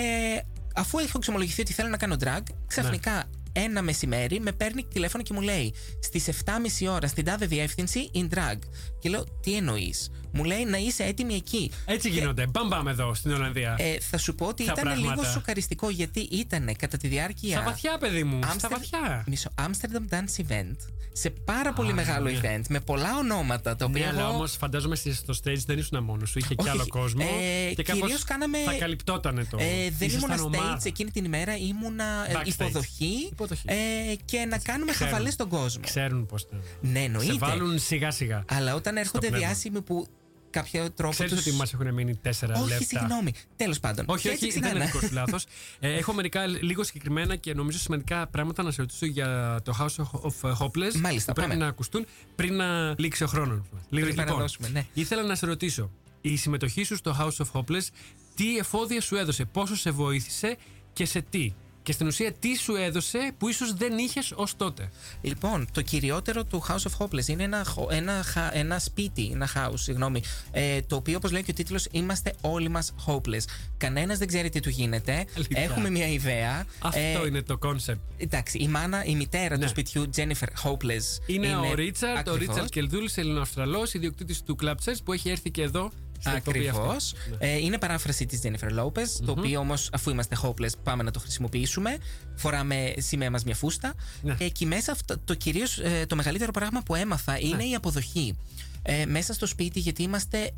αφού 0.75 0.99
έχω 0.99 1.13
εξομολογηθεί 1.17 1.61
ότι 1.61 1.73
θέλω 1.73 1.89
να 1.89 1.97
κάνω 1.97 2.17
drag, 2.21 2.43
ξαφνικά 2.67 3.25
ένα 3.53 3.83
μεσημέρι 3.83 4.41
με 4.41 4.53
παίρνει 4.53 4.85
τηλέφωνο 4.85 5.23
και 5.23 5.33
μου 5.33 5.41
λέει 5.41 5.75
στις 6.01 6.29
7.30 6.45 6.89
ώρα 6.91 7.07
στην 7.07 7.25
τάδε 7.25 7.47
διεύθυνση 7.47 8.11
in 8.15 8.35
drag. 8.35 8.59
Και 8.99 9.09
λέω, 9.09 9.25
τι 9.41 9.57
εννοείς. 9.57 10.11
Μου 10.33 10.45
λέει 10.45 10.65
να 10.65 10.77
είσαι 10.77 11.05
έτοιμη 11.05 11.35
εκεί. 11.35 11.71
Έτσι 11.85 12.09
γίνονται. 12.09 12.47
Μπαμ 12.47 12.69
πάμε 12.69 12.91
εδώ 12.91 13.15
στην 13.15 13.33
Ολλανδία. 13.33 13.75
Ε, 13.79 13.99
θα 14.01 14.19
σου 14.19 14.35
πω 14.35 14.47
ότι 14.47 14.65
Τα 14.65 14.73
ήταν 14.73 14.85
πράγματα. 14.85 15.15
λίγο 15.15 15.25
σοκαριστικό 15.33 15.91
γιατί 15.91 16.21
ήταν 16.21 16.77
κατά 16.79 16.97
τη 16.97 17.09
διάρκεια. 17.09 17.57
Στα 17.57 17.63
βαθιά, 17.65 17.99
παιδί 17.99 18.25
μου. 18.25 18.39
Στα 18.43 18.53
Άμστερ- 18.53 18.73
βαθιά. 18.73 19.25
Μισό. 19.27 19.51
Amsterdam 19.59 20.15
Dance 20.15 20.45
Event. 20.47 20.77
Σε 21.13 21.31
πάρα 21.31 21.73
πολύ 21.73 21.91
Α, 21.91 21.95
μεγάλο 21.95 22.31
ναι. 22.31 22.41
event 22.43 22.61
με 22.69 22.81
πολλά 22.81 23.17
ονόματα 23.19 23.77
τα 23.77 23.89
Ναι, 23.89 23.95
οποία. 23.99 24.09
αλλά 24.09 24.21
εγώ- 24.21 24.31
όμως 24.35 24.57
φαντάζομαι 24.57 24.97
στη- 24.97 25.13
στο 25.15 25.35
stage 25.45 25.63
δεν 25.67 25.79
ήσουν 25.79 26.03
μόνος 26.05 26.31
σου. 26.31 26.39
Είχε 26.39 26.55
κι 26.55 26.61
Όχι, 26.63 26.71
άλλο 26.71 26.87
κόσμο. 26.89 27.25
ε, 27.71 27.75
και 27.75 27.83
κάπως 27.83 28.01
κυρίως 28.03 28.25
κάναμε- 28.25 28.59
Θα 28.65 28.73
καλυπτότανε 28.73 29.45
το. 29.45 29.57
Ε, 29.61 29.65
δεν 29.99 30.09
Ήσασταν 30.09 30.39
ήμουνα 30.39 30.59
ομάδα. 30.59 30.79
stage 30.81 30.87
εκείνη 30.87 31.11
την 31.11 31.25
ημέρα, 31.25 31.57
ήμουνα 31.57 32.05
ε, 32.29 32.33
Backstage. 32.35 32.47
υποδοχή, 32.47 33.29
Υποδοχή. 33.31 33.63
Ε, 33.67 34.15
και 34.25 34.45
να 34.49 34.59
κάνουμε 34.59 34.91
Ξέρουν. 34.93 35.13
χαβαλές 35.13 35.33
στον 35.33 35.49
κόσμο. 35.49 35.83
Ξέρουν 35.85 36.27
πώς 36.27 36.47
να. 36.51 36.59
Ναι, 36.91 36.99
Σε 36.99 37.05
εννοείται. 37.05 37.35
βάλουν 37.39 37.79
σιγά 37.79 38.11
σιγά. 38.11 38.45
Αλλά 38.49 38.75
όταν 38.75 38.97
έρχονται 38.97 39.27
πνεύμα. 39.29 39.47
διάσημοι 39.47 39.81
που 39.81 40.07
κάποιο 40.51 40.91
τρόπο. 40.91 41.13
Ξέρεις 41.13 41.33
τους... 41.33 41.47
ότι 41.47 41.57
μας 41.57 41.73
έχουν 41.73 41.95
μείνει 41.95 42.17
τέσσερα 42.17 42.55
Όχι, 42.61 42.69
λεπτά; 42.69 42.85
συγγνώμη. 42.85 43.33
Τέλος 43.57 43.81
πάντων. 43.81 44.05
Όχι, 44.09 44.23
Και 44.23 44.29
έτσι 44.29 44.45
όχι, 44.47 44.61
δεν 44.61 44.71
είναι 44.71 44.85
ξεκινάμε. 44.85 44.91
δικό 44.93 45.07
σου 45.07 45.15
λάθος. 45.21 45.47
Ε, 45.81 45.93
έχω 45.97 46.13
μερικά 46.13 46.47
λίγο 46.47 46.85
συγκεκριμένα 46.85 47.37
και 47.37 47.55
νομίζω 47.55 47.79
σημαντικά 47.79 48.27
πράγματα 48.27 48.63
να 48.63 48.71
σε 48.71 48.81
ρωτήσω 48.81 49.07
για 49.07 49.61
το 49.65 49.77
House 49.79 50.05
of 50.05 50.53
Hopeless. 50.59 50.95
Μάλιστα, 51.01 51.33
που 51.33 51.41
πρέπει 51.41 51.49
πάμε. 51.49 51.55
να 51.55 51.67
ακουστούν 51.67 52.07
πριν 52.37 52.55
να 52.55 52.95
λήξει 52.99 53.25
ο 53.25 53.27
χρόνος. 53.27 53.61
Πριν 53.91 54.15
παραδώσουμε, 54.15 54.69
ναι. 54.69 54.87
ήθελα 54.93 55.23
να 55.23 55.35
σε 55.35 55.47
ρωτήσω, 55.47 55.91
η 56.21 56.37
συμμετοχή 56.37 56.83
σου 56.83 56.97
στο 56.97 57.17
House 57.19 57.45
of 57.45 57.61
Hopeless, 57.61 57.87
τι 58.35 58.57
εφόδια 58.57 59.01
σου 59.01 59.17
έδωσε, 59.17 59.45
πόσο 59.45 59.77
σε 59.77 59.91
βοήθησε 59.91 60.57
και 60.93 61.05
σε 61.05 61.21
τι; 61.21 61.53
Και 61.91 61.97
στην 61.97 62.07
ουσία, 62.09 62.33
τι 62.33 62.57
σου 62.57 62.75
έδωσε 62.75 63.33
που 63.39 63.49
ίσως 63.49 63.75
δεν 63.75 63.99
είχες 63.99 64.33
ως 64.35 64.57
τότε; 64.57 64.91
Λοιπόν, 65.21 65.67
το 65.73 65.83
κυριότερο 65.83 66.45
του 66.45 66.63
House 66.69 66.75
of 66.91 67.05
Hopeless 67.07 67.27
είναι 67.27 67.43
ένα, 67.43 67.65
χω- 67.65 67.89
ένα, 67.93 68.23
χα- 68.23 68.57
ένα 68.57 68.79
σπίτι, 68.79 69.31
ένα 69.33 69.49
house, 69.55 69.73
συγγνώμη, 69.75 70.23
ε, 70.51 70.81
το 70.83 70.97
οποίο, 70.97 71.17
όπως 71.17 71.31
λέει 71.33 71.43
και 71.43 71.51
ο 71.51 71.55
τίτλος, 71.55 71.87
είμαστε 71.91 72.35
όλοι 72.41 72.69
μας 72.69 72.95
hopeless. 73.07 73.43
Κανένας 73.77 74.19
δεν 74.19 74.29
ξέρει 74.29 74.49
τι 74.49 74.61
του 74.61 74.69
γίνεται. 74.69 75.25
Αλήθεια. 75.37 75.63
Έχουμε 75.63 75.91
μια 75.91 76.07
ιδέα. 76.09 76.65
Αυτό 76.79 76.99
Ε, 77.01 77.27
είναι 77.27 77.43
το 77.43 77.59
concept. 77.63 77.99
Εντάξει, 78.17 78.59
η 78.59 78.69
μάνα, 78.69 79.05
η 79.05 79.15
μητέρα 79.15 79.57
Ναι. 79.57 79.63
του 79.65 79.69
σπιτιού, 79.69 80.11
Jennifer 80.17 80.69
Hopeless. 80.71 81.23
Είναι, 81.27 81.57
ο 81.57 81.75
Ρίτσαρτ, 81.75 82.15
ο 82.17 82.19
ακριβώς, 82.19 82.39
Ρίτσαρτ 82.39 82.69
Κελδούλης, 82.69 83.17
Ελληνοαυστραλός, 83.17 83.95
ιδιοκτήτης 83.95 84.43
του 84.43 84.57
Club 84.63 84.75
Chess 84.85 84.97
που 85.05 85.13
έχει 85.13 85.31
έρθει 85.31 85.51
και 85.51 85.63
εδώ 85.63 85.81
στην 85.83 85.91
εκπομπή 85.91 86.10
Ακριβώς. 86.25 87.13
αυτή. 87.13 87.31
Ναι. 87.41 87.53
Ε, 87.53 87.57
είναι 87.59 87.79
παράφραση 87.79 88.27
της 88.27 88.41
Jennifer 88.45 88.79
Lopez, 88.81 89.07
το 89.27 89.33
οποίο 89.39 89.61
όμως, 89.61 89.89
αφού 89.93 90.11
είμαστε 90.11 90.37
hopeless, 90.43 90.73
πάμε 90.83 91.03
να 91.03 91.11
το 91.11 91.19
χρησιμοποιήσουμε. 91.21 91.99
Φοράμε 92.35 92.93
σημαία 92.99 93.31
μας 93.31 93.45
μια 93.45 93.55
φούστα. 93.55 93.95
Ναι. 94.23 94.35
Και 94.35 94.45
εκεί 94.45 94.67
μέσα, 94.67 94.93
αυτό, 94.93 95.19
το 95.25 95.35
κυρίως, 95.35 95.79
ε, 95.79 96.05
το 96.09 96.17
μεγαλύτερο 96.17 96.51
πράγμα 96.51 96.83
που 96.83 96.95
έμαθα 96.95 97.39
είναι 97.39 97.57
Ναι. 97.57 97.65
η 97.65 97.75
αποδοχή. 97.75 98.37
Ε, 98.83 99.07
μέσα 99.07 99.33
στο 99.33 99.47
σπίτι, 99.47 99.79
γιατί 99.81 100.03
είμαστε 100.03 100.51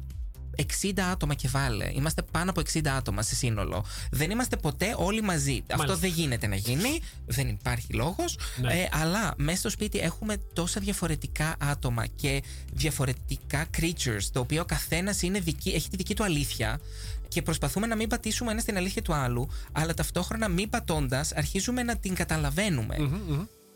60 0.56 1.00
άτομα 1.12 1.34
και 1.34 1.48
βάλε. 1.48 1.90
Είμαστε 1.94 2.22
πάνω 2.22 2.50
από 2.50 2.60
60 2.72 2.86
άτομα 2.86 3.22
σε 3.22 3.34
σύνολο. 3.34 3.84
Δεν 4.10 4.30
είμαστε 4.30 4.56
ποτέ 4.56 4.94
όλοι 4.96 5.22
μαζί. 5.22 5.62
Αυτό 5.72 5.96
δεν 5.96 6.10
γίνεται 6.10 6.46
να 6.46 6.56
γίνει. 6.56 7.00
Δεν 7.26 7.48
υπάρχει 7.48 7.92
λόγος. 7.92 8.38
Ναι. 8.56 8.72
Ε, 8.72 8.88
αλλά 8.92 9.34
μέσα 9.36 9.58
στο 9.58 9.70
σπίτι 9.70 9.98
έχουμε 9.98 10.36
τόσα 10.52 10.80
διαφορετικά 10.80 11.56
άτομα 11.58 12.06
και 12.06 12.42
διαφορετικά 12.72 13.66
creatures, 13.78 14.24
το 14.32 14.40
οποίο 14.40 14.60
ο 14.62 14.64
καθένας 14.64 15.22
έχει 15.22 15.88
τη 15.90 15.96
δική 15.96 16.14
του 16.14 16.24
αλήθεια 16.24 16.80
και 17.28 17.42
προσπαθούμε 17.42 17.86
να 17.86 17.96
μην 17.96 18.08
πατήσουμε 18.08 18.50
ένα 18.50 18.60
στην 18.60 18.76
αλήθεια 18.76 19.02
του 19.02 19.14
άλλου, 19.14 19.48
αλλά 19.72 19.94
ταυτόχρονα 19.94 20.48
μην 20.48 20.70
πατώντας, 20.70 21.32
αρχίζουμε 21.32 21.82
να 21.82 21.96
την 21.96 22.14
καταλαβαίνουμε. 22.14 22.96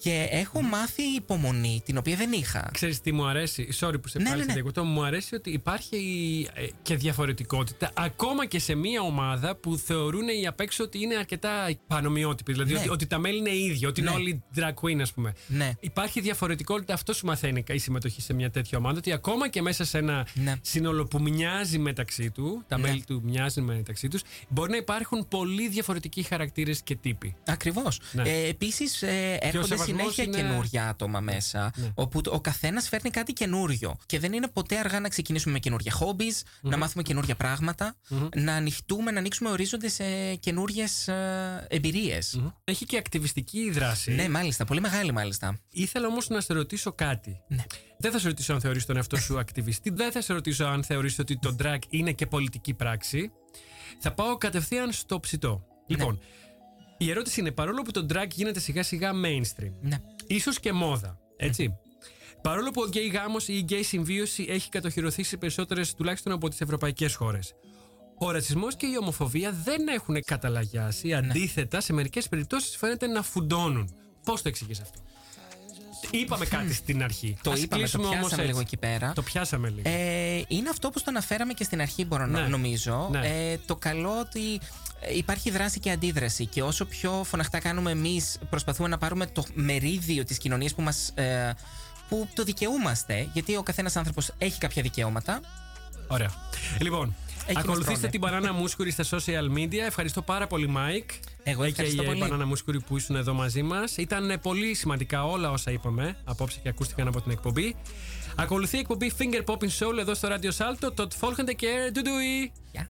Και 0.06 0.28
έχω 0.30 0.62
μάθει 0.62 1.02
υπομονή, 1.02 1.82
την 1.84 1.96
οποία 1.96 2.16
δεν 2.16 2.32
είχα. 2.32 2.70
Ξέρεις 2.72 3.00
τι 3.00 3.12
μου 3.12 3.26
αρέσει, 3.26 3.68
sorry 3.80 3.94
που 4.02 4.08
σε 4.08 4.18
Ναι, 4.18 4.24
πάλι 4.24 4.36
ναι, 4.36 4.40
σε 4.42 4.46
ναι. 4.46 4.52
διακοπτώ, 4.52 4.84
μου 4.84 5.04
αρέσει 5.04 5.34
ότι 5.34 5.50
υπάρχει 5.50 5.96
ε, 6.54 6.66
και 6.82 6.96
διαφορετικότητα 6.96 7.90
ακόμα 7.94 8.46
και 8.46 8.58
σε 8.58 8.74
μία 8.74 9.00
ομάδα 9.00 9.56
που 9.56 9.76
θεωρούν 9.76 10.28
οι 10.28 10.46
απ' 10.46 10.60
έξω 10.60 10.84
ότι 10.84 11.02
είναι 11.02 11.14
αρκετά 11.16 11.70
πανομοιότυποι. 11.86 12.52
Δηλαδή 12.52 12.72
Ναι. 12.72 12.78
ότι, 12.78 12.88
ότι 12.88 13.06
τα 13.06 13.18
μέλη 13.18 13.38
είναι 13.38 13.54
ίδια, 13.56 13.88
ότι 13.88 14.02
Ναι. 14.02 14.10
είναι 14.10 14.18
όλοι 14.18 14.42
drag 14.56 14.74
queen, 14.80 15.00
ας 15.00 15.12
πούμε. 15.12 15.32
Ναι. 15.46 15.72
Υπάρχει 15.80 16.20
διαφορετικότητα, 16.20 16.94
αυτό 16.94 17.12
σου 17.12 17.26
μαθαίνει 17.26 17.64
η 17.70 17.78
συμμετοχή 17.78 18.20
σε 18.20 18.32
μια 18.32 18.50
τέτοια 18.50 18.78
ομάδα, 18.78 18.98
ότι 18.98 19.12
ακόμα 19.12 19.48
και 19.48 19.62
μέσα 19.62 19.84
σε 19.84 19.98
ένα 19.98 20.26
Ναι. 20.34 20.54
σύνολο 20.62 21.04
που 21.06 21.20
μοιάζει 21.20 21.78
μεταξύ 21.78 22.30
του, 22.30 22.64
τα 22.68 22.78
Ναι. 22.78 22.88
μέλη 22.88 23.04
του 23.06 23.20
μοιάζουν 23.24 23.64
μεταξύ 23.64 24.08
τους, 24.08 24.22
μπορεί 24.48 24.70
να 24.70 24.76
υπάρχουν 24.76 25.28
πολύ 25.28 25.68
διαφορετικοί 25.68 26.22
χαρακτήρες 26.22 26.82
και 26.82 26.96
τύποι. 26.96 27.34
Ακριβώς. 27.46 28.00
Ναι. 28.12 28.22
Ε, 28.22 28.48
Επίσης, 28.48 29.02
ε, 29.02 29.38
έρχονται 29.40 29.66
σεβασμός 29.66 29.95
συνέχεια 29.98 30.24
είναι- 30.24 30.36
καινούργια 30.36 30.88
άτομα 30.88 31.20
μέσα, 31.20 31.72
Ναι. 31.76 31.90
όπου 31.94 32.20
το- 32.20 32.30
ο 32.34 32.40
καθένας 32.40 32.88
φέρνει 32.88 33.10
κάτι 33.10 33.32
καινούριο. 33.32 33.96
Και 34.06 34.18
δεν 34.18 34.32
είναι 34.32 34.48
ποτέ 34.48 34.78
αργά 34.78 35.00
να 35.00 35.08
ξεκινήσουμε 35.08 35.52
με 35.52 35.58
καινούργια 35.58 35.92
hobbies, 36.00 36.42
να 36.60 36.76
μάθουμε 36.76 37.02
καινούργια 37.02 37.34
πράγματα, 37.36 37.96
να 38.36 38.52
ανοιχτούμε, 38.54 39.10
να 39.10 39.18
ανοίξουμε 39.18 39.50
ορίζοντες 39.50 39.92
σε 39.92 40.34
καινούριε 40.34 40.84
εμπειρίες. 41.68 42.40
Έχει 42.64 42.84
και 42.86 42.96
ακτιβιστική 42.96 43.70
δράση. 43.70 44.12
Ναι, 44.12 44.28
μάλιστα. 44.28 44.64
Πολύ 44.64 44.80
μεγάλη, 44.80 45.12
μάλιστα. 45.12 45.58
Ήθελα 45.70 46.06
όμως 46.06 46.28
να 46.28 46.40
σε 46.40 46.52
ρωτήσω 46.52 46.92
κάτι. 46.92 47.40
Ναι. 47.48 47.62
Δεν 47.98 48.12
θα 48.12 48.18
σε 48.18 48.26
ρωτήσω 48.28 48.52
αν 48.52 48.60
θεωρείς 48.60 48.86
τον 48.86 48.96
εαυτό 48.96 49.16
σου 49.16 49.38
ακτιβιστή. 49.42 49.90
Δεν 49.90 50.12
θα 50.12 50.20
σε 50.20 50.32
ρωτήσω 50.32 50.64
αν 50.64 50.84
θεωρείς 50.84 51.18
ότι 51.18 51.38
το 51.38 51.56
drag 51.62 51.78
είναι 51.88 52.12
και 52.12 52.26
πολιτική 52.26 52.74
πράξη. 52.74 53.30
Θα 54.00 54.12
πάω 54.12 54.36
κατευθείαν 54.36 54.92
στο 54.92 55.20
ψητό. 55.20 55.64
Λοιπόν, 55.88 56.20
η 56.98 57.10
ερώτηση 57.10 57.40
είναι 57.40 57.50
παρόλο 57.50 57.82
που 57.82 57.90
το 57.90 58.06
drag 58.12 58.28
γίνεται 58.34 58.60
σιγά 58.60 58.82
σιγά 58.82 59.10
mainstream, 59.24 59.72
Ναι. 59.80 59.96
ίσως 60.26 60.60
και 60.60 60.72
μόδα, 60.72 61.18
έτσι. 61.36 61.76
Παρόλο 62.42 62.70
που 62.70 62.82
ο 62.84 62.88
γκέι 62.88 63.06
γάμος 63.08 63.48
ή 63.48 63.54
η 63.54 63.60
γκέι 63.60 63.82
συμβίωση 63.82 64.46
έχει 64.48 64.68
κατοχυρωθεί 64.68 65.22
σε 65.22 65.36
περισσότερες 65.36 65.94
τουλάχιστον 65.94 66.32
από 66.32 66.48
τις 66.48 66.60
ευρωπαϊκές 66.60 67.14
χώρες. 67.14 67.54
Ο 68.18 68.30
ρατσισμός 68.30 68.76
και 68.76 68.86
η 68.86 68.96
ομοφοβία 69.00 69.52
δεν 69.64 69.88
έχουν 69.88 70.22
καταλαγιάσει. 70.24 71.14
Αντίθετα, 71.14 71.80
σε 71.80 71.92
μερικές 71.92 72.28
περιπτώσεις 72.28 72.76
φαίνεται 72.76 73.06
να 73.06 73.22
φουντώνουν. 73.22 73.94
Πώς 74.24 74.42
το 74.42 74.48
εξηγείς 74.48 74.80
αυτό; 74.80 75.00
Είπαμε 76.10 76.44
κάτι 76.46 76.74
στην 76.74 77.02
αρχή. 77.02 77.36
Το 77.42 77.50
Ας 77.50 77.56
είπαμε, 77.62 77.68
το 77.68 77.76
κλείσουμε 77.76 78.04
όμως 78.06 78.18
πιάσαμε 78.18 78.42
έτσι. 78.42 78.46
λίγο 78.52 78.60
εκεί 78.60 78.76
πέρα. 78.76 79.12
Το 79.14 79.22
πιάσαμε 79.22 79.68
λίγο. 79.68 79.82
Ε, 79.88 80.42
είναι 80.48 80.68
αυτό 80.68 80.90
που 80.90 80.98
το 80.98 81.04
αναφέραμε 81.08 81.52
και 81.52 81.64
στην 81.64 81.80
αρχή, 81.80 82.04
μπορώ 82.04 82.26
να 82.26 82.40
Ναι. 82.40 82.46
νομίζω. 82.48 83.08
Ναι. 83.10 83.50
Ε, 83.52 83.58
το 83.66 83.76
καλό 83.76 84.18
ότι 84.20 84.54
ε, 84.54 84.58
υπάρχει 85.14 85.50
δράση 85.50 85.80
και 85.80 85.90
αντίδραση. 85.90 86.46
Και 86.46 86.62
όσο 86.62 86.84
πιο 86.84 87.22
φωναχτά 87.24 87.58
κάνουμε 87.58 87.90
εμείς, 87.90 88.38
προσπαθούμε 88.50 88.88
να 88.88 88.98
πάρουμε 88.98 89.26
το 89.26 89.44
μερίδιο 89.54 90.24
της 90.24 90.38
κοινωνίας 90.38 90.74
που 90.74 90.82
μας, 90.82 91.12
ε, 91.14 91.54
που 92.08 92.28
το 92.34 92.42
δικαιούμαστε. 92.42 93.28
Γιατί 93.32 93.56
ο 93.56 93.62
καθένας 93.62 93.96
άνθρωπος 93.96 94.30
έχει 94.38 94.58
κάποια 94.58 94.82
δικαιώματα. 94.82 95.40
Ωραία. 96.08 96.30
Λοιπόν, 96.80 97.14
Εκεί 97.46 97.58
ακολουθήστε 97.58 97.90
μας 97.90 98.00
τρώνε. 98.00 98.10
την 98.10 98.20
Μπανάνα 98.20 98.52
Μούσκουρη 98.52 98.90
στα 98.90 99.04
social 99.10 99.58
media. 99.58 99.78
Ευχαριστώ 99.86 100.22
πάρα 100.22 100.46
πολύ, 100.46 100.66
Μάικ. 100.68 101.10
Εγώ 101.42 101.62
ευχαριστώ 101.64 101.96
και 101.96 102.02
η 102.02 102.06
πολύ. 102.06 102.20
Μπανάνα 102.20 102.46
Μούσκουρη 102.46 102.80
που 102.80 102.96
ήσουν 102.96 103.16
εδώ 103.16 103.32
μαζί 103.34 103.62
μας. 103.62 103.96
Ήταν 103.96 104.30
ε, 104.30 104.36
πολύ 104.38 104.74
σημαντικά 104.74 105.24
όλα 105.24 105.50
όσα 105.50 105.70
είπαμε 105.70 106.16
απόψε 106.24 106.58
και 106.62 106.68
ακούστηκαν 106.68 107.08
από 107.08 107.20
την 107.20 107.30
εκπομπή. 107.30 107.76
Ακολουθεί 108.36 108.76
η 108.76 108.78
εκπομπή 108.80 109.12
Finger 109.18 109.44
Popping 109.44 109.70
Soul 109.78 109.98
εδώ 109.98 110.14
στο 110.14 110.28
Radio 110.30 110.50
Salto. 110.58 110.92
Το 110.94 111.08
Folgende 111.20 111.54
και 111.56 111.90
Ντουντουι. 111.92 112.52
Γεια. 112.72 112.88